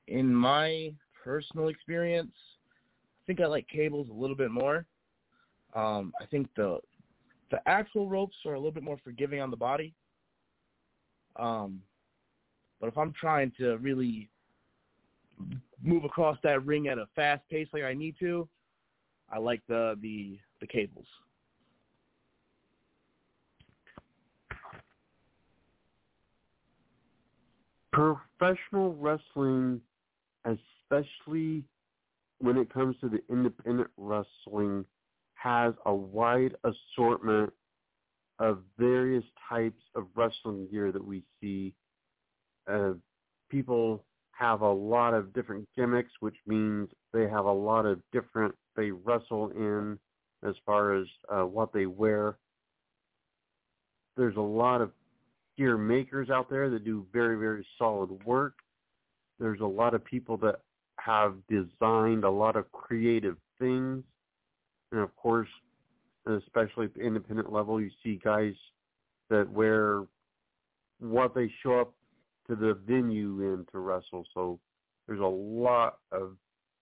in 0.06 0.34
my 0.34 0.94
personal 1.28 1.68
experience, 1.68 2.32
I 2.32 3.20
think 3.26 3.42
I 3.42 3.46
like 3.46 3.68
cables 3.68 4.08
a 4.08 4.14
little 4.14 4.34
bit 4.34 4.50
more. 4.50 4.86
Um, 5.74 6.14
I 6.22 6.24
think 6.24 6.48
the 6.56 6.78
the 7.50 7.60
actual 7.68 8.08
ropes 8.08 8.36
are 8.46 8.54
a 8.54 8.58
little 8.58 8.72
bit 8.72 8.82
more 8.82 8.96
forgiving 9.04 9.40
on 9.42 9.50
the 9.50 9.56
body. 9.56 9.94
Um, 11.36 11.82
but 12.80 12.86
if 12.86 12.96
I'm 12.96 13.12
trying 13.12 13.52
to 13.58 13.76
really 13.76 14.30
move 15.82 16.04
across 16.04 16.38
that 16.44 16.64
ring 16.64 16.88
at 16.88 16.96
a 16.96 17.06
fast 17.14 17.42
pace 17.50 17.68
like 17.74 17.82
I 17.82 17.92
need 17.92 18.14
to, 18.20 18.48
I 19.30 19.38
like 19.38 19.60
the 19.68 19.98
the 20.00 20.38
the 20.60 20.66
cables. 20.66 21.06
professional 27.92 28.94
wrestling, 28.94 29.80
especially 30.90 31.64
when 32.40 32.56
it 32.56 32.72
comes 32.72 32.96
to 33.00 33.08
the 33.08 33.20
independent 33.30 33.90
wrestling, 33.96 34.84
has 35.34 35.74
a 35.86 35.94
wide 35.94 36.54
assortment 36.64 37.52
of 38.38 38.58
various 38.78 39.24
types 39.48 39.82
of 39.94 40.06
wrestling 40.14 40.68
gear 40.70 40.92
that 40.92 41.04
we 41.04 41.22
see. 41.40 41.74
Uh, 42.70 42.92
people 43.50 44.04
have 44.32 44.60
a 44.60 44.72
lot 44.72 45.14
of 45.14 45.32
different 45.32 45.68
gimmicks, 45.76 46.12
which 46.20 46.36
means 46.46 46.88
they 47.12 47.28
have 47.28 47.44
a 47.44 47.52
lot 47.52 47.86
of 47.86 48.00
different 48.12 48.54
they 48.76 48.90
wrestle 48.92 49.50
in 49.50 49.98
as 50.44 50.54
far 50.64 50.94
as 50.94 51.06
uh, 51.28 51.42
what 51.42 51.72
they 51.72 51.86
wear. 51.86 52.36
There's 54.16 54.36
a 54.36 54.40
lot 54.40 54.80
of 54.80 54.92
gear 55.56 55.76
makers 55.76 56.30
out 56.30 56.48
there 56.48 56.70
that 56.70 56.84
do 56.84 57.04
very, 57.12 57.36
very 57.36 57.66
solid 57.76 58.24
work. 58.24 58.54
There's 59.40 59.60
a 59.60 59.66
lot 59.66 59.94
of 59.94 60.04
people 60.04 60.36
that 60.38 60.60
have 60.98 61.34
designed 61.48 62.24
a 62.24 62.30
lot 62.30 62.56
of 62.56 62.70
creative 62.72 63.36
things. 63.58 64.04
And 64.92 65.00
of 65.00 65.14
course, 65.16 65.48
especially 66.26 66.86
at 66.86 66.94
the 66.94 67.00
independent 67.00 67.52
level, 67.52 67.80
you 67.80 67.90
see 68.02 68.20
guys 68.22 68.54
that 69.30 69.50
wear 69.50 70.04
what 71.00 71.34
they 71.34 71.50
show 71.62 71.80
up 71.80 71.92
to 72.48 72.56
the 72.56 72.78
venue 72.86 73.40
in 73.52 73.66
to 73.72 73.78
wrestle. 73.78 74.24
So 74.34 74.58
there's 75.06 75.20
a 75.20 75.24
lot 75.24 75.98
of 76.12 76.36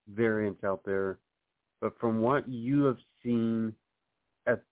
variants 0.08 0.64
out 0.64 0.82
there. 0.84 1.18
But 1.80 1.98
from 2.00 2.20
what 2.20 2.48
you 2.48 2.84
have 2.84 2.98
seen 3.22 3.74
at 4.46 4.62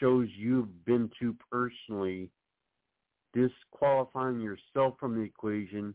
shows 0.00 0.28
you've 0.36 0.84
been 0.84 1.10
to 1.20 1.36
personally, 1.50 2.30
disqualifying 3.34 4.40
yourself 4.40 4.94
from 4.98 5.16
the 5.16 5.22
equation, 5.22 5.94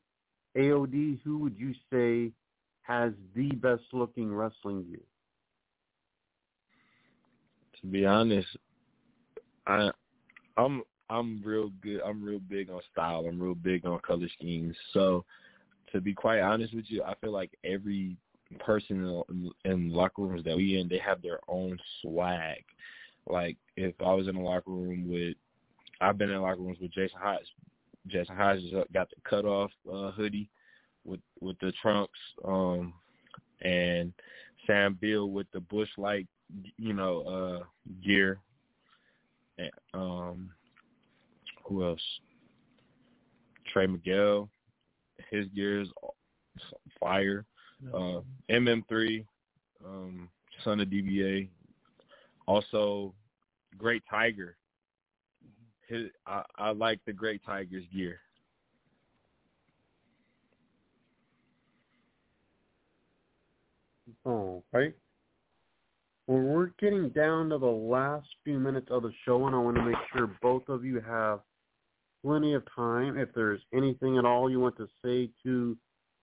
AOD, 0.56 1.20
who 1.24 1.40
would 1.40 1.58
you 1.58 1.74
say 1.92 2.32
has 2.88 3.12
the 3.36 3.50
best 3.50 3.84
looking 3.92 4.34
wrestling 4.34 4.86
gear? 4.90 5.00
To 7.82 7.88
be 7.88 8.06
honest, 8.06 8.48
I 9.68 9.92
I'm 10.58 10.82
I'm 11.10 11.42
real 11.44 11.72
good. 11.82 12.02
I'm 12.06 12.24
real 12.24 12.40
big 12.40 12.70
on 12.70 12.82
style. 12.92 13.26
I'm 13.28 13.42
real 13.42 13.56
big 13.56 13.86
on 13.86 14.00
color 14.00 14.28
schemes. 14.38 14.76
So, 14.94 15.26
to 15.92 16.02
be 16.02 16.14
quite 16.14 16.40
honest 16.40 16.74
with 16.74 16.86
you, 16.88 17.04
I 17.04 17.14
feel 17.16 17.32
like 17.32 17.52
every 17.64 18.18
person 18.60 19.24
in, 19.30 19.52
in 19.66 19.90
locker 19.92 20.22
rooms 20.22 20.44
that 20.46 20.56
we 20.56 20.80
in, 20.80 20.88
they 20.88 21.00
have 21.00 21.22
their 21.22 21.40
own 21.48 21.78
swag. 22.02 22.64
Like 23.30 23.58
if 23.76 23.94
I 24.00 24.14
was 24.14 24.28
in 24.28 24.38
a 24.38 24.42
locker 24.42 24.72
room 24.72 25.10
with, 25.10 25.36
I've 26.00 26.18
been 26.18 26.30
in 26.30 26.42
locker 26.42 26.62
rooms 26.62 26.78
with 26.82 26.94
Jason 26.94 27.20
Hodge. 27.22 27.54
Jason 28.08 28.38
Hodge 28.38 28.62
got 28.94 29.10
the 29.10 29.18
cut 29.30 29.44
off 29.44 29.72
uh, 29.92 30.12
hoodie 30.12 30.50
with 31.08 31.22
with 31.40 31.58
the 31.60 31.72
trunks, 31.82 32.20
um, 32.46 32.94
and 33.62 34.14
Sam 34.68 34.98
Beal 35.00 35.32
with 35.32 35.48
the 35.54 35.62
bush 35.62 35.90
like 35.98 36.28
you 36.78 36.94
know 36.94 37.22
uh, 37.22 37.64
gear. 38.06 38.40
Um, 39.94 40.52
who 41.66 41.84
else? 41.84 42.02
Trey 43.74 43.88
Miguel, 43.88 44.50
his 45.32 45.48
gear 45.48 45.82
is 45.82 45.90
fire. 47.00 47.46
Uh, 47.94 48.22
MM3, 48.50 49.24
um, 49.86 50.30
son 50.64 50.80
of 50.80 50.88
DBA. 50.88 51.48
Also, 52.48 53.14
Great 53.78 54.02
Tiger. 54.10 54.58
His, 55.88 56.08
I, 56.26 56.44
I 56.58 56.72
like 56.72 57.00
the 57.06 57.14
Great 57.14 57.42
Tiger's 57.46 57.84
gear. 57.94 58.20
Oh, 64.28 64.62
right. 64.74 64.94
Well, 66.28 66.42
we're 66.42 66.72
getting 66.82 67.10
down 67.10 67.50
to 67.50 67.58
the 67.58 67.66
last 67.66 68.28
few 68.44 68.60
minutes 68.60 68.88
of 68.92 69.04
the 69.04 69.14
show, 69.24 69.48
and 69.48 69.56
I 69.56 69.60
want 69.60 69.78
to 69.78 69.84
make 69.84 69.96
sure 70.12 70.30
both 70.42 70.68
of 70.68 70.84
you 70.84 71.00
have 71.00 71.40
plenty 72.26 72.54
of 72.54 72.64
time. 72.76 73.18
If 73.18 73.30
there's 73.34 73.62
anything 73.74 74.18
at 74.18 74.26
all 74.26 74.50
you 74.50 74.60
want 74.60 74.76
to 74.78 74.88
say 75.04 75.30
to 75.44 75.78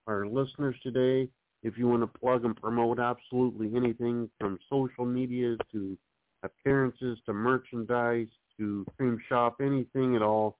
our 0.05 0.27
listeners 0.27 0.75
today, 0.83 1.27
if 1.63 1.79
you 1.79 1.87
want 1.87 2.03
to 2.03 2.19
plug 2.19 2.45
and 2.45 2.55
promote 2.55 2.99
absolutely 2.99 3.75
anything 3.75 4.29
from 4.39 4.59
social 4.69 5.05
media 5.05 5.57
to 5.71 5.97
appearances 6.43 7.17
to 7.25 7.33
merchandise 7.33 8.27
to 8.59 8.85
cream 8.97 9.19
shop, 9.27 9.55
anything 9.59 10.15
at 10.15 10.21
all, 10.21 10.59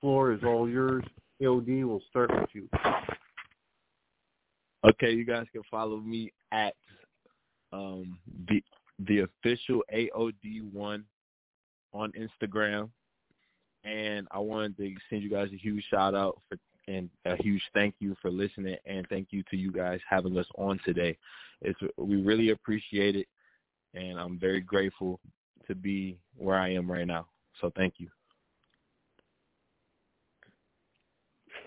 floor 0.00 0.32
is 0.32 0.40
all 0.42 0.68
yours. 0.68 1.04
AOD, 1.40 1.86
we'll 1.86 2.02
start 2.10 2.32
with 2.34 2.50
you. 2.52 2.68
Okay, 4.84 5.12
you 5.12 5.24
guys 5.24 5.46
can 5.52 5.62
follow 5.70 5.98
me 5.98 6.32
at 6.52 6.74
um, 7.72 8.18
the 8.48 8.62
the 9.06 9.20
official 9.20 9.82
AOD1 9.94 11.02
on 11.92 12.12
Instagram. 12.12 12.90
And 13.84 14.28
I 14.30 14.38
wanted 14.38 14.76
to 14.76 14.94
send 15.08 15.22
you 15.22 15.30
guys 15.30 15.48
a 15.54 15.56
huge 15.56 15.84
shout 15.90 16.14
out 16.14 16.38
for 16.48 16.58
and 16.88 17.08
a 17.24 17.36
huge 17.36 17.62
thank 17.72 17.94
you 18.00 18.16
for 18.20 18.30
listening 18.30 18.76
and 18.84 19.06
thank 19.08 19.28
you 19.30 19.42
to 19.50 19.56
you 19.56 19.70
guys 19.70 20.00
having 20.08 20.36
us 20.36 20.46
on 20.56 20.80
today. 20.84 21.16
It's 21.62 21.78
we 21.96 22.16
really 22.16 22.50
appreciate 22.50 23.16
it 23.16 23.28
and 23.94 24.18
I'm 24.18 24.38
very 24.38 24.60
grateful 24.60 25.20
to 25.66 25.74
be 25.74 26.18
where 26.36 26.56
I 26.56 26.72
am 26.72 26.90
right 26.90 27.06
now. 27.06 27.26
So 27.60 27.70
thank 27.76 27.94
you. 27.98 28.08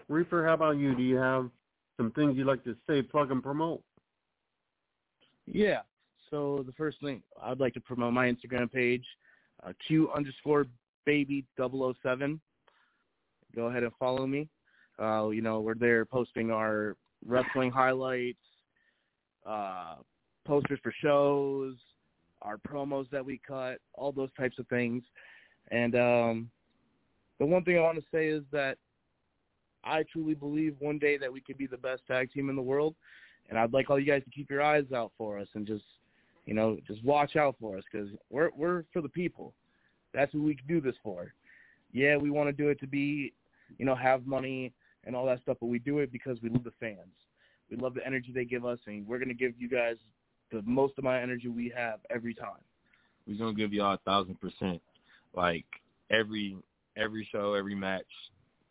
Reaper, 0.09 0.45
how 0.45 0.53
about 0.53 0.77
you? 0.77 0.95
Do 0.95 1.01
you 1.01 1.15
have 1.15 1.49
some 1.97 2.11
things 2.11 2.37
you'd 2.37 2.47
like 2.47 2.63
to 2.65 2.75
say, 2.87 3.01
plug 3.01 3.31
and 3.31 3.41
promote? 3.41 3.81
Yeah. 5.45 5.81
So 6.29 6.63
the 6.65 6.73
first 6.73 6.99
thing 7.01 7.21
I'd 7.41 7.59
like 7.59 7.73
to 7.75 7.79
promote 7.79 8.13
my 8.13 8.31
Instagram 8.31 8.71
page, 8.71 9.05
uh, 9.65 9.73
Q 9.87 10.11
underscore 10.11 10.65
baby 11.05 11.45
007. 11.57 12.39
Go 13.55 13.67
ahead 13.67 13.83
and 13.83 13.91
follow 13.99 14.25
me. 14.25 14.47
Uh, 14.99 15.29
you 15.29 15.41
know, 15.41 15.59
we're 15.59 15.75
there 15.75 16.05
posting 16.05 16.51
our 16.51 16.95
wrestling 17.25 17.71
highlights, 17.71 18.37
uh, 19.45 19.95
posters 20.45 20.79
for 20.81 20.93
shows, 21.01 21.75
our 22.41 22.57
promos 22.57 23.09
that 23.09 23.25
we 23.25 23.39
cut, 23.47 23.77
all 23.93 24.11
those 24.11 24.29
types 24.37 24.59
of 24.59 24.67
things. 24.67 25.03
And 25.71 25.95
um, 25.95 26.49
the 27.39 27.45
one 27.45 27.63
thing 27.63 27.77
I 27.77 27.81
want 27.81 27.97
to 27.97 28.05
say 28.11 28.27
is 28.27 28.43
that 28.51 28.77
I 29.83 30.03
truly 30.11 30.33
believe 30.33 30.75
one 30.79 30.97
day 30.97 31.17
that 31.17 31.31
we 31.31 31.41
could 31.41 31.57
be 31.57 31.67
the 31.67 31.77
best 31.77 32.03
tag 32.07 32.31
team 32.31 32.49
in 32.49 32.55
the 32.55 32.61
world. 32.61 32.95
And 33.49 33.59
I'd 33.59 33.73
like 33.73 33.89
all 33.89 33.99
you 33.99 34.05
guys 34.05 34.23
to 34.23 34.31
keep 34.31 34.49
your 34.49 34.61
eyes 34.61 34.85
out 34.95 35.11
for 35.17 35.37
us 35.37 35.47
and 35.53 35.67
just, 35.67 35.83
you 36.45 36.53
know, 36.53 36.77
just 36.87 37.03
watch 37.03 37.35
out 37.35 37.55
for 37.59 37.77
us 37.77 37.83
because 37.91 38.09
we're 38.29 38.49
we're 38.55 38.83
for 38.91 39.01
the 39.01 39.09
people. 39.09 39.53
That's 40.13 40.31
who 40.31 40.43
we 40.43 40.57
do 40.67 40.81
this 40.81 40.95
for. 41.03 41.33
Yeah, 41.91 42.17
we 42.17 42.29
want 42.29 42.49
to 42.49 42.53
do 42.53 42.69
it 42.69 42.79
to 42.79 42.87
be, 42.87 43.33
you 43.77 43.85
know, 43.85 43.95
have 43.95 44.25
money 44.25 44.73
and 45.05 45.15
all 45.15 45.25
that 45.27 45.41
stuff, 45.41 45.57
but 45.59 45.67
we 45.67 45.79
do 45.79 45.99
it 45.99 46.11
because 46.11 46.41
we 46.41 46.49
love 46.49 46.63
the 46.63 46.73
fans. 46.79 46.97
We 47.69 47.77
love 47.77 47.93
the 47.93 48.05
energy 48.05 48.31
they 48.33 48.45
give 48.45 48.65
us, 48.65 48.79
and 48.87 49.07
we're 49.07 49.19
gonna 49.19 49.33
give 49.33 49.53
you 49.57 49.69
guys 49.69 49.95
the 50.51 50.61
most 50.63 50.93
of 50.97 51.05
energy 51.05 51.47
we 51.47 51.71
have 51.75 51.99
every 52.09 52.33
time. 52.33 52.61
We're 53.27 53.37
gonna 53.37 53.53
give 53.53 53.73
y'all 53.73 53.93
a 53.93 53.97
thousand 54.05 54.39
percent. 54.39 54.81
Like 55.35 55.65
every 56.11 56.57
every 56.95 57.27
show, 57.31 57.53
every 57.53 57.75
match, 57.75 58.05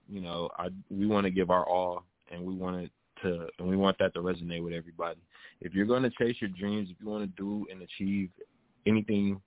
you 0.08 0.20
know, 0.20 0.50
I 0.56 0.68
we 0.90 1.06
want 1.06 1.24
to 1.24 1.30
give 1.30 1.50
our 1.50 1.66
all, 1.66 2.04
and 2.30 2.44
we 2.44 2.54
want 2.54 2.82
it 2.84 2.90
to, 3.22 3.46
and 3.58 3.68
we 3.68 3.76
want 3.76 3.98
that 3.98 4.14
to 4.14 4.20
resonate 4.20 4.62
with 4.62 4.72
everybody. 4.72 5.20
If 5.60 5.74
you're 5.74 5.86
gonna 5.86 6.10
chase 6.18 6.36
your 6.40 6.50
dreams, 6.50 6.88
if 6.90 6.96
you 7.00 7.08
want 7.08 7.24
to 7.24 7.42
do 7.42 7.66
and 7.70 7.82
achieve 7.82 8.30
anything 8.86 9.40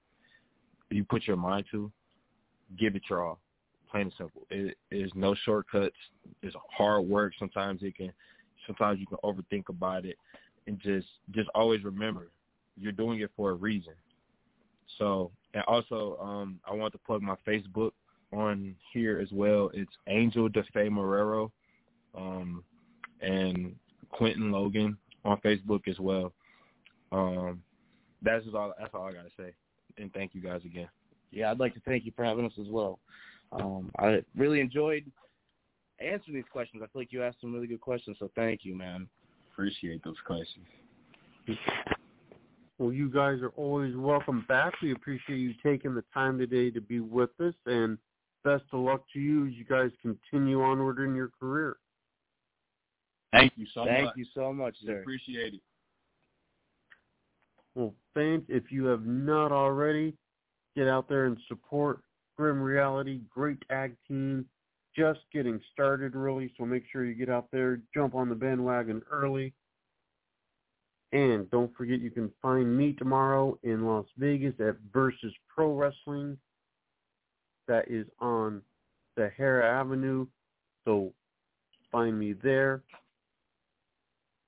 you 0.90 1.04
put 1.04 1.28
your 1.28 1.38
mind 1.38 1.66
to, 1.72 1.92
give 2.78 2.96
it 2.96 3.04
your 3.10 3.26
all 3.26 3.40
plain 3.96 4.04
and 4.04 4.14
simple. 4.18 4.46
Is 4.92 5.12
no 5.16 5.36
shortcuts. 5.46 5.96
It's 6.42 6.56
hard 6.76 7.08
work. 7.08 7.34
Sometimes 7.40 7.82
it 7.84 7.96
can, 7.96 8.12
sometimes 8.68 9.00
you 9.00 9.06
can 9.06 9.18
overthink 9.24 9.70
about 9.70 10.06
it, 10.06 10.18
and 10.68 10.80
just 10.80 11.08
just 11.32 11.50
always 11.56 11.84
remember, 11.84 12.32
you're 12.78 12.92
doing 12.92 13.20
it 13.22 13.32
for 13.38 13.52
a 13.52 13.54
reason. 13.54 13.94
So, 14.98 15.32
and 15.54 15.64
also, 15.64 16.18
um, 16.22 16.60
I 16.70 16.74
want 16.74 16.94
to 16.94 17.00
plug 17.00 17.22
my 17.22 17.36
Facebook 17.48 17.92
on 18.34 18.76
here 18.92 19.20
as 19.20 19.32
well. 19.32 19.72
It's 19.74 19.92
Angel 20.08 20.50
DeFay 20.50 20.90
Marrero, 20.90 21.52
um, 22.16 22.64
and 23.22 23.76
Quentin 24.10 24.52
Logan 24.52 24.98
on 25.24 25.40
Facebook 25.42 25.88
as 25.88 26.00
well. 26.00 26.34
Um, 27.12 27.62
that's 28.22 28.44
just 28.44 28.56
all. 28.56 28.74
That's 28.80 28.94
all 28.94 29.08
I 29.08 29.14
gotta 29.14 29.30
say. 29.38 29.54
And 29.98 30.12
thank 30.14 30.36
you 30.36 30.42
guys 30.42 30.62
again. 30.66 30.90
Yeah, 31.32 31.52
I'd 31.52 31.60
like 31.60 31.74
to 31.76 31.82
thank 31.82 32.06
you 32.06 32.12
for 32.16 32.24
having 32.24 32.46
us 32.46 32.54
as 32.60 32.68
well. 32.70 33.00
Um, 33.52 33.92
I 34.00 34.24
really 34.36 34.60
enjoyed 34.60 35.06
answering 36.00 36.36
these 36.36 36.46
questions. 36.52 36.82
I 36.84 36.88
feel 36.88 37.02
like 37.02 37.12
you 37.12 37.24
asked 37.24 37.42
some 37.42 37.54
really 37.54 37.68
good 37.68 37.82
questions, 37.82 38.18
so 38.20 38.30
thank 38.36 38.62
you, 38.64 38.76
man. 38.76 39.08
Appreciate 39.52 40.04
those 40.04 40.16
questions. 40.26 40.66
Well, 42.78 42.92
you 42.92 43.10
guys 43.10 43.40
are 43.42 43.54
always 43.56 43.96
welcome 43.96 44.44
back. 44.50 44.74
We 44.82 44.92
appreciate 44.92 45.38
you 45.38 45.54
taking 45.64 45.96
the 45.96 46.04
time 46.14 46.38
today 46.38 46.72
to 46.72 46.82
be 46.82 47.00
with 47.00 47.30
us, 47.40 47.54
and 47.66 47.98
best 48.44 48.64
of 48.74 48.82
luck 48.82 49.04
to 49.14 49.20
you 49.20 49.48
as 49.48 49.54
you 49.54 49.64
guys 49.64 49.92
continue 50.02 50.62
onward 50.62 51.00
in 51.00 51.16
your 51.16 51.30
career. 51.40 51.78
Thank 53.36 53.54
you 53.56 53.66
so 53.74 53.86
Thank 53.86 54.06
much. 54.06 54.16
Thank 54.16 54.18
you 54.18 54.26
so 54.34 54.54
much, 54.54 54.76
sir. 54.86 55.00
appreciate 55.00 55.56
it. 55.56 55.62
Well, 57.76 57.94
fans, 58.14 58.44
if 58.48 58.72
you 58.72 58.86
have 58.86 59.06
not 59.06 59.52
already, 59.52 60.16
get 60.76 60.88
out 60.88 61.10
there 61.10 61.26
and 61.26 61.38
support 61.48 62.00
Grim 62.38 62.62
Reality, 62.62 63.22
great 63.30 63.58
tag 63.70 63.96
team, 64.08 64.46
just 64.96 65.20
getting 65.34 65.60
started 65.74 66.16
really, 66.16 66.54
so 66.58 66.66
make 66.66 66.84
sure 66.92 67.06
you 67.06 67.16
get 67.16 67.30
out 67.30 67.48
there, 67.52 67.82
jump 67.94 68.16
on 68.16 68.30
the 68.30 68.36
bandwagon 68.36 69.02
early. 69.12 69.54
And 71.12 71.50
don't 71.52 71.76
forget 71.76 72.00
you 72.00 72.12
can 72.12 72.32
find 72.42 72.78
me 72.78 72.94
tomorrow 72.94 73.58
in 73.64 73.86
Las 73.86 74.06
Vegas 74.18 74.54
at 74.60 74.76
Versus 74.94 75.34
Pro 75.54 75.74
Wrestling. 75.74 76.38
That 77.68 77.90
is 77.90 78.06
on 78.20 78.62
Sahara 79.18 79.80
Avenue. 79.80 80.28
So 80.84 81.14
find 81.92 82.20
me 82.20 82.34
there. 82.34 82.84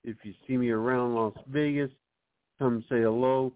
If 0.07 0.15
you 0.23 0.33
see 0.47 0.55
me 0.55 0.69
around 0.69 1.15
Las 1.15 1.33
Vegas, 1.49 1.91
come 2.59 2.81
say 2.89 3.01
hello. 3.01 3.51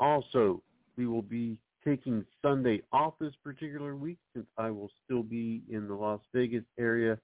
Also, 0.00 0.60
we 0.96 1.06
will 1.06 1.22
be 1.22 1.56
taking 1.84 2.24
Sunday 2.42 2.82
off 2.92 3.14
this 3.20 3.32
particular 3.44 3.94
week 3.94 4.18
since 4.34 4.48
I 4.58 4.70
will 4.70 4.90
still 5.04 5.22
be 5.22 5.62
in 5.70 5.86
the 5.86 5.94
Las 5.94 6.18
Vegas 6.34 6.64
area 6.80 7.16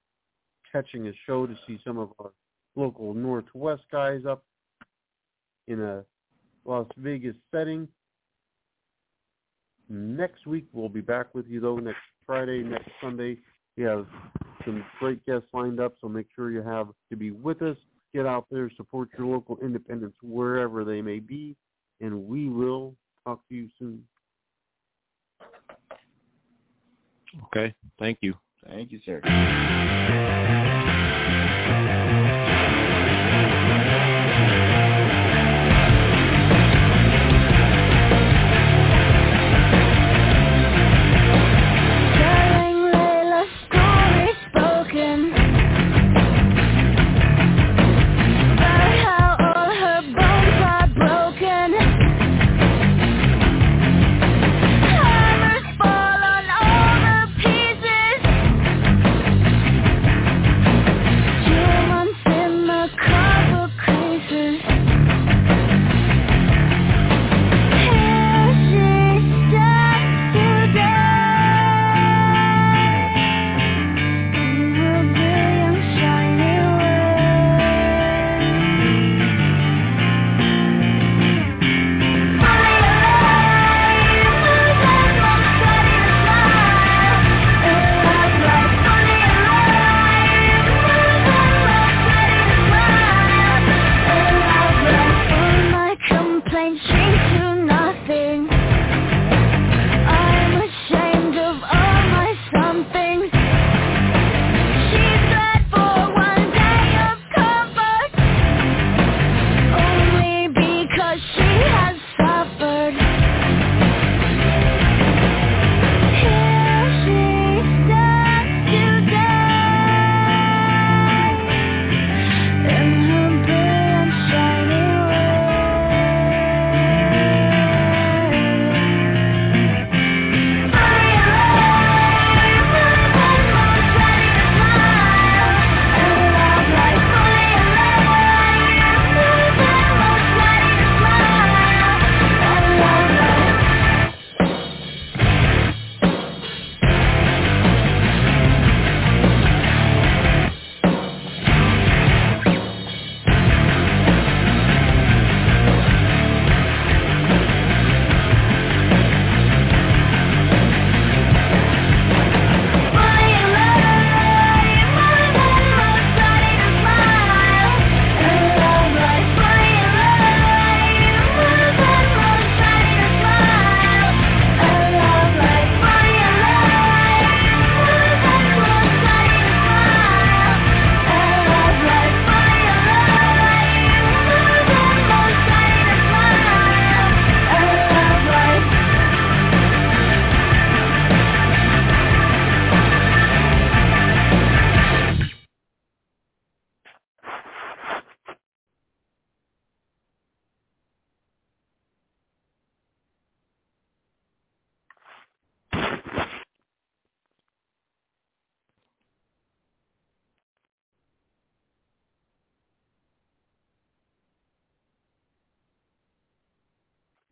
catching 0.70 1.08
a 1.08 1.12
show 1.26 1.48
to 1.48 1.54
see 1.66 1.80
some 1.84 1.98
of 1.98 2.10
our 2.20 2.30
local 2.76 3.12
Northwest 3.12 3.82
guys 3.90 4.20
up 4.24 4.44
in 5.66 5.82
a 5.82 6.04
Las 6.64 6.86
Vegas 6.98 7.34
setting. 7.50 7.88
Next 9.88 10.46
week 10.46 10.66
we'll 10.72 10.88
be 10.88 11.00
back 11.00 11.34
with 11.34 11.48
you 11.48 11.58
though 11.58 11.78
next 11.78 11.98
Friday, 12.24 12.62
next 12.62 12.90
Sunday 13.02 13.38
We 13.76 13.82
have 13.82 14.06
some 14.64 14.84
great 15.00 15.26
guests 15.26 15.48
lined 15.52 15.80
up, 15.80 15.94
so 16.00 16.08
make 16.08 16.28
sure 16.36 16.52
you 16.52 16.62
have 16.62 16.86
to 17.10 17.16
be 17.16 17.32
with 17.32 17.62
us. 17.62 17.76
Get 18.14 18.26
out 18.26 18.46
there, 18.50 18.70
support 18.76 19.10
your 19.16 19.26
local 19.26 19.58
independents 19.62 20.16
wherever 20.22 20.84
they 20.84 21.02
may 21.02 21.18
be, 21.18 21.54
and 22.00 22.26
we 22.26 22.48
will 22.48 22.94
talk 23.24 23.46
to 23.48 23.54
you 23.54 23.68
soon. 23.78 24.04
Okay. 27.44 27.74
Thank 27.98 28.18
you. 28.22 28.34
Thank 28.66 28.92
you, 28.92 29.00
sir. 29.04 30.72